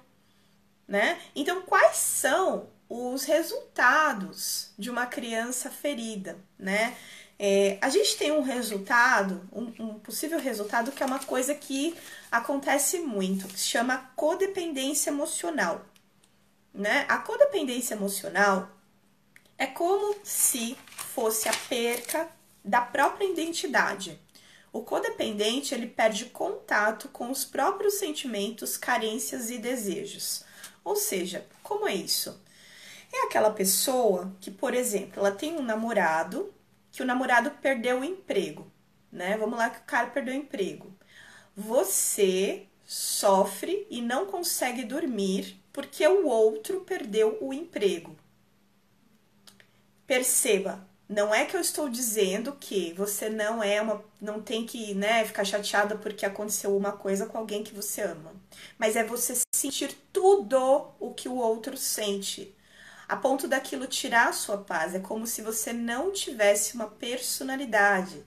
né? 0.87 1.19
Então, 1.35 1.63
quais 1.63 1.97
são 1.97 2.69
os 2.89 3.25
resultados 3.25 4.73
de 4.79 4.91
uma 4.91 5.07
criança 5.07 5.71
ferida, 5.71 6.39
né? 6.59 6.97
É, 7.39 7.79
a 7.83 7.91
gente 7.91 8.17
tem 8.17 8.33
um 8.33 8.41
resultado, 8.41 9.47
um, 9.53 9.73
um, 9.79 9.99
possível 9.99 10.39
resultado, 10.39 10.91
que 10.91 11.03
é 11.03 11.07
uma 11.07 11.19
coisa 11.19 11.55
que 11.55 11.95
acontece 12.33 13.01
muito, 13.01 13.47
que 13.49 13.59
se 13.59 13.67
chama 13.67 14.11
codependência 14.17 15.11
emocional. 15.11 15.85
Né? 16.73 17.05
A 17.09 17.19
codependência 17.19 17.95
emocional 17.95 18.71
é 19.59 19.67
como 19.67 20.17
se 20.25 20.77
fosse 20.87 21.49
a 21.49 21.53
perca 21.69 22.29
da 22.65 22.81
própria 22.81 23.27
identidade. 23.27 24.19
O 24.77 24.83
codependente 24.83 25.75
ele 25.75 25.87
perde 25.87 26.27
contato 26.27 27.09
com 27.09 27.31
os 27.31 27.47
próprios 27.47 27.95
sentimentos, 27.95 28.77
carências 28.77 29.49
e 29.49 29.57
desejos. 29.57 30.45
Ou 30.85 30.95
seja, 30.95 31.47
como 31.63 31.89
é 31.89 31.95
isso? 31.95 32.39
É 33.11 33.25
aquela 33.25 33.51
pessoa 33.51 34.31
que, 34.39 34.51
por 34.51 34.75
exemplo, 34.75 35.19
ela 35.19 35.33
tem 35.33 35.57
um 35.57 35.63
namorado 35.63 36.53
que 36.93 37.01
o 37.03 37.07
namorado 37.07 37.53
perdeu 37.53 38.01
o 38.01 38.05
emprego, 38.05 38.71
né? 39.11 39.39
Vamos 39.39 39.59
lá 39.59 39.71
que 39.71 39.79
o 39.79 39.85
cara 39.85 40.09
perdeu 40.09 40.35
o 40.35 40.39
emprego. 40.39 40.93
Você 41.57 42.67
sofre 42.85 43.87
e 43.89 44.03
não 44.03 44.27
consegue 44.27 44.85
dormir 44.85 45.59
porque 45.73 46.07
o 46.07 46.27
outro 46.27 46.83
perdeu 46.83 47.39
o 47.41 47.55
emprego. 47.55 48.15
Perceba, 50.07 50.86
não 51.09 51.35
é 51.35 51.45
que 51.45 51.57
eu 51.57 51.61
estou 51.61 51.89
dizendo 51.89 52.53
que 52.59 52.93
você 52.95 53.29
não 53.29 53.63
é 53.63 53.81
uma, 53.81 54.05
não 54.21 54.43
tem 54.43 54.67
que, 54.67 54.95
né, 54.95 55.25
ficar 55.25 55.45
chateada 55.45 55.97
porque 55.97 56.27
aconteceu 56.27 56.77
uma 56.77 56.93
coisa 56.93 57.27
com 57.27 57.39
alguém 57.39 57.63
que 57.63 57.75
você 57.75 58.03
ama, 58.03 58.35
mas 58.77 58.97
é 58.97 59.05
você 59.05 59.35
sentir 59.55 59.97
tudo 60.13 60.93
o 60.99 61.15
que 61.15 61.29
o 61.29 61.37
outro 61.37 61.77
sente 61.77 62.55
a 63.09 63.17
ponto 63.17 63.47
daquilo 63.47 63.87
tirar 63.87 64.29
a 64.29 64.33
sua 64.33 64.59
paz. 64.59 64.95
É 64.95 64.99
como 64.99 65.27
se 65.27 65.43
você 65.43 65.73
não 65.73 66.13
tivesse 66.13 66.75
uma 66.75 66.89
personalidade. 66.89 68.25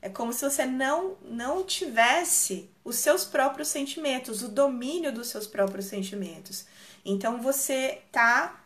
É 0.00 0.08
como 0.08 0.32
se 0.32 0.44
você 0.48 0.64
não, 0.64 1.16
não 1.22 1.64
tivesse 1.64 2.70
os 2.84 2.96
seus 2.96 3.24
próprios 3.24 3.68
sentimentos, 3.68 4.42
o 4.42 4.48
domínio 4.48 5.12
dos 5.12 5.28
seus 5.28 5.46
próprios 5.46 5.86
sentimentos. 5.86 6.64
Então 7.04 7.42
você 7.42 8.02
tá 8.10 8.64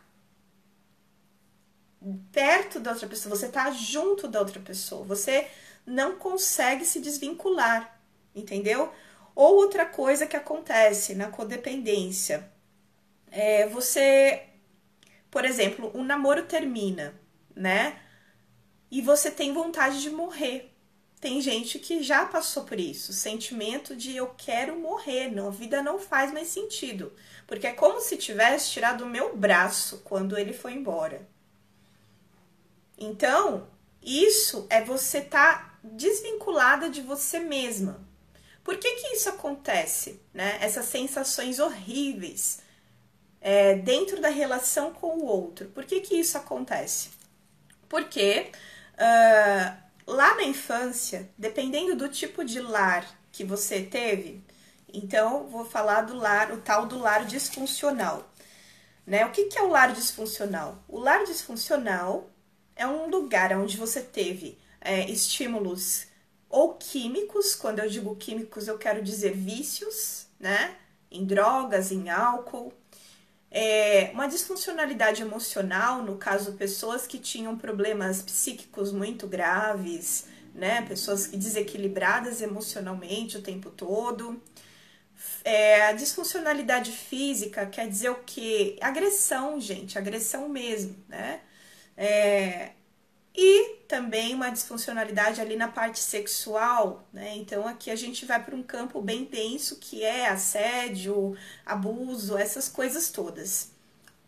perto 2.31 2.79
da 2.79 2.91
outra 2.91 3.07
pessoa, 3.07 3.35
você 3.35 3.47
tá 3.47 3.71
junto 3.71 4.27
da 4.27 4.39
outra 4.39 4.59
pessoa, 4.59 5.03
você 5.03 5.47
não 5.85 6.15
consegue 6.15 6.85
se 6.85 6.99
desvincular, 6.99 7.99
entendeu? 8.35 8.91
Ou 9.35 9.55
outra 9.55 9.85
coisa 9.85 10.27
que 10.27 10.35
acontece 10.35 11.15
na 11.15 11.29
codependência, 11.29 12.51
é 13.31 13.67
você 13.67 14.51
por 15.31 15.45
exemplo, 15.45 15.89
um 15.95 16.03
namoro 16.03 16.43
termina, 16.43 17.13
né? 17.55 17.97
E 18.91 19.01
você 19.01 19.31
tem 19.31 19.53
vontade 19.53 20.01
de 20.01 20.09
morrer. 20.09 20.69
Tem 21.21 21.39
gente 21.39 21.79
que 21.79 22.03
já 22.03 22.25
passou 22.25 22.65
por 22.65 22.79
isso, 22.79 23.13
sentimento 23.13 23.95
de 23.95 24.15
eu 24.15 24.33
quero 24.35 24.77
morrer, 24.77 25.29
não, 25.29 25.47
a 25.47 25.51
vida 25.51 25.81
não 25.83 25.99
faz 25.99 26.33
mais 26.33 26.47
sentido, 26.47 27.13
porque 27.45 27.67
é 27.67 27.73
como 27.73 28.01
se 28.01 28.17
tivesse 28.17 28.71
tirado 28.71 29.03
o 29.03 29.09
meu 29.09 29.37
braço 29.37 30.01
quando 30.03 30.35
ele 30.35 30.51
foi 30.51 30.73
embora. 30.73 31.29
Então, 33.01 33.67
isso 33.99 34.67
é 34.69 34.83
você 34.83 35.17
estar 35.17 35.53
tá 35.57 35.79
desvinculada 35.83 36.87
de 36.87 37.01
você 37.01 37.39
mesma. 37.39 37.99
Por 38.63 38.77
que 38.77 38.93
que 38.93 39.15
isso 39.15 39.27
acontece, 39.27 40.21
né? 40.31 40.59
Essas 40.61 40.85
sensações 40.85 41.57
horríveis 41.57 42.59
é, 43.41 43.73
dentro 43.73 44.21
da 44.21 44.29
relação 44.29 44.93
com 44.93 45.17
o 45.17 45.25
outro. 45.25 45.67
Por 45.69 45.83
que, 45.83 45.99
que 46.01 46.13
isso 46.15 46.37
acontece? 46.37 47.09
Porque 47.89 48.51
uh, 48.93 49.77
lá 50.05 50.35
na 50.35 50.43
infância, 50.43 51.27
dependendo 51.35 51.95
do 51.95 52.07
tipo 52.07 52.45
de 52.45 52.61
lar 52.61 53.03
que 53.31 53.43
você 53.43 53.81
teve, 53.81 54.43
então 54.93 55.47
vou 55.47 55.65
falar 55.65 56.01
do 56.01 56.15
lar, 56.15 56.51
o 56.51 56.57
tal 56.57 56.85
do 56.85 56.99
lar 56.99 57.25
disfuncional. 57.25 58.31
Né? 59.07 59.25
O 59.25 59.31
que, 59.31 59.45
que 59.45 59.57
é 59.57 59.63
o 59.63 59.69
lar 59.69 59.91
disfuncional? 59.91 60.83
O 60.87 60.99
lar 60.99 61.25
disfuncional 61.25 62.30
é 62.81 62.87
um 62.87 63.09
lugar 63.09 63.55
onde 63.55 63.77
você 63.77 64.01
teve 64.01 64.57
é, 64.81 65.09
estímulos 65.09 66.07
ou 66.49 66.73
químicos, 66.73 67.55
quando 67.55 67.79
eu 67.79 67.87
digo 67.87 68.15
químicos, 68.15 68.67
eu 68.67 68.77
quero 68.77 69.03
dizer 69.03 69.33
vícios, 69.33 70.25
né? 70.39 70.75
Em 71.09 71.23
drogas, 71.23 71.91
em 71.91 72.09
álcool, 72.09 72.73
é, 73.51 74.09
uma 74.13 74.27
disfuncionalidade 74.27 75.21
emocional, 75.21 76.03
no 76.03 76.17
caso, 76.17 76.53
pessoas 76.53 77.05
que 77.05 77.19
tinham 77.19 77.55
problemas 77.55 78.21
psíquicos 78.21 78.91
muito 78.91 79.27
graves, 79.27 80.25
né? 80.55 80.81
Pessoas 80.81 81.27
desequilibradas 81.27 82.41
emocionalmente 82.41 83.37
o 83.37 83.41
tempo 83.43 83.69
todo. 83.69 84.41
É, 85.43 85.85
a 85.85 85.91
disfuncionalidade 85.91 86.91
física 86.91 87.65
quer 87.67 87.87
dizer 87.87 88.09
o 88.09 88.23
quê? 88.25 88.77
Agressão, 88.81 89.61
gente, 89.61 89.99
agressão 89.99 90.49
mesmo, 90.49 90.95
né? 91.07 91.41
É, 91.95 92.71
e 93.35 93.77
também 93.87 94.35
uma 94.35 94.49
disfuncionalidade 94.49 95.39
ali 95.39 95.55
na 95.55 95.67
parte 95.67 95.99
sexual, 95.99 97.07
né? 97.13 97.35
Então 97.37 97.67
aqui 97.67 97.89
a 97.89 97.95
gente 97.95 98.25
vai 98.25 98.43
para 98.43 98.55
um 98.55 98.63
campo 98.63 99.01
bem 99.01 99.25
denso 99.25 99.77
que 99.77 100.03
é 100.03 100.27
assédio, 100.27 101.37
abuso, 101.65 102.37
essas 102.37 102.67
coisas 102.67 103.09
todas. 103.09 103.71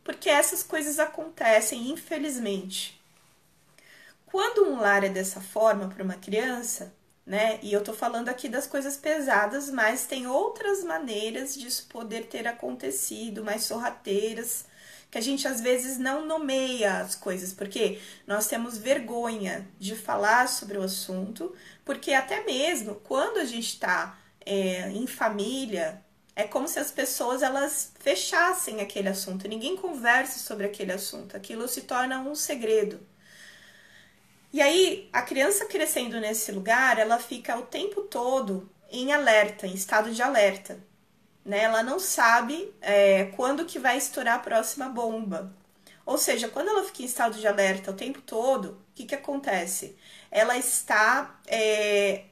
Porque 0.03 0.29
essas 0.29 0.63
coisas 0.63 0.99
acontecem, 0.99 1.89
infelizmente. 1.89 3.01
Quando 4.25 4.65
um 4.65 4.79
lar 4.79 5.03
é 5.03 5.09
dessa 5.09 5.39
forma 5.41 5.87
para 5.89 6.03
uma 6.03 6.15
criança, 6.15 6.93
né? 7.25 7.59
E 7.61 7.71
eu 7.71 7.83
tô 7.83 7.93
falando 7.93 8.29
aqui 8.29 8.49
das 8.49 8.67
coisas 8.67 8.97
pesadas, 8.97 9.69
mas 9.69 10.05
tem 10.05 10.27
outras 10.27 10.83
maneiras 10.83 11.55
disso 11.55 11.87
poder 11.89 12.27
ter 12.27 12.47
acontecido, 12.47 13.43
mais 13.43 13.63
sorrateiras, 13.63 14.65
que 15.13 15.19
a 15.19 15.21
gente 15.21 15.47
às 15.47 15.61
vezes 15.61 15.99
não 15.99 16.25
nomeia 16.25 17.01
as 17.01 17.13
coisas, 17.13 17.53
porque 17.53 17.99
nós 18.25 18.47
temos 18.47 18.79
vergonha 18.79 19.67
de 19.77 19.95
falar 19.95 20.49
sobre 20.49 20.75
o 20.75 20.81
assunto, 20.81 21.55
porque 21.85 22.13
até 22.13 22.43
mesmo 22.43 22.95
quando 22.95 23.37
a 23.37 23.45
gente 23.45 23.67
está 23.67 24.17
é, 24.43 24.89
em 24.89 25.05
família, 25.05 26.03
é 26.35 26.45
como 26.45 26.67
se 26.67 26.79
as 26.79 26.89
pessoas 26.89 27.43
elas 27.43 27.93
fechassem 27.99 28.81
aquele 28.81 29.07
assunto, 29.07 29.47
ninguém 29.47 29.77
conversa 29.77 30.39
sobre 30.39 30.65
aquele 30.65 30.91
assunto, 30.91 31.37
aquilo 31.37 31.67
se 31.67 31.81
torna 31.81 32.19
um 32.19 32.33
segredo. 32.33 32.99
E 34.51 34.63
aí, 34.63 35.09
a 35.13 35.21
criança 35.21 35.67
crescendo 35.67 36.19
nesse 36.19 36.51
lugar, 36.51 36.97
ela 36.97 37.19
fica 37.19 37.55
o 37.55 37.67
tempo 37.67 38.01
todo 38.01 38.67
em 38.89 39.13
alerta, 39.13 39.67
em 39.67 39.75
estado 39.75 40.11
de 40.11 40.23
alerta 40.23 40.79
né? 41.45 41.63
Ela 41.63 41.83
não 41.83 41.99
sabe 41.99 42.73
é, 42.81 43.25
quando 43.35 43.65
que 43.65 43.79
vai 43.79 43.97
estourar 43.97 44.35
a 44.35 44.39
próxima 44.39 44.89
bomba. 44.89 45.53
Ou 46.05 46.17
seja, 46.17 46.49
quando 46.49 46.69
ela 46.69 46.83
fica 46.83 47.01
em 47.01 47.05
estado 47.05 47.39
de 47.39 47.47
alerta 47.47 47.91
o 47.91 47.95
tempo 47.95 48.21
todo, 48.21 48.71
o 48.71 48.77
que, 48.95 49.05
que 49.05 49.15
acontece? 49.15 49.95
Ela 50.29 50.57
está 50.57 51.39
é, 51.47 52.25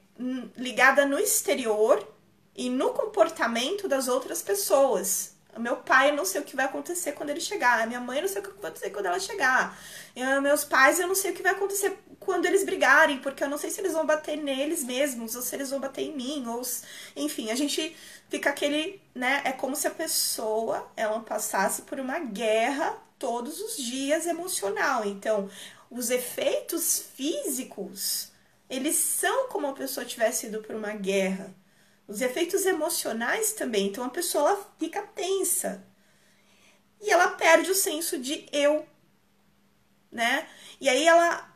ligada 0.56 1.06
no 1.06 1.18
exterior 1.18 2.06
e 2.54 2.68
no 2.68 2.90
comportamento 2.90 3.88
das 3.88 4.08
outras 4.08 4.42
pessoas. 4.42 5.31
Meu 5.58 5.76
pai, 5.76 6.10
eu 6.10 6.16
não 6.16 6.24
sei 6.24 6.40
o 6.40 6.44
que 6.44 6.56
vai 6.56 6.64
acontecer 6.64 7.12
quando 7.12 7.30
ele 7.30 7.40
chegar. 7.40 7.86
Minha 7.86 8.00
mãe, 8.00 8.18
eu 8.18 8.22
não 8.22 8.28
sei 8.28 8.40
o 8.40 8.44
que 8.44 8.50
vai 8.50 8.70
acontecer 8.70 8.90
quando 8.90 9.06
ela 9.06 9.20
chegar. 9.20 9.78
Eu, 10.16 10.40
meus 10.40 10.64
pais, 10.64 10.98
eu 10.98 11.06
não 11.06 11.14
sei 11.14 11.30
o 11.30 11.34
que 11.34 11.42
vai 11.42 11.52
acontecer 11.52 11.98
quando 12.18 12.46
eles 12.46 12.64
brigarem, 12.64 13.18
porque 13.18 13.44
eu 13.44 13.48
não 13.48 13.58
sei 13.58 13.70
se 13.70 13.80
eles 13.80 13.92
vão 13.92 14.06
bater 14.06 14.36
neles 14.36 14.82
mesmos 14.82 15.34
ou 15.34 15.42
se 15.42 15.54
eles 15.54 15.70
vão 15.70 15.80
bater 15.80 16.02
em 16.02 16.16
mim. 16.16 16.44
Ou, 16.46 16.62
enfim, 17.16 17.50
a 17.50 17.54
gente 17.54 17.94
fica 18.28 18.50
aquele, 18.50 19.00
né? 19.14 19.42
É 19.44 19.52
como 19.52 19.76
se 19.76 19.86
a 19.86 19.90
pessoa 19.90 20.90
ela 20.96 21.20
passasse 21.20 21.82
por 21.82 22.00
uma 22.00 22.18
guerra 22.18 22.96
todos 23.18 23.60
os 23.60 23.76
dias 23.76 24.26
emocional. 24.26 25.04
Então, 25.04 25.50
os 25.90 26.10
efeitos 26.10 27.04
físicos, 27.14 28.32
eles 28.70 28.96
são 28.96 29.48
como 29.48 29.66
a 29.66 29.74
pessoa 29.74 30.06
tivesse 30.06 30.46
ido 30.46 30.62
por 30.62 30.74
uma 30.74 30.92
guerra. 30.92 31.54
Os 32.12 32.20
efeitos 32.20 32.66
emocionais 32.66 33.52
também. 33.54 33.86
Então, 33.88 34.04
a 34.04 34.10
pessoa 34.10 34.68
fica 34.78 35.02
tensa. 35.02 35.84
E 37.00 37.10
ela 37.10 37.28
perde 37.30 37.70
o 37.70 37.74
senso 37.74 38.18
de 38.18 38.46
eu, 38.52 38.86
né? 40.10 40.46
E 40.80 40.88
aí 40.88 41.06
ela 41.06 41.50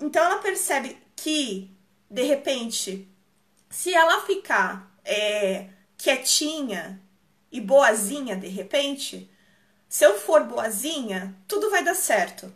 então 0.00 0.24
ela 0.24 0.38
percebe 0.38 0.96
que 1.14 1.70
de 2.10 2.22
repente, 2.22 3.08
se 3.68 3.94
ela 3.94 4.22
ficar 4.26 4.90
é, 5.04 5.68
quietinha 5.96 7.00
e 7.52 7.60
boazinha 7.60 8.36
de 8.36 8.48
repente, 8.48 9.30
se 9.88 10.04
eu 10.04 10.18
for 10.18 10.44
boazinha, 10.44 11.36
tudo 11.46 11.70
vai 11.70 11.84
dar 11.84 11.94
certo. 11.94 12.52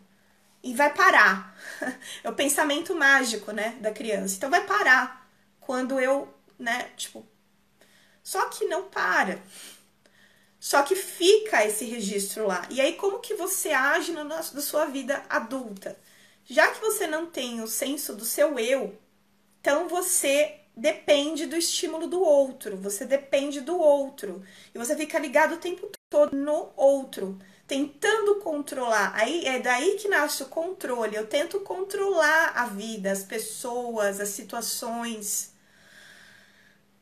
E 0.63 0.73
vai 0.73 0.93
parar. 0.93 1.55
É 2.23 2.29
o 2.29 2.33
pensamento 2.33 2.95
mágico, 2.95 3.51
né, 3.51 3.77
da 3.81 3.91
criança. 3.91 4.35
Então 4.35 4.49
vai 4.49 4.65
parar 4.65 5.29
quando 5.59 5.99
eu, 5.99 6.33
né, 6.57 6.89
tipo. 6.95 7.25
Só 8.23 8.49
que 8.49 8.65
não 8.65 8.89
para. 8.89 9.39
Só 10.59 10.81
que 10.81 10.95
fica 10.95 11.63
esse 11.65 11.85
registro 11.85 12.47
lá. 12.47 12.67
E 12.71 12.81
aí, 12.81 12.93
como 12.93 13.19
que 13.19 13.35
você 13.35 13.69
age 13.69 14.11
na, 14.11 14.23
na 14.23 14.41
sua 14.41 14.85
vida 14.85 15.23
adulta? 15.29 15.97
Já 16.43 16.71
que 16.71 16.81
você 16.81 17.07
não 17.07 17.27
tem 17.27 17.61
o 17.61 17.67
senso 17.67 18.15
do 18.15 18.25
seu 18.25 18.57
eu, 18.59 18.97
então 19.61 19.87
você 19.87 20.59
depende 20.75 21.45
do 21.45 21.55
estímulo 21.55 22.07
do 22.07 22.21
outro, 22.21 22.77
você 22.77 23.05
depende 23.05 23.61
do 23.61 23.79
outro. 23.79 24.43
E 24.73 24.77
você 24.77 24.95
fica 24.95 25.17
ligado 25.17 25.55
o 25.55 25.59
tempo 25.59 25.89
todo 26.09 26.35
no 26.35 26.71
outro, 26.75 27.39
tentando 27.65 28.35
controlar. 28.41 29.13
Aí 29.15 29.45
é 29.45 29.59
daí 29.59 29.95
que 29.97 30.07
nasce 30.07 30.43
o 30.43 30.47
controle. 30.47 31.15
Eu 31.15 31.27
tento 31.27 31.61
controlar 31.61 32.53
a 32.55 32.67
vida, 32.67 33.11
as 33.11 33.23
pessoas, 33.23 34.19
as 34.19 34.29
situações. 34.29 35.54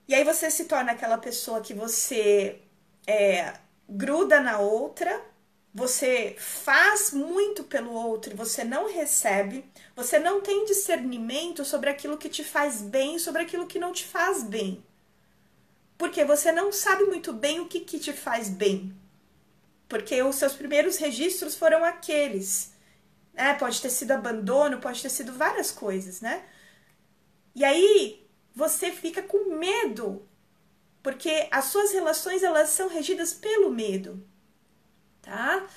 E 0.07 0.13
aí 0.13 0.23
você 0.23 0.51
se 0.51 0.65
torna 0.65 0.91
aquela 0.91 1.17
pessoa 1.17 1.61
que 1.61 1.73
você 1.73 2.59
é, 3.07 3.53
gruda 3.87 4.41
na 4.41 4.59
outra, 4.59 5.21
você 5.73 6.35
faz 6.37 7.11
muito 7.11 7.63
pelo 7.63 7.91
outro 7.91 8.33
e 8.33 8.35
você 8.35 8.63
não 8.63 8.91
recebe, 8.91 9.65
você 9.95 10.19
não 10.19 10.41
tem 10.41 10.65
discernimento 10.65 11.65
sobre 11.65 11.89
aquilo 11.89 12.17
que 12.17 12.29
te 12.29 12.43
faz 12.43 12.81
bem, 12.81 13.17
sobre 13.17 13.41
aquilo 13.41 13.65
que 13.65 13.79
não 13.79 13.91
te 13.91 14.05
faz 14.05 14.43
bem. 14.43 14.83
Porque 15.97 16.25
você 16.25 16.51
não 16.51 16.71
sabe 16.71 17.05
muito 17.05 17.31
bem 17.33 17.59
o 17.59 17.67
que, 17.67 17.79
que 17.79 17.97
te 17.97 18.13
faz 18.13 18.49
bem. 18.49 18.93
Porque 19.87 20.21
os 20.21 20.35
seus 20.35 20.53
primeiros 20.53 20.97
registros 20.97 21.55
foram 21.55 21.83
aqueles. 21.83 22.73
Né? 23.33 23.53
Pode 23.53 23.81
ter 23.81 23.89
sido 23.89 24.11
abandono, 24.11 24.79
pode 24.79 25.01
ter 25.01 25.09
sido 25.09 25.33
várias 25.33 25.71
coisas, 25.71 26.21
né? 26.21 26.43
E 27.55 27.63
aí 27.63 28.22
você 28.55 28.91
fica 28.91 29.21
com 29.21 29.55
medo 29.55 30.27
porque 31.03 31.49
as 31.51 31.65
suas 31.65 31.91
relações 31.91 32.41
elas 32.41 32.69
são 32.69 32.87
regidas 32.87 33.33
pelo 33.33 33.69
medo, 33.69 34.25
tá? 35.21 35.67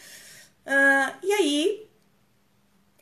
Uh, 0.65 1.27
e 1.27 1.33
aí 1.33 1.91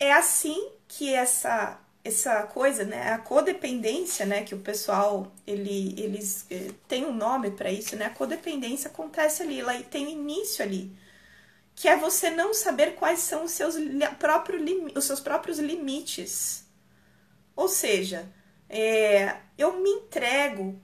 é 0.00 0.12
assim 0.12 0.70
que 0.88 1.12
essa 1.14 1.80
essa 2.02 2.42
coisa, 2.42 2.84
né, 2.84 3.12
a 3.12 3.18
codependência, 3.18 4.26
né, 4.26 4.42
que 4.44 4.54
o 4.54 4.60
pessoal 4.60 5.32
ele 5.46 5.94
eles 5.98 6.44
eh, 6.50 6.70
tem 6.86 7.04
um 7.06 7.14
nome 7.14 7.50
para 7.50 7.70
isso, 7.70 7.96
né? 7.96 8.06
A 8.06 8.10
codependência 8.10 8.90
acontece 8.90 9.42
ali, 9.42 9.60
ela 9.60 9.82
tem 9.84 10.12
início 10.12 10.62
ali, 10.64 10.92
que 11.74 11.88
é 11.88 11.96
você 11.96 12.30
não 12.30 12.54
saber 12.54 12.94
quais 12.96 13.20
são 13.20 13.44
os 13.44 13.52
seus 13.52 13.76
próprios 14.18 14.62
os 14.94 15.04
seus 15.04 15.20
próprios 15.20 15.58
limites. 15.58 16.64
Ou 17.56 17.68
seja, 17.68 18.28
é, 18.68 19.36
eu 19.58 19.80
me 19.80 19.90
entrego 19.90 20.80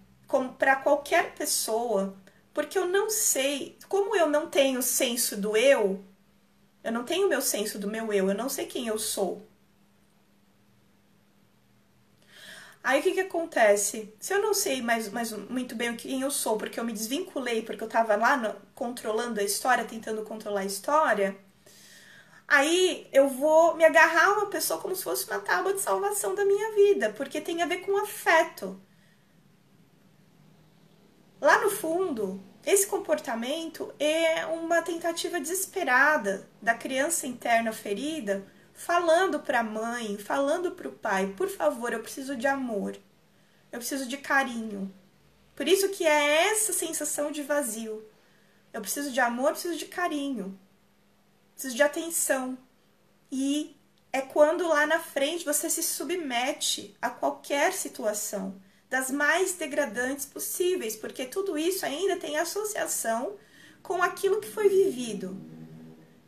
para 0.59 0.77
qualquer 0.77 1.35
pessoa, 1.35 2.17
porque 2.55 2.79
eu 2.79 2.87
não 2.87 3.11
sei, 3.11 3.77
como 3.89 4.15
eu 4.17 4.29
não 4.29 4.49
tenho 4.49 4.83
senso 4.83 5.37
do 5.37 5.57
eu, 5.57 6.05
eu 6.85 6.93
não 6.93 7.05
tenho 7.05 7.29
meu 7.29 7.43
senso 7.43 7.79
do 7.79 7.89
meu 7.89 8.13
eu, 8.13 8.29
eu 8.29 8.35
não 8.35 8.49
sei 8.49 8.67
quem 8.67 8.89
eu 8.89 8.99
sou. 8.99 9.43
Aí 12.83 13.01
o 13.01 13.03
que, 13.03 13.13
que 13.13 13.21
acontece? 13.21 14.15
Se 14.19 14.33
eu 14.33 14.41
não 14.41 14.55
sei 14.55 14.81
mais, 14.81 15.11
mais 15.11 15.33
muito 15.33 15.75
bem 15.75 15.95
quem 15.97 16.23
eu 16.23 16.31
sou, 16.31 16.57
porque 16.57 16.81
eu 16.81 16.85
me 16.85 16.93
desvinculei, 16.93 17.63
porque 17.63 17.85
eu 17.85 17.89
tava 17.89 18.17
lá 18.17 18.37
no, 18.37 18.55
controlando 18.75 19.39
a 19.41 19.43
história, 19.43 19.85
tentando 19.85 20.23
controlar 20.23 20.61
a 20.61 20.65
história, 20.65 21.37
aí 22.51 23.09
eu 23.13 23.29
vou 23.29 23.77
me 23.77 23.85
agarrar 23.85 24.27
a 24.27 24.33
uma 24.33 24.47
pessoa 24.47 24.81
como 24.81 24.95
se 24.95 25.05
fosse 25.05 25.25
uma 25.31 25.39
tábua 25.39 25.73
de 25.73 25.81
salvação 25.81 26.35
da 26.35 26.45
minha 26.45 26.75
vida, 26.75 27.11
porque 27.17 27.41
tem 27.41 27.63
a 27.63 27.67
ver 27.67 27.79
com 27.79 27.97
afeto. 27.97 28.79
Lá 31.41 31.63
no 31.63 31.71
fundo, 31.71 32.43
esse 32.67 32.87
comportamento 32.87 33.95
é 33.99 34.45
uma 34.47 34.83
tentativa 34.83 35.41
desesperada 35.41 36.47
da 36.61 36.75
criança 36.75 37.27
interna 37.27 37.73
ferida 37.73 38.45
falando 38.75 39.41
para 39.41 39.61
a 39.61 39.65
mãe, 39.65 40.19
falando 40.19 40.73
para 40.73 40.89
o 40.89 40.93
pai: 40.93 41.33
por 41.37 41.49
favor, 41.49 41.93
eu 41.93 42.01
preciso 42.01 42.37
de 42.37 42.49
amor, 42.49 42.97
eu 43.71 43.79
preciso 43.79 44.09
de 44.09 44.17
carinho. 44.17 44.93
Por 45.55 45.69
isso 45.69 45.89
que 45.91 46.07
é 46.07 46.49
essa 46.49 46.73
sensação 46.73 47.31
de 47.31 47.43
vazio. 47.43 48.05
Eu 48.73 48.81
preciso 48.81 49.11
de 49.13 49.21
amor, 49.21 49.53
preciso 49.53 49.77
de 49.77 49.87
carinho, 49.87 50.59
preciso 51.61 51.77
de 51.77 51.83
atenção. 51.83 52.57
E 53.31 53.77
é 54.11 54.23
quando 54.23 54.67
lá 54.67 54.87
na 54.87 54.99
frente 54.99 55.45
você 55.45 55.69
se 55.69 55.83
submete 55.83 56.97
a 57.03 57.11
qualquer 57.11 57.75
situação 57.75 58.61
das 58.89 59.11
mais 59.11 59.53
degradantes 59.53 60.25
possíveis, 60.25 60.97
porque 60.97 61.27
tudo 61.27 61.59
isso 61.59 61.85
ainda 61.85 62.17
tem 62.17 62.39
associação 62.39 63.37
com 63.83 64.03
aquilo 64.03 64.41
que 64.41 64.49
foi 64.49 64.69
vivido. 64.69 65.39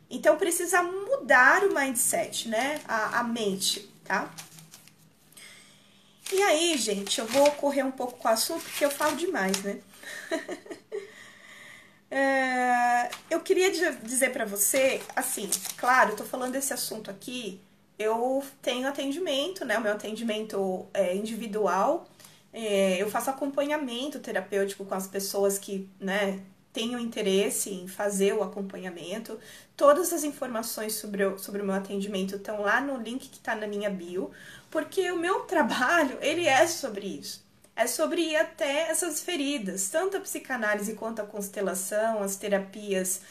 Então 0.07 0.37
precisa 0.37 0.83
mudar 0.83 1.63
o 1.63 1.73
mindset, 1.73 2.47
né? 2.47 2.79
A, 2.87 3.19
a 3.19 3.23
mente, 3.23 3.91
tá? 4.03 4.31
E 6.31 6.41
aí, 6.43 6.77
gente, 6.77 7.19
eu 7.19 7.25
vou 7.25 7.49
correr 7.53 7.83
um 7.83 7.91
pouco 7.91 8.17
com 8.17 8.27
o 8.27 8.31
assunto 8.31 8.63
porque 8.63 8.85
eu 8.85 8.91
falo 8.91 9.15
demais, 9.15 9.61
né? 9.63 9.79
é, 12.15 13.09
eu 13.29 13.39
queria 13.41 13.71
dizer 13.71 14.31
para 14.31 14.45
você, 14.45 15.01
assim, 15.15 15.49
claro, 15.77 16.15
tô 16.15 16.23
falando 16.23 16.53
desse 16.53 16.73
assunto 16.73 17.09
aqui, 17.09 17.59
eu 17.97 18.43
tenho 18.61 18.87
atendimento, 18.87 19.65
né? 19.65 19.77
O 19.77 19.81
meu 19.81 19.93
atendimento 19.93 20.87
é 20.93 21.15
individual 21.15 22.07
é, 22.53 23.01
eu 23.01 23.09
faço 23.09 23.31
acompanhamento 23.31 24.19
terapêutico 24.19 24.85
com 24.85 24.93
as 24.93 25.07
pessoas 25.07 25.57
que, 25.57 25.89
né, 25.99 26.39
tenham 26.71 26.99
interesse 26.99 27.71
em 27.71 27.87
fazer 27.87 28.33
o 28.33 28.43
acompanhamento. 28.43 29.39
Todas 29.75 30.13
as 30.13 30.23
informações 30.23 30.93
sobre 30.93 31.25
o, 31.25 31.37
sobre 31.39 31.61
o 31.61 31.65
meu 31.65 31.73
atendimento 31.73 32.35
estão 32.35 32.61
lá 32.61 32.79
no 32.79 32.97
link 32.97 33.27
que 33.29 33.37
está 33.37 33.55
na 33.55 33.65
minha 33.65 33.89
bio, 33.89 34.31
porque 34.69 35.11
o 35.11 35.17
meu 35.17 35.41
trabalho, 35.45 36.17
ele 36.21 36.45
é 36.45 36.67
sobre 36.67 37.07
isso. 37.07 37.43
É 37.75 37.87
sobre 37.87 38.21
ir 38.21 38.35
até 38.35 38.89
essas 38.89 39.21
feridas, 39.21 39.89
tanto 39.89 40.17
a 40.17 40.19
psicanálise 40.19 40.93
quanto 40.93 41.21
a 41.21 41.25
constelação, 41.25 42.21
as 42.21 42.35
terapias, 42.35 43.21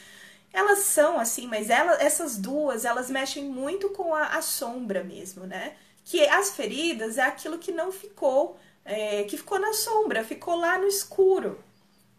elas 0.51 0.79
são 0.79 1.19
assim, 1.19 1.47
mas 1.47 1.69
ela, 1.69 1.93
essas 2.01 2.37
duas, 2.37 2.85
elas 2.85 3.09
mexem 3.09 3.45
muito 3.45 3.89
com 3.89 4.13
a, 4.13 4.27
a 4.37 4.41
sombra 4.41 5.03
mesmo, 5.03 5.45
né? 5.45 5.75
Que 6.05 6.27
as 6.27 6.51
feridas 6.51 7.17
é 7.17 7.23
aquilo 7.23 7.57
que 7.57 7.71
não 7.71 7.91
ficou 7.91 8.59
é, 8.85 9.23
que 9.23 9.37
ficou 9.37 9.59
na 9.59 9.73
sombra, 9.73 10.23
ficou 10.23 10.55
lá 10.55 10.77
no 10.77 10.87
escuro. 10.87 11.63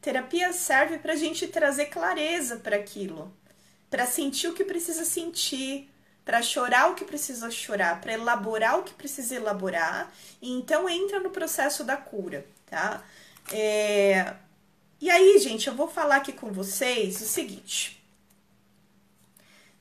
Terapia 0.00 0.52
serve 0.52 0.98
para 0.98 1.12
a 1.14 1.16
gente 1.16 1.46
trazer 1.48 1.86
clareza 1.86 2.56
para 2.56 2.76
aquilo, 2.76 3.32
para 3.90 4.06
sentir 4.06 4.48
o 4.48 4.54
que 4.54 4.64
precisa 4.64 5.04
sentir, 5.04 5.90
para 6.24 6.42
chorar 6.42 6.90
o 6.90 6.94
que 6.94 7.04
precisa 7.04 7.50
chorar, 7.50 8.00
para 8.00 8.14
elaborar 8.14 8.78
o 8.78 8.82
que 8.82 8.94
precisa 8.94 9.34
elaborar, 9.34 10.10
e 10.40 10.50
então 10.50 10.88
entra 10.88 11.20
no 11.20 11.30
processo 11.30 11.84
da 11.84 11.96
cura, 11.96 12.46
tá? 12.66 13.02
É... 13.52 14.34
E 15.00 15.10
aí, 15.10 15.38
gente, 15.38 15.68
eu 15.68 15.74
vou 15.74 15.88
falar 15.88 16.16
aqui 16.16 16.32
com 16.32 16.50
vocês 16.50 17.20
o 17.20 17.26
seguinte. 17.26 18.02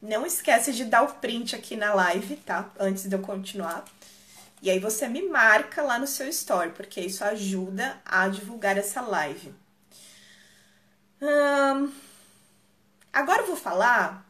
Não 0.02 0.26
esquece 0.26 0.74
de 0.74 0.84
dar 0.84 1.04
o 1.04 1.14
print 1.16 1.56
aqui 1.56 1.78
na 1.78 1.94
live, 1.94 2.36
tá? 2.38 2.70
Antes 2.78 3.08
de 3.08 3.16
eu 3.16 3.20
continuar. 3.20 3.86
E 4.62 4.70
aí 4.70 4.80
você 4.80 5.08
me 5.08 5.22
marca 5.22 5.82
lá 5.82 5.98
no 5.98 6.08
seu 6.08 6.28
story, 6.28 6.72
porque 6.72 7.00
isso 7.00 7.24
ajuda 7.24 7.98
a 8.06 8.28
divulgar 8.28 8.78
essa 8.78 9.00
live. 9.00 9.54
Hum, 11.22 11.90
agora 13.14 13.44
eu 13.44 13.48
vou 13.48 13.56
falar 13.56 14.26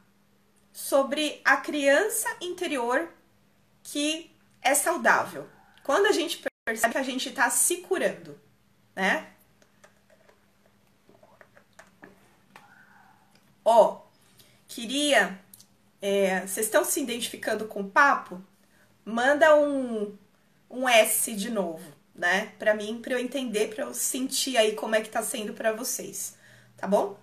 sobre 0.74 1.39
a 1.45 1.57
criança 1.57 2.28
interior 2.41 3.07
que 3.84 4.36
é 4.61 4.74
saudável. 4.74 5.47
Quando 5.84 6.07
a 6.07 6.11
gente 6.11 6.43
percebe 6.65 6.93
que 6.93 6.97
a 6.97 7.03
gente 7.03 7.30
está 7.30 7.49
se 7.51 7.78
curando, 7.78 8.39
né? 8.95 9.32
Ó, 13.63 14.01
queria. 14.67 15.39
É, 16.01 16.41
vocês 16.41 16.65
estão 16.65 16.84
se 16.84 17.01
identificando 17.01 17.65
com 17.65 17.82
o 17.82 17.89
papo? 17.89 18.41
Manda 19.05 19.55
um 19.55 20.17
um 20.74 20.89
S 20.89 21.34
de 21.36 21.51
novo, 21.51 21.93
né? 22.15 22.51
Para 22.57 22.74
mim, 22.74 22.99
para 22.99 23.13
eu 23.13 23.19
entender, 23.19 23.74
para 23.74 23.84
eu 23.84 23.93
sentir 23.93 24.57
aí 24.57 24.74
como 24.74 24.95
é 24.95 25.01
que 25.01 25.09
tá 25.09 25.21
sendo 25.21 25.53
para 25.53 25.71
vocês, 25.71 26.36
tá 26.76 26.88
bom? 26.88 27.15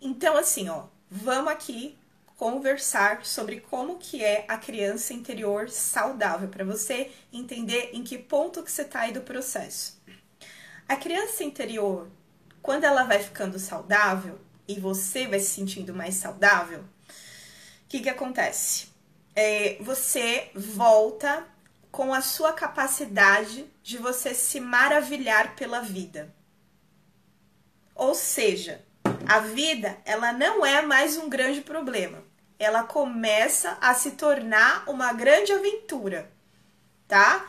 Então 0.00 0.36
assim, 0.36 0.70
ó, 0.70 0.86
vamos 1.10 1.52
aqui 1.52 1.97
conversar 2.38 3.26
sobre 3.26 3.60
como 3.60 3.98
que 3.98 4.24
é 4.24 4.44
a 4.46 4.56
criança 4.56 5.12
interior 5.12 5.68
saudável 5.68 6.48
para 6.48 6.64
você 6.64 7.10
entender 7.32 7.90
em 7.92 8.04
que 8.04 8.16
ponto 8.16 8.62
que 8.62 8.70
você 8.70 8.84
tá 8.84 9.00
aí 9.00 9.12
do 9.12 9.22
processo. 9.22 10.00
A 10.88 10.94
criança 10.94 11.42
interior, 11.42 12.08
quando 12.62 12.84
ela 12.84 13.02
vai 13.02 13.18
ficando 13.18 13.58
saudável 13.58 14.38
e 14.68 14.78
você 14.78 15.26
vai 15.26 15.40
se 15.40 15.50
sentindo 15.50 15.92
mais 15.92 16.14
saudável, 16.14 16.82
o 16.82 17.88
que 17.88 17.98
que 17.98 18.08
acontece? 18.08 18.86
É, 19.34 19.76
você 19.80 20.52
volta 20.54 21.44
com 21.90 22.14
a 22.14 22.20
sua 22.22 22.52
capacidade 22.52 23.66
de 23.82 23.98
você 23.98 24.32
se 24.32 24.60
maravilhar 24.60 25.56
pela 25.56 25.80
vida. 25.80 26.32
Ou 27.96 28.14
seja, 28.14 28.86
a 29.26 29.40
vida, 29.40 29.98
ela 30.04 30.32
não 30.32 30.64
é 30.64 30.80
mais 30.82 31.16
um 31.16 31.28
grande 31.28 31.62
problema. 31.62 32.27
Ela 32.58 32.82
começa 32.82 33.78
a 33.80 33.94
se 33.94 34.12
tornar 34.12 34.84
uma 34.88 35.12
grande 35.12 35.52
aventura, 35.52 36.30
tá? 37.06 37.46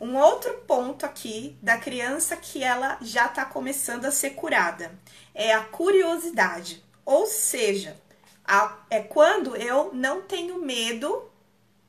Um 0.00 0.16
outro 0.16 0.52
ponto 0.66 1.06
aqui 1.06 1.56
da 1.62 1.78
criança 1.78 2.36
que 2.36 2.62
ela 2.62 2.98
já 3.00 3.26
está 3.26 3.44
começando 3.44 4.04
a 4.04 4.10
ser 4.10 4.30
curada 4.30 4.92
é 5.32 5.54
a 5.54 5.60
curiosidade. 5.60 6.82
Ou 7.04 7.26
seja, 7.26 7.96
a, 8.44 8.78
é 8.90 9.00
quando 9.00 9.56
eu 9.56 9.92
não 9.94 10.22
tenho 10.22 10.58
medo, 10.58 11.30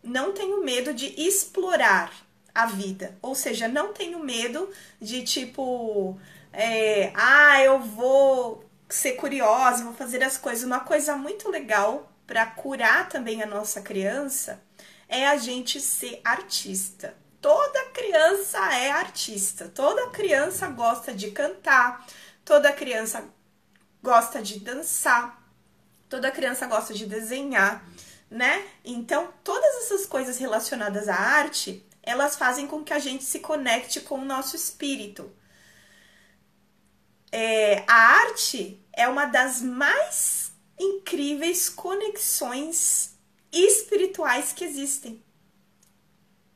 não 0.04 0.32
tenho 0.32 0.64
medo 0.64 0.94
de 0.94 1.08
explorar 1.20 2.14
a 2.54 2.68
vida. 2.68 3.18
Ou 3.22 3.34
seja, 3.34 3.68
não 3.68 3.94
tenho 3.94 4.20
medo 4.20 4.70
de 5.02 5.24
tipo, 5.24 6.18
é, 6.52 7.12
ah, 7.16 7.62
eu 7.64 7.80
vou 7.80 8.64
ser 8.88 9.14
curiosa, 9.14 9.84
vou 9.84 9.94
fazer 9.94 10.24
as 10.24 10.38
coisas. 10.38 10.64
Uma 10.64 10.82
coisa 10.82 11.16
muito 11.16 11.50
legal 11.50 12.13
para 12.26 12.46
curar 12.46 13.10
também 13.10 13.42
a 13.42 13.46
nossa 13.46 13.82
criança 13.82 14.62
é 15.08 15.28
a 15.28 15.38
gente 15.38 15.80
ser 15.80 16.22
artista. 16.24 17.16
Toda 17.42 17.90
criança 17.90 18.58
é 18.74 18.92
artista, 18.92 19.68
toda 19.68 20.10
criança 20.10 20.68
gosta 20.68 21.14
de 21.14 21.32
cantar, 21.32 22.06
toda 22.46 22.72
criança 22.72 23.26
gosta 24.02 24.42
de 24.42 24.60
dançar, 24.60 25.42
toda 26.08 26.32
criança 26.32 26.66
gosta 26.66 26.94
de 26.94 27.06
desenhar, 27.06 27.86
né? 28.32 28.66
Então, 28.84 29.34
todas 29.44 29.84
essas 29.84 30.06
coisas 30.06 30.38
relacionadas 30.38 31.10
à 31.10 31.16
arte, 31.16 31.86
elas 32.02 32.36
fazem 32.36 32.66
com 32.66 32.84
que 32.84 32.94
a 32.94 33.00
gente 33.00 33.24
se 33.24 33.40
conecte 33.40 34.02
com 34.02 34.20
o 34.20 34.26
nosso 34.26 34.56
espírito. 34.56 35.32
É, 37.32 37.84
a 37.88 37.94
arte 37.94 38.82
é 38.94 39.08
uma 39.08 39.26
das 39.26 39.62
mais 39.62 40.43
incríveis 40.80 41.70
conexões 41.70 43.18
espirituais 43.52 44.52
que 44.54 44.64
existem. 44.64 45.24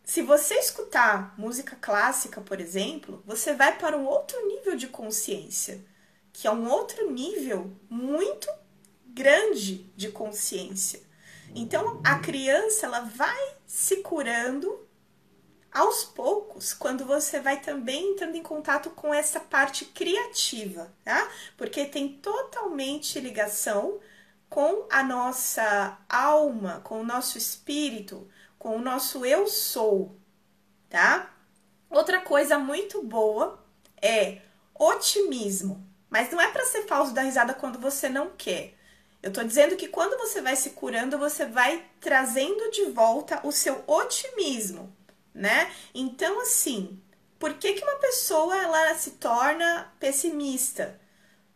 Se 0.03 0.21
você 0.21 0.55
escutar 0.55 1.35
música 1.37 1.75
clássica, 1.75 2.39
por 2.39 2.61
exemplo, 2.61 3.21
você 3.25 3.53
vai 3.53 3.77
para 3.77 3.97
um 3.97 4.05
outro 4.05 4.47
nível 4.47 4.75
de 4.77 4.87
consciência, 4.87 5.83
que 6.31 6.47
é 6.47 6.51
um 6.51 6.69
outro 6.69 7.11
nível 7.11 7.75
muito 7.89 8.47
grande 9.05 9.91
de 9.95 10.09
consciência. 10.09 11.01
Então, 11.53 12.01
a 12.05 12.19
criança 12.19 12.85
ela 12.85 13.01
vai 13.01 13.55
se 13.65 13.97
curando 13.97 14.86
aos 15.77 16.03
poucos, 16.03 16.73
quando 16.73 17.05
você 17.05 17.39
vai 17.39 17.59
também 17.59 18.11
entrando 18.11 18.35
em 18.35 18.41
contato 18.41 18.89
com 18.89 19.13
essa 19.13 19.39
parte 19.39 19.85
criativa, 19.85 20.91
tá? 21.03 21.29
Porque 21.55 21.85
tem 21.85 22.09
totalmente 22.09 23.19
ligação 23.19 23.99
com 24.49 24.87
a 24.89 25.03
nossa 25.03 25.95
alma, 26.09 26.81
com 26.83 27.01
o 27.01 27.05
nosso 27.05 27.37
espírito, 27.37 28.27
com 28.57 28.75
o 28.75 28.81
nosso 28.81 29.23
eu 29.23 29.45
sou, 29.45 30.17
tá? 30.89 31.31
Outra 31.91 32.21
coisa 32.21 32.57
muito 32.57 33.03
boa 33.03 33.63
é 34.01 34.41
otimismo, 34.73 35.87
mas 36.09 36.31
não 36.31 36.41
é 36.41 36.51
para 36.51 36.65
ser 36.65 36.87
falso 36.87 37.13
da 37.13 37.21
risada 37.21 37.53
quando 37.53 37.77
você 37.77 38.09
não 38.09 38.31
quer. 38.35 38.73
Eu 39.21 39.31
tô 39.31 39.43
dizendo 39.43 39.75
que 39.75 39.87
quando 39.87 40.17
você 40.17 40.41
vai 40.41 40.55
se 40.55 40.71
curando, 40.71 41.19
você 41.19 41.45
vai 41.45 41.85
trazendo 42.01 42.71
de 42.71 42.85
volta 42.85 43.41
o 43.43 43.51
seu 43.51 43.83
otimismo, 43.85 44.96
né? 45.37 45.71
Então, 45.93 46.41
assim, 46.41 46.99
por 47.37 47.53
que, 47.53 47.73
que 47.73 47.83
uma 47.83 47.97
pessoa 47.97 48.57
ela 48.57 48.95
se 48.95 49.11
torna 49.11 49.93
pessimista? 49.99 50.99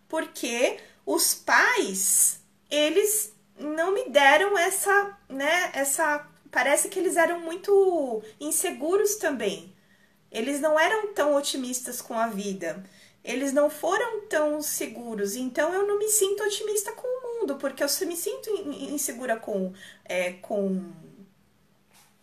Porque 0.07 0.79
os 1.05 1.33
pais, 1.33 2.39
eles 2.69 3.33
não 3.59 3.91
me 3.91 4.09
deram 4.09 4.57
essa, 4.57 5.17
né, 5.27 5.71
essa 5.73 6.27
parece 6.51 6.89
que 6.89 6.99
eles 6.99 7.17
eram 7.17 7.39
muito 7.39 8.21
inseguros 8.39 9.15
também. 9.15 9.73
Eles 10.31 10.61
não 10.61 10.79
eram 10.79 11.13
tão 11.13 11.35
otimistas 11.35 12.01
com 12.01 12.13
a 12.13 12.27
vida. 12.27 12.83
Eles 13.23 13.51
não 13.51 13.69
foram 13.69 14.27
tão 14.27 14.61
seguros. 14.61 15.35
Então 15.35 15.73
eu 15.73 15.87
não 15.87 15.97
me 15.97 16.09
sinto 16.09 16.43
otimista 16.43 16.91
com 16.91 17.07
o 17.07 17.39
mundo, 17.39 17.55
porque 17.55 17.83
eu 17.83 17.87
me 18.07 18.15
sinto 18.15 18.49
insegura 18.71 19.37
com, 19.37 19.73
é, 20.05 20.33
com, 20.33 20.91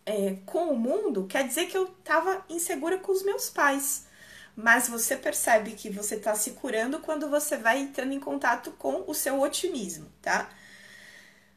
é, 0.09 0.37
com 0.45 0.71
o 0.71 0.77
mundo. 0.77 1.27
Quer 1.27 1.47
dizer 1.47 1.67
que 1.67 1.77
eu 1.77 1.83
estava 1.83 2.43
insegura 2.49 2.97
com 2.97 3.11
os 3.11 3.23
meus 3.23 3.49
pais. 3.49 4.07
Mas 4.55 4.89
você 4.89 5.15
percebe 5.15 5.71
que 5.71 5.89
você 5.89 6.15
está 6.15 6.35
se 6.35 6.51
curando 6.51 6.99
quando 6.99 7.29
você 7.29 7.55
vai 7.57 7.79
entrando 7.79 8.11
em 8.11 8.19
contato 8.19 8.71
com 8.71 9.03
o 9.07 9.13
seu 9.13 9.39
otimismo, 9.39 10.11
tá? 10.21 10.49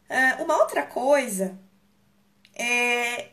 Uh, 0.08 0.44
uma 0.44 0.58
outra 0.58 0.82
coisa 0.84 1.58
é, 2.54 3.30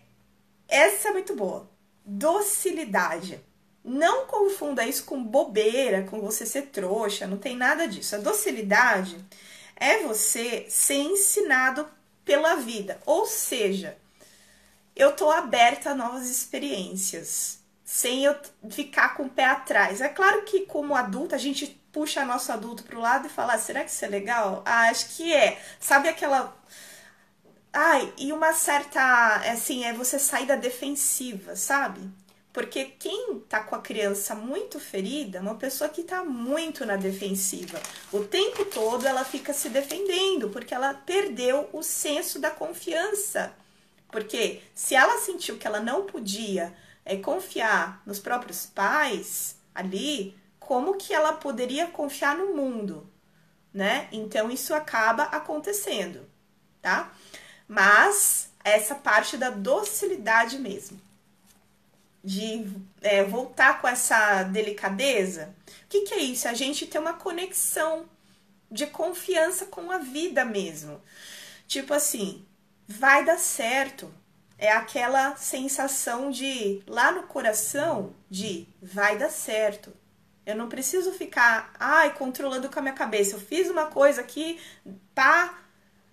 essa 0.67 1.09
é 1.09 1.11
muito 1.11 1.35
boa. 1.35 1.69
Docilidade. 2.05 3.43
Não 3.83 4.25
confunda 4.25 4.85
isso 4.85 5.03
com 5.03 5.23
bobeira, 5.23 6.03
com 6.03 6.19
você 6.21 6.45
ser 6.45 6.63
trouxa, 6.67 7.27
não 7.27 7.37
tem 7.37 7.55
nada 7.55 7.87
disso. 7.87 8.15
A 8.15 8.19
docilidade 8.19 9.23
é 9.75 9.99
você 10.03 10.65
ser 10.69 10.95
ensinado 10.95 11.87
pela 12.25 12.55
vida. 12.55 12.99
Ou 13.05 13.25
seja, 13.25 13.97
eu 14.99 15.13
tô 15.13 15.31
aberta 15.31 15.91
a 15.91 15.95
novas 15.95 16.29
experiências, 16.29 17.59
sem 17.83 18.25
eu 18.25 18.35
ficar 18.69 19.15
com 19.15 19.23
o 19.23 19.29
pé 19.29 19.45
atrás. 19.45 20.01
É 20.01 20.09
claro 20.09 20.43
que 20.43 20.65
como 20.65 20.95
adulta 20.95 21.35
a 21.35 21.39
gente 21.39 21.67
puxa 21.91 22.25
nosso 22.25 22.51
adulto 22.51 22.83
pro 22.83 22.99
lado 22.99 23.27
e 23.27 23.31
fala: 23.31 23.53
ah, 23.53 23.57
será 23.57 23.83
que 23.83 23.89
isso 23.89 24.05
é 24.05 24.09
legal? 24.09 24.61
Ah, 24.65 24.89
acho 24.89 25.15
que 25.15 25.33
é. 25.33 25.59
Sabe 25.79 26.09
aquela 26.09 26.55
Ai, 27.71 28.11
e 28.17 28.33
uma 28.33 28.51
certa, 28.53 29.35
assim, 29.51 29.85
é 29.85 29.93
você 29.93 30.17
sair 30.17 30.47
da 30.47 30.55
defensiva, 30.55 31.55
sabe? 31.55 32.01
Porque 32.51 32.85
quem 32.85 33.39
tá 33.47 33.61
com 33.61 33.75
a 33.75 33.81
criança 33.81 34.33
muito 34.33 34.79
ferida 34.79 35.37
é 35.37 35.41
uma 35.41 35.55
pessoa 35.55 35.89
que 35.89 36.01
tá 36.03 36.23
muito 36.23 36.83
na 36.85 36.95
defensiva. 36.95 37.79
O 38.11 38.23
tempo 38.23 38.65
todo 38.65 39.07
ela 39.07 39.23
fica 39.23 39.53
se 39.53 39.69
defendendo, 39.69 40.49
porque 40.49 40.73
ela 40.73 40.93
perdeu 40.93 41.69
o 41.71 41.83
senso 41.83 42.39
da 42.39 42.49
confiança. 42.49 43.53
Porque 44.11 44.61
se 44.73 44.95
ela 44.95 45.19
sentiu 45.19 45.57
que 45.57 45.67
ela 45.67 45.79
não 45.79 46.05
podia 46.05 46.75
é, 47.05 47.15
confiar 47.17 48.01
nos 48.05 48.19
próprios 48.19 48.65
pais 48.65 49.55
ali, 49.73 50.37
como 50.59 50.97
que 50.97 51.13
ela 51.13 51.33
poderia 51.33 51.87
confiar 51.87 52.35
no 52.35 52.55
mundo, 52.55 53.09
né? 53.73 54.07
Então 54.11 54.49
isso 54.49 54.73
acaba 54.73 55.23
acontecendo, 55.23 56.27
tá? 56.81 57.11
mas 57.69 58.49
essa 58.63 58.95
parte 58.95 59.37
da 59.37 59.51
docilidade 59.51 60.57
mesmo, 60.57 60.99
de 62.23 62.65
é, 62.99 63.23
voltar 63.23 63.79
com 63.79 63.87
essa 63.87 64.43
delicadeza. 64.43 65.55
O 65.85 65.87
que, 65.87 66.01
que 66.01 66.13
é 66.15 66.19
isso? 66.19 66.47
A 66.47 66.53
gente 66.53 66.87
ter 66.87 66.97
uma 66.97 67.13
conexão 67.13 68.09
de 68.69 68.87
confiança 68.87 69.67
com 69.67 69.91
a 69.91 69.99
vida 69.99 70.43
mesmo. 70.43 70.99
Tipo 71.67 71.93
assim, 71.93 72.43
vai 72.89 73.23
dar 73.23 73.37
certo. 73.37 74.11
É 74.57 74.71
aquela 74.71 75.37
sensação 75.37 76.31
de 76.31 76.81
lá 76.87 77.11
no 77.11 77.23
coração 77.23 78.13
de 78.29 78.67
vai 78.81 79.17
dar 79.17 79.29
certo. 79.29 79.93
Eu 80.45 80.55
não 80.55 80.67
preciso 80.67 81.13
ficar, 81.13 81.71
ai, 81.79 82.13
controlando 82.15 82.67
com 82.67 82.79
a 82.79 82.81
minha 82.81 82.95
cabeça. 82.95 83.35
Eu 83.35 83.39
fiz 83.39 83.69
uma 83.69 83.85
coisa 83.85 84.19
aqui, 84.21 84.59
tá? 85.13 85.59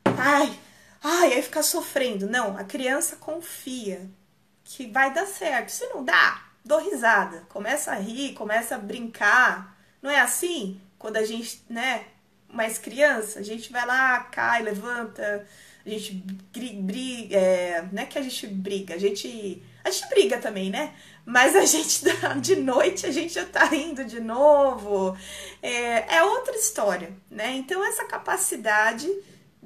Ai, 0.05 0.57
ai, 1.03 1.33
aí 1.33 1.43
ficar 1.43 1.63
sofrendo. 1.63 2.29
Não, 2.29 2.57
a 2.57 2.63
criança 2.63 3.17
confia 3.17 4.09
que 4.63 4.87
vai 4.87 5.13
dar 5.13 5.27
certo. 5.27 5.71
Se 5.71 5.87
não 5.87 6.05
dá, 6.05 6.45
dou 6.65 6.79
risada. 6.79 7.45
Começa 7.49 7.91
a 7.91 7.95
rir, 7.95 8.35
começa 8.35 8.77
a 8.77 8.79
brincar. 8.79 9.77
Não 10.03 10.11
é 10.11 10.21
assim? 10.21 10.81
Quando 10.99 11.17
a 11.17 11.25
gente, 11.25 11.65
né, 11.69 12.05
mais 12.49 12.79
criança, 12.79 13.41
a 13.41 13.43
gente 13.43 13.73
vai 13.73 13.85
lá, 13.87 14.21
cai, 14.21 14.63
levanta, 14.63 15.47
a 15.87 15.91
gente 15.91 16.13
briga, 16.15 17.37
é, 17.37 17.89
não 17.93 18.03
é 18.03 18.07
que 18.07 18.19
a 18.19 18.23
gente 18.23 18.47
briga, 18.49 18.95
a 18.95 18.99
gente, 18.99 19.63
a 19.85 19.91
gente 19.91 20.09
briga 20.09 20.39
também, 20.39 20.69
né? 20.69 20.93
Mas 21.25 21.55
a 21.55 21.65
gente, 21.67 22.03
de 22.41 22.57
noite, 22.57 23.07
a 23.07 23.11
gente 23.13 23.33
já 23.35 23.47
tá 23.47 23.65
rindo 23.65 24.05
de 24.05 24.21
novo. 24.21 25.17
É, 25.63 26.17
é 26.17 26.23
outra 26.25 26.57
história, 26.57 27.13
né? 27.31 27.53
Então, 27.57 27.85
essa 27.85 28.05
capacidade 28.05 29.09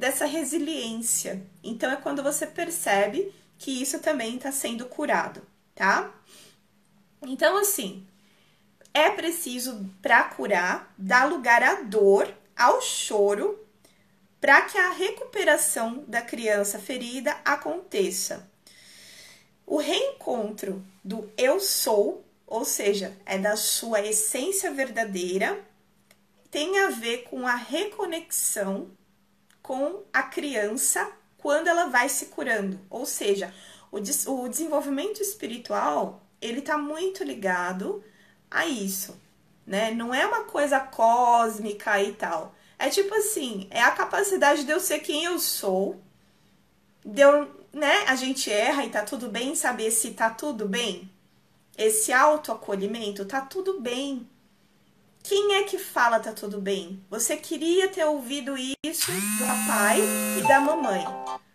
dessa 0.01 0.25
resiliência. 0.25 1.47
Então 1.63 1.91
é 1.93 1.97
quando 1.97 2.23
você 2.23 2.47
percebe 2.47 3.33
que 3.59 3.83
isso 3.83 3.99
também 3.99 4.37
está 4.37 4.51
sendo 4.51 4.87
curado, 4.87 5.43
tá? 5.75 6.11
Então, 7.23 7.59
assim, 7.59 8.07
é 8.95 9.11
preciso, 9.11 9.87
para 10.01 10.25
curar, 10.25 10.95
dar 10.97 11.29
lugar 11.29 11.63
à 11.63 11.83
dor, 11.83 12.33
ao 12.57 12.81
choro, 12.81 13.60
para 14.41 14.63
que 14.63 14.79
a 14.79 14.91
recuperação 14.91 16.03
da 16.07 16.23
criança 16.23 16.79
ferida 16.79 17.37
aconteça. 17.45 18.49
O 19.67 19.77
reencontro 19.77 20.85
do 21.05 21.31
eu 21.37 21.61
sou, 21.61 22.25
ou 22.47 22.65
seja, 22.65 23.17
é 23.27 23.39
da 23.39 23.57
sua 23.57 24.01
essência 24.01 24.73
verdadeira, 24.73 25.63
tem 26.51 26.79
a 26.81 26.91
ver 26.91 27.25
com 27.25 27.47
a 27.47 27.55
reconexão 27.55 28.91
com 29.63 30.03
a 30.13 30.23
criança 30.23 31.09
quando 31.39 31.69
ela 31.69 31.87
vai 31.87 32.09
se 32.09 32.27
curando. 32.27 32.81
Ou 32.91 33.07
seja, 33.07 33.55
o, 33.93 34.01
des 34.01 34.27
o 34.27 34.49
desenvolvimento 34.49 35.21
espiritual, 35.21 36.21
ele 36.41 36.61
tá 36.61 36.77
muito 36.77 37.23
ligado 37.23 38.03
a 38.51 38.67
isso, 38.67 39.21
né? 39.65 39.93
Não 39.93 40.13
é 40.13 40.27
uma 40.27 40.45
coisa 40.45 40.81
cósmica 40.81 42.03
e 42.03 42.13
tal. 42.15 42.55
É 42.81 42.89
tipo 42.89 43.15
assim, 43.15 43.67
é 43.69 43.83
a 43.83 43.91
capacidade 43.91 44.65
de 44.65 44.73
eu 44.73 44.81
ser 44.81 45.01
quem 45.01 45.25
eu 45.25 45.39
sou, 45.39 46.01
de 47.05 47.21
eu, 47.21 47.47
né? 47.75 48.05
A 48.07 48.17
gente 48.17 48.51
erra 48.51 48.87
e 48.87 48.89
tá 48.89 49.03
tudo 49.03 49.29
bem, 49.29 49.55
saber 49.55 49.91
se 49.91 50.13
tá 50.13 50.31
tudo 50.31 50.67
bem. 50.67 51.11
Esse 51.77 52.11
autoacolhimento, 52.11 53.27
tá 53.27 53.43
tudo 53.43 53.83
bem. 53.83 54.27
Quem 55.23 55.57
é 55.57 55.65
que 55.65 55.79
fala 55.79 56.21
tá 56.21 56.33
tudo 56.33 56.59
bem? 56.59 57.05
Você 57.11 57.37
queria 57.37 57.87
ter 57.89 58.07
ouvido 58.07 58.55
isso 58.57 59.13
do 59.13 59.47
papai 59.47 60.01
e 60.39 60.49
da 60.49 60.59
mamãe, 60.59 61.05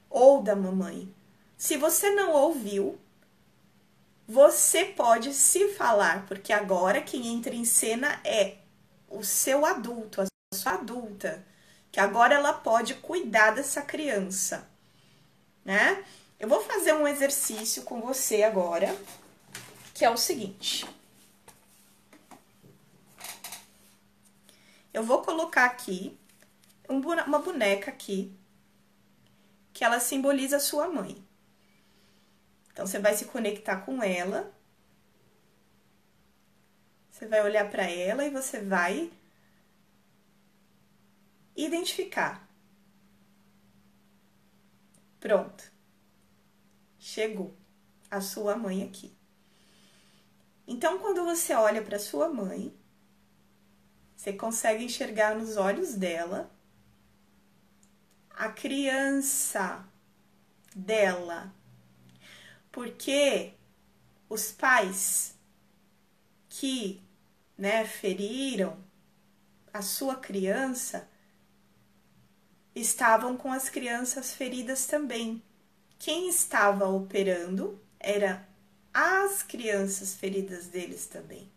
ou 0.07 0.43
da 0.43 0.55
mamãe. 0.55 1.11
Se 1.57 1.75
você 1.75 2.11
não 2.11 2.33
ouviu, 2.33 2.99
você 4.27 4.85
pode 4.85 5.33
se 5.33 5.69
falar, 5.69 6.27
porque 6.27 6.53
agora 6.53 7.01
quem 7.01 7.25
entra 7.25 7.55
em 7.55 7.65
cena 7.65 8.21
é 8.23 8.57
o 9.09 9.23
seu 9.23 9.65
adulto, 9.65 10.21
a 10.21 10.25
adulta, 10.69 11.45
que 11.91 11.99
agora 11.99 12.35
ela 12.35 12.53
pode 12.53 12.95
cuidar 12.95 13.51
dessa 13.51 13.81
criança, 13.81 14.69
né? 15.63 16.03
Eu 16.39 16.47
vou 16.47 16.61
fazer 16.63 16.93
um 16.93 17.07
exercício 17.07 17.83
com 17.83 18.01
você 18.01 18.43
agora, 18.43 18.95
que 19.93 20.03
é 20.05 20.09
o 20.09 20.17
seguinte. 20.17 20.85
Eu 24.93 25.03
vou 25.03 25.21
colocar 25.21 25.65
aqui 25.65 26.17
uma 26.87 27.39
boneca 27.39 27.89
aqui, 27.89 28.33
que 29.73 29.83
ela 29.83 29.99
simboliza 29.99 30.59
sua 30.59 30.87
mãe. 30.87 31.25
Então, 32.71 32.85
você 32.85 32.99
vai 32.99 33.15
se 33.15 33.25
conectar 33.25 33.77
com 33.77 34.03
ela. 34.03 34.53
Você 37.09 37.25
vai 37.25 37.41
olhar 37.41 37.69
para 37.69 37.89
ela 37.89 38.25
e 38.25 38.29
você 38.29 38.59
vai 38.61 39.11
identificar. 41.55 42.47
Pronto. 45.19 45.71
Chegou 46.99 47.55
a 48.09 48.21
sua 48.21 48.55
mãe 48.55 48.83
aqui. 48.83 49.15
Então, 50.67 50.99
quando 50.99 51.23
você 51.23 51.53
olha 51.53 51.81
para 51.81 51.99
sua 51.99 52.29
mãe, 52.29 52.75
você 54.15 54.33
consegue 54.33 54.83
enxergar 54.83 55.35
nos 55.35 55.57
olhos 55.57 55.95
dela 55.95 56.51
a 58.29 58.49
criança 58.49 59.87
dela. 60.75 61.53
Porque 62.71 63.53
os 64.27 64.51
pais 64.51 65.37
que, 66.49 67.01
né, 67.57 67.85
feriram 67.85 68.77
a 69.71 69.81
sua 69.81 70.15
criança 70.15 71.07
estavam 72.75 73.37
com 73.37 73.51
as 73.51 73.69
crianças 73.69 74.33
feridas 74.33 74.85
também. 74.85 75.41
Quem 75.97 76.27
estava 76.27 76.87
operando 76.87 77.79
era 77.99 78.47
as 78.93 79.41
crianças 79.41 80.13
feridas 80.13 80.67
deles 80.67 81.07
também. 81.07 81.49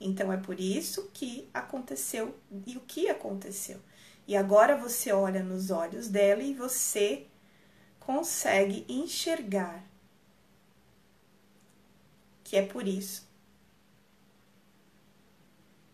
Então 0.00 0.32
é 0.32 0.36
por 0.36 0.58
isso 0.58 1.10
que 1.12 1.48
aconteceu 1.52 2.36
e 2.66 2.76
o 2.76 2.80
que 2.80 3.08
aconteceu. 3.08 3.80
E 4.26 4.36
agora 4.36 4.76
você 4.76 5.12
olha 5.12 5.42
nos 5.42 5.70
olhos 5.70 6.08
dela 6.08 6.42
e 6.42 6.54
você 6.54 7.26
consegue 7.98 8.84
enxergar 8.88 9.84
que 12.44 12.56
é 12.56 12.66
por 12.66 12.86
isso. 12.86 13.28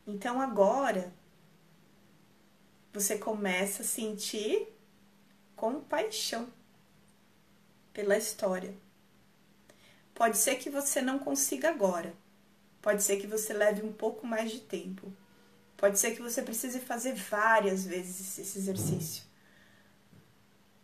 Então 0.07 0.41
agora 0.41 1.13
você 2.93 3.19
começa 3.19 3.83
a 3.83 3.87
sentir 3.87 4.69
compaixão 5.55 6.49
pela 7.93 8.17
história. 8.17 8.75
Pode 10.15 10.39
ser 10.39 10.57
que 10.57 10.71
você 10.71 11.01
não 11.01 11.19
consiga 11.19 11.71
agora 11.71 12.15
Pode 12.81 13.03
ser 13.03 13.19
que 13.19 13.27
você 13.27 13.53
leve 13.53 13.83
um 13.85 13.93
pouco 13.93 14.27
mais 14.27 14.51
de 14.51 14.61
tempo. 14.61 15.13
Pode 15.77 15.99
ser 15.99 16.15
que 16.15 16.23
você 16.23 16.43
precise 16.43 16.81
fazer 16.81 17.15
várias 17.15 17.85
vezes 17.85 18.39
esse 18.39 18.59
exercício. 18.59 19.25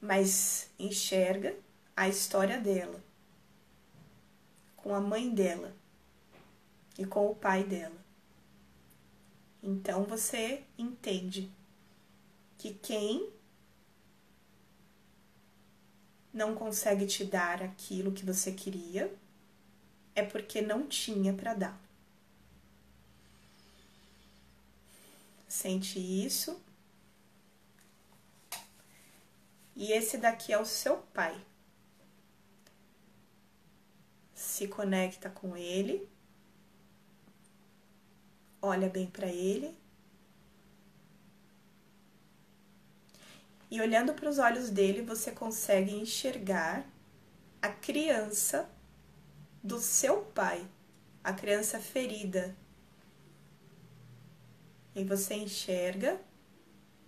Mas 0.00 0.70
enxerga 0.78 1.56
a 1.96 2.08
história 2.08 2.60
dela, 2.60 3.02
com 4.76 4.94
a 4.94 5.00
mãe 5.00 5.30
dela 5.30 5.74
e 6.98 7.06
com 7.06 7.26
o 7.30 7.34
pai 7.34 7.64
dela. 7.64 8.04
Então 9.62 10.04
você 10.04 10.62
entende 10.76 11.50
que 12.64 12.72
quem 12.72 13.30
não 16.32 16.54
consegue 16.54 17.06
te 17.06 17.22
dar 17.22 17.62
aquilo 17.62 18.10
que 18.10 18.24
você 18.24 18.52
queria 18.52 19.14
é 20.14 20.22
porque 20.22 20.62
não 20.62 20.88
tinha 20.88 21.34
para 21.34 21.52
dar. 21.52 21.80
Sente 25.46 25.98
isso. 25.98 26.58
E 29.76 29.92
esse 29.92 30.16
daqui 30.16 30.50
é 30.50 30.58
o 30.58 30.64
seu 30.64 30.96
pai. 31.12 31.38
Se 34.32 34.66
conecta 34.68 35.28
com 35.28 35.54
ele. 35.54 36.08
Olha 38.62 38.88
bem 38.88 39.06
para 39.06 39.26
ele. 39.26 39.83
E 43.70 43.80
olhando 43.80 44.14
para 44.14 44.28
os 44.28 44.38
olhos 44.38 44.70
dele, 44.70 45.02
você 45.02 45.30
consegue 45.30 45.92
enxergar 45.92 46.86
a 47.60 47.68
criança 47.68 48.68
do 49.62 49.80
seu 49.80 50.22
pai, 50.22 50.66
a 51.22 51.32
criança 51.32 51.78
ferida, 51.78 52.54
e 54.94 55.02
você 55.02 55.34
enxerga 55.34 56.20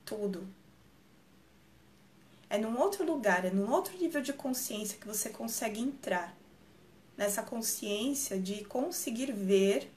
tudo. 0.05 0.49
É 2.49 2.59
num 2.59 2.79
outro 2.79 3.05
lugar, 3.05 3.45
é 3.45 3.51
num 3.51 3.71
outro 3.71 3.97
nível 3.99 4.23
de 4.23 4.33
consciência 4.33 4.99
que 4.99 5.07
você 5.07 5.31
consegue 5.31 5.81
entrar. 5.81 6.35
Nessa 7.17 7.43
consciência 7.43 8.39
de 8.39 8.65
conseguir 8.65 9.33
ver 9.33 9.91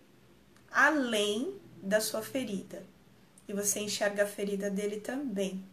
além 0.71 1.59
da 1.81 1.99
sua 1.99 2.21
ferida. 2.21 2.83
E 3.47 3.53
você 3.53 3.79
enxerga 3.79 4.23
a 4.23 4.27
ferida 4.27 4.69
dele 4.69 4.99
também. 4.99 5.63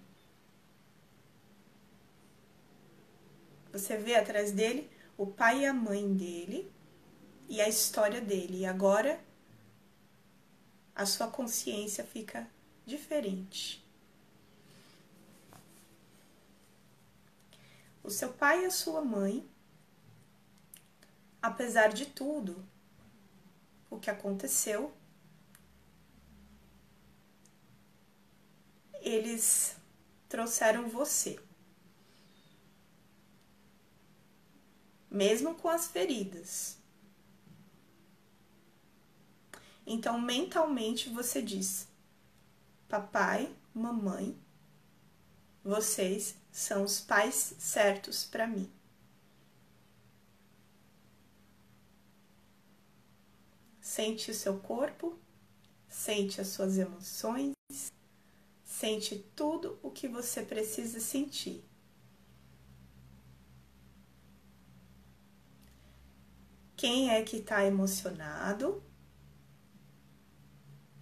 Você 3.77 3.99
vê 3.99 4.15
atrás 4.15 4.53
dele 4.53 4.91
o 5.19 5.27
pai 5.27 5.61
e 5.61 5.67
a 5.67 5.75
mãe 5.75 6.15
dele 6.15 6.73
e 7.47 7.61
a 7.61 7.69
história 7.69 8.23
dele. 8.23 8.61
E 8.61 8.67
agora 8.67 9.21
a 10.95 11.05
sua 11.05 11.29
consciência 11.29 12.03
fica 12.03 12.49
diferente. 12.87 13.85
O 18.03 18.09
seu 18.09 18.33
pai 18.33 18.63
e 18.63 18.65
a 18.65 18.71
sua 18.71 19.03
mãe, 19.03 19.47
apesar 21.43 21.89
de 21.89 22.07
tudo 22.07 22.65
o 23.91 23.99
que 24.01 24.09
aconteceu, 24.09 24.91
eles 29.03 29.77
trouxeram 30.31 30.89
você. 30.89 31.46
Mesmo 35.17 35.55
com 35.55 35.71
as 35.71 35.87
feridas. 35.87 36.77
Então, 39.87 40.21
mentalmente 40.21 41.09
você 41.09 41.41
diz: 41.41 41.89
Papai, 42.87 43.51
mamãe, 43.73 44.39
vocês 45.65 46.37
são 46.53 46.85
os 46.85 47.01
pais 47.01 47.55
certos 47.59 48.27
para 48.27 48.47
mim. 48.47 48.71
Sente 53.81 54.31
o 54.31 54.35
seu 54.35 54.59
corpo, 54.59 55.19
sente 55.89 56.43
as 56.43 56.49
suas 56.49 56.77
emoções, 56.77 57.55
sente 58.63 59.25
tudo 59.35 59.79
o 59.83 59.91
que 59.91 60.09
você 60.09 60.43
precisa 60.43 61.01
sentir. 61.01 61.65
Quem 66.77 67.11
é 67.11 67.23
que 67.23 67.39
está 67.39 67.65
emocionado? 67.65 68.83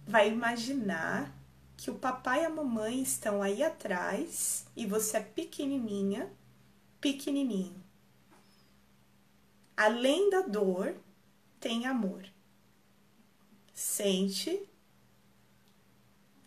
vai 0.05 0.29
imaginar 0.29 1.35
que 1.75 1.89
o 1.89 1.95
papai 1.97 2.43
e 2.43 2.45
a 2.45 2.49
mamãe 2.49 3.01
estão 3.01 3.41
aí 3.41 3.63
atrás 3.63 4.65
e 4.75 4.85
você 4.85 5.17
é 5.17 5.21
pequenininha, 5.21 6.31
pequenininho. 7.01 7.83
Além 9.75 10.29
da 10.29 10.41
dor, 10.41 10.95
tem 11.59 11.85
amor. 11.85 12.25
Sente, 13.73 14.69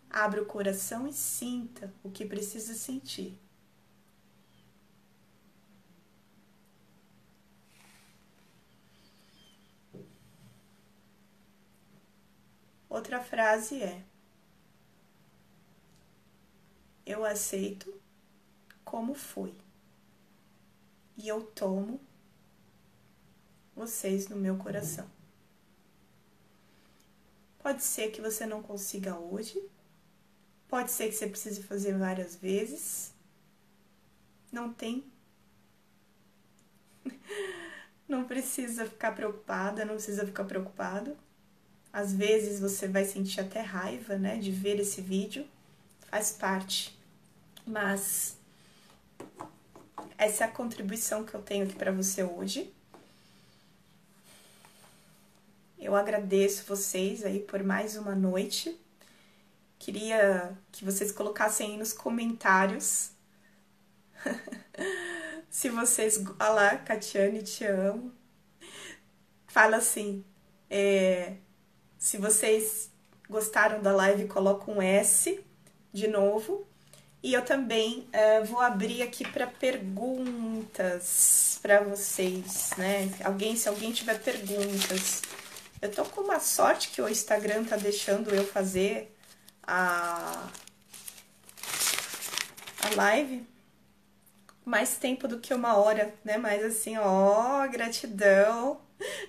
abre 0.08 0.40
o 0.40 0.46
coração 0.46 1.06
e 1.06 1.12
sinta 1.12 1.92
o 2.02 2.10
que 2.10 2.24
precisa 2.24 2.72
sentir. 2.74 3.38
Outra 12.98 13.22
frase 13.22 13.80
é: 13.80 14.02
Eu 17.06 17.24
aceito 17.24 17.94
como 18.84 19.14
foi 19.14 19.54
e 21.16 21.28
eu 21.28 21.42
tomo 21.42 22.00
vocês 23.76 24.26
no 24.26 24.34
meu 24.34 24.58
coração. 24.58 25.08
Pode 27.60 27.84
ser 27.84 28.10
que 28.10 28.20
você 28.20 28.44
não 28.44 28.64
consiga 28.64 29.16
hoje, 29.16 29.62
pode 30.66 30.90
ser 30.90 31.08
que 31.08 31.14
você 31.14 31.28
precise 31.28 31.62
fazer 31.62 31.96
várias 31.96 32.34
vezes. 32.34 33.14
Não 34.50 34.74
tem. 34.74 35.08
Não 38.08 38.24
precisa 38.24 38.86
ficar 38.86 39.12
preocupada, 39.12 39.84
não 39.84 39.94
precisa 39.94 40.24
ficar 40.24 40.44
preocupado. 40.44 41.14
Às 41.92 42.12
vezes 42.12 42.60
você 42.60 42.86
vai 42.86 43.04
sentir 43.04 43.40
até 43.40 43.60
raiva, 43.60 44.16
né, 44.16 44.36
de 44.36 44.50
ver 44.50 44.78
esse 44.78 45.00
vídeo. 45.00 45.46
Faz 46.10 46.30
parte. 46.30 46.98
Mas 47.66 48.36
essa 50.16 50.44
é 50.44 50.46
a 50.46 50.50
contribuição 50.50 51.24
que 51.24 51.34
eu 51.34 51.42
tenho 51.42 51.64
aqui 51.64 51.74
para 51.74 51.92
você 51.92 52.22
hoje. 52.22 52.72
Eu 55.78 55.94
agradeço 55.94 56.64
vocês 56.66 57.24
aí 57.24 57.38
por 57.40 57.62
mais 57.62 57.96
uma 57.96 58.14
noite. 58.14 58.76
Queria 59.78 60.56
que 60.72 60.84
vocês 60.84 61.12
colocassem 61.12 61.72
aí 61.72 61.76
nos 61.78 61.92
comentários 61.92 63.10
se 65.48 65.70
vocês. 65.70 66.18
Olha 66.40 66.48
lá, 66.50 66.76
Catiane, 66.78 67.42
te 67.42 67.64
amo. 67.64 68.12
Fala 69.46 69.76
assim: 69.76 70.24
é, 70.68 71.36
se 71.98 72.16
vocês 72.16 72.90
gostaram 73.28 73.82
da 73.82 73.92
live, 73.92 74.26
coloca 74.28 74.70
um 74.70 74.80
S 74.80 75.44
de 75.92 76.06
novo. 76.06 76.66
E 77.22 77.34
eu 77.34 77.44
também 77.44 78.08
uh, 78.14 78.44
vou 78.44 78.60
abrir 78.60 79.02
aqui 79.02 79.26
para 79.26 79.46
perguntas 79.46 79.98
para 81.60 81.80
vocês, 81.80 82.70
né? 82.78 83.10
Alguém, 83.24 83.56
se 83.56 83.68
alguém 83.68 83.90
tiver 83.90 84.22
perguntas, 84.22 85.22
eu 85.82 85.90
tô 85.90 86.04
com 86.04 86.20
uma 86.20 86.38
sorte 86.38 86.90
que 86.90 87.02
o 87.02 87.08
Instagram 87.08 87.64
tá 87.64 87.76
deixando 87.76 88.32
eu 88.32 88.46
fazer 88.46 89.12
a, 89.64 90.48
a 92.82 92.94
live 92.94 93.44
mais 94.64 94.96
tempo 94.96 95.26
do 95.26 95.40
que 95.40 95.52
uma 95.52 95.76
hora, 95.76 96.14
né? 96.24 96.38
Mas 96.38 96.62
assim, 96.64 96.96
ó, 96.98 97.66
gratidão. 97.68 98.80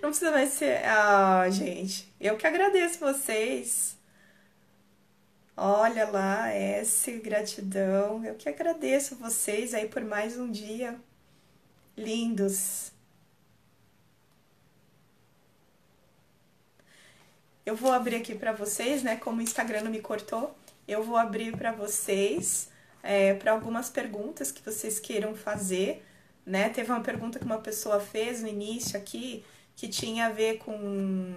Não 0.02 0.10
precisa 0.10 0.32
mais 0.32 0.50
ser. 0.50 0.84
Ah, 0.86 1.50
gente, 1.50 2.12
eu 2.20 2.38
que 2.38 2.48
agradeço 2.48 3.00
vocês. 3.00 3.98
Olha 5.56 6.08
lá, 6.10 6.50
S, 6.52 7.12
gratidão. 7.20 8.24
Eu 8.24 8.36
que 8.36 8.48
agradeço 8.48 9.16
vocês 9.16 9.74
aí 9.74 9.88
por 9.88 10.04
mais 10.04 10.38
um 10.38 10.50
dia. 10.50 11.00
Lindos. 11.98 12.92
Eu 17.66 17.76
vou 17.76 17.92
abrir 17.92 18.16
aqui 18.16 18.34
para 18.34 18.52
vocês, 18.52 19.04
né? 19.04 19.16
Como 19.18 19.40
o 19.40 19.42
Instagram 19.44 19.82
não 19.82 19.92
me 19.92 20.02
cortou, 20.02 20.58
eu 20.88 21.04
vou 21.04 21.18
abrir 21.18 21.56
para 21.56 21.72
vocês 21.72 22.70
é, 23.04 23.34
para 23.34 23.52
algumas 23.52 23.90
perguntas 23.90 24.52
que 24.52 24.64
vocês 24.64 25.00
queiram 25.00 25.36
fazer, 25.36 26.04
né? 26.46 26.70
Teve 26.70 26.90
uma 26.92 27.02
pergunta 27.02 27.38
que 27.38 27.46
uma 27.46 27.60
pessoa 27.60 28.00
fez 28.00 28.42
no 28.42 28.48
início 28.48 28.98
aqui 28.98 29.46
que 29.80 29.88
tinha 29.88 30.26
a 30.26 30.30
ver 30.30 30.58
com 30.60 31.34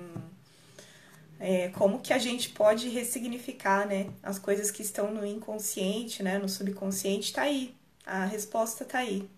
é, 1.39 1.69
como 1.71 2.01
que 2.01 2.13
a 2.13 2.19
gente 2.19 2.51
pode 2.51 2.89
ressignificar, 2.89 3.87
né? 3.87 4.11
As 4.21 4.37
coisas 4.39 4.69
que 4.71 4.83
estão 4.83 5.15
no 5.15 5.25
inconsciente, 5.25 6.25
né? 6.25 6.39
No 6.39 6.49
subconsciente, 6.49 7.33
tá 7.33 7.43
aí. 7.43 7.73
A 8.05 8.25
resposta 8.25 8.85
tá 8.85 8.99
aí. 8.99 9.31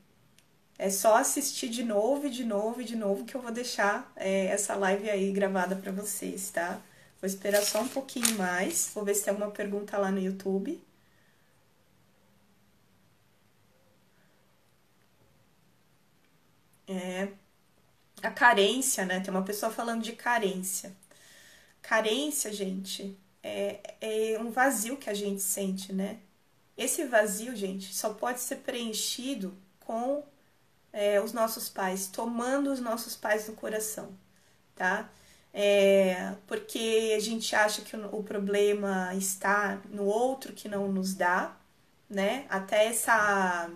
É 0.79 0.89
só 0.91 1.17
assistir 1.17 1.69
de 1.69 1.83
novo, 1.85 2.31
de 2.31 2.45
novo, 2.45 2.83
de 2.83 2.97
novo 2.97 3.25
que 3.27 3.35
eu 3.35 3.43
vou 3.43 3.53
deixar 3.53 4.11
é, 4.17 4.47
essa 4.47 4.75
live 4.75 5.11
aí 5.11 5.31
gravada 5.33 5.77
para 5.77 5.93
vocês, 5.93 6.51
tá? 6.51 6.81
Vou 7.21 7.29
esperar 7.29 7.63
só 7.63 7.83
um 7.83 7.89
pouquinho 7.89 8.37
mais. 8.39 8.91
Vou 8.95 9.05
ver 9.05 9.15
se 9.15 9.25
tem 9.25 9.33
alguma 9.33 9.51
pergunta 9.51 9.99
lá 9.99 10.11
no 10.11 10.21
YouTube. 10.21 10.83
É, 16.87 17.29
a 18.29 18.31
carência, 18.31 19.05
né? 19.05 19.21
Tem 19.21 19.31
uma 19.31 19.45
pessoa 19.45 19.73
falando 19.73 20.03
de 20.03 20.13
carência. 20.13 20.95
Carência, 21.83 22.53
gente, 22.53 23.19
é, 23.43 23.81
é 24.01 24.39
um 24.41 24.51
vazio 24.51 24.97
que 24.97 25.11
a 25.11 25.15
gente 25.15 25.43
sente, 25.43 25.93
né? 25.93 26.19
Esse 26.77 27.05
vazio, 27.05 27.55
gente, 27.57 27.95
só 27.95 28.15
pode 28.15 28.41
ser 28.41 28.57
preenchido 28.57 29.57
com 29.81 30.25
é, 30.93 31.21
os 31.21 31.33
nossos 31.33 31.69
pais, 31.69 32.09
tomando 32.09 32.73
os 32.73 32.81
nossos 32.81 33.17
pais 33.17 33.49
no 33.49 33.55
coração, 33.55 34.17
tá? 34.75 35.11
É, 35.53 36.35
porque 36.47 37.15
a 37.17 37.21
gente 37.21 37.55
acha 37.55 37.83
que 37.83 37.97
o, 37.97 38.17
o 38.17 38.23
problema 38.25 39.15
está 39.15 39.81
no 39.91 40.05
outro 40.05 40.53
que 40.53 40.69
não 40.69 40.91
nos 40.91 41.15
dá, 41.15 41.57
né? 42.09 42.47
Até 42.49 42.87
essa 42.87 43.71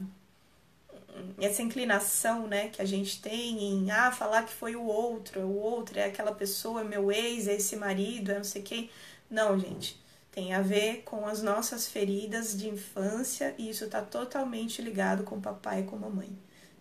essa 1.40 1.62
inclinação, 1.62 2.46
né, 2.46 2.68
que 2.68 2.80
a 2.82 2.84
gente 2.84 3.20
tem 3.20 3.62
em 3.62 3.90
ah, 3.90 4.12
falar 4.12 4.44
que 4.44 4.52
foi 4.52 4.76
o 4.76 4.84
outro, 4.84 5.40
o 5.40 5.56
outro 5.58 5.98
é 5.98 6.04
aquela 6.04 6.32
pessoa, 6.32 6.82
é 6.82 6.84
meu 6.84 7.10
ex, 7.10 7.48
é 7.48 7.54
esse 7.54 7.76
marido, 7.76 8.30
é 8.32 8.36
não 8.36 8.44
sei 8.44 8.62
quem. 8.62 8.90
Não, 9.30 9.58
gente. 9.58 10.00
Tem 10.30 10.54
a 10.54 10.60
ver 10.62 11.02
com 11.04 11.26
as 11.26 11.42
nossas 11.42 11.88
feridas 11.88 12.56
de 12.56 12.68
infância 12.68 13.54
e 13.58 13.70
isso 13.70 13.84
está 13.86 14.02
totalmente 14.02 14.80
ligado 14.82 15.24
com 15.24 15.40
papai 15.40 15.80
e 15.80 15.84
com 15.84 15.96
mamãe 15.96 16.30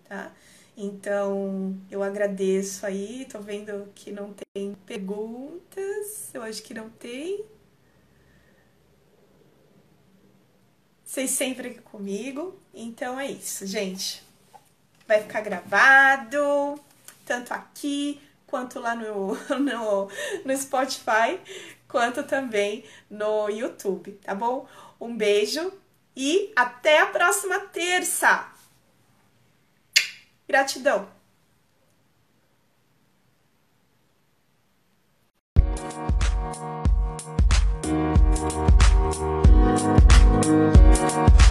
tá? 0.08 0.32
Então, 0.76 1.76
eu 1.90 2.04
agradeço 2.04 2.86
aí, 2.86 3.26
tô 3.30 3.40
vendo 3.40 3.90
que 3.96 4.12
não 4.12 4.34
tem 4.54 4.76
perguntas, 4.86 6.30
eu 6.34 6.44
acho 6.44 6.62
que 6.62 6.74
não 6.74 6.90
tem. 6.90 7.44
Vocês 11.08 11.32
sempre 11.32 11.70
aqui 11.70 11.80
comigo, 11.80 12.60
então 12.74 13.18
é 13.18 13.32
isso, 13.32 13.66
gente. 13.66 14.22
Vai 15.08 15.22
ficar 15.22 15.40
gravado, 15.40 16.78
tanto 17.26 17.54
aqui 17.54 18.22
quanto 18.46 18.78
lá 18.78 18.94
no, 18.94 19.34
no, 19.58 20.12
no 20.44 20.58
Spotify, 20.58 21.40
quanto 21.88 22.24
também 22.24 22.84
no 23.10 23.48
YouTube, 23.48 24.20
tá 24.22 24.36
bom? 24.36 24.68
Um 25.00 25.16
beijo 25.16 25.72
e 26.14 26.52
até 26.54 27.00
a 27.00 27.06
próxima 27.08 27.58
terça! 27.62 28.52
Gratidão! 30.46 31.10
Música 40.38 40.77
you 41.18 41.47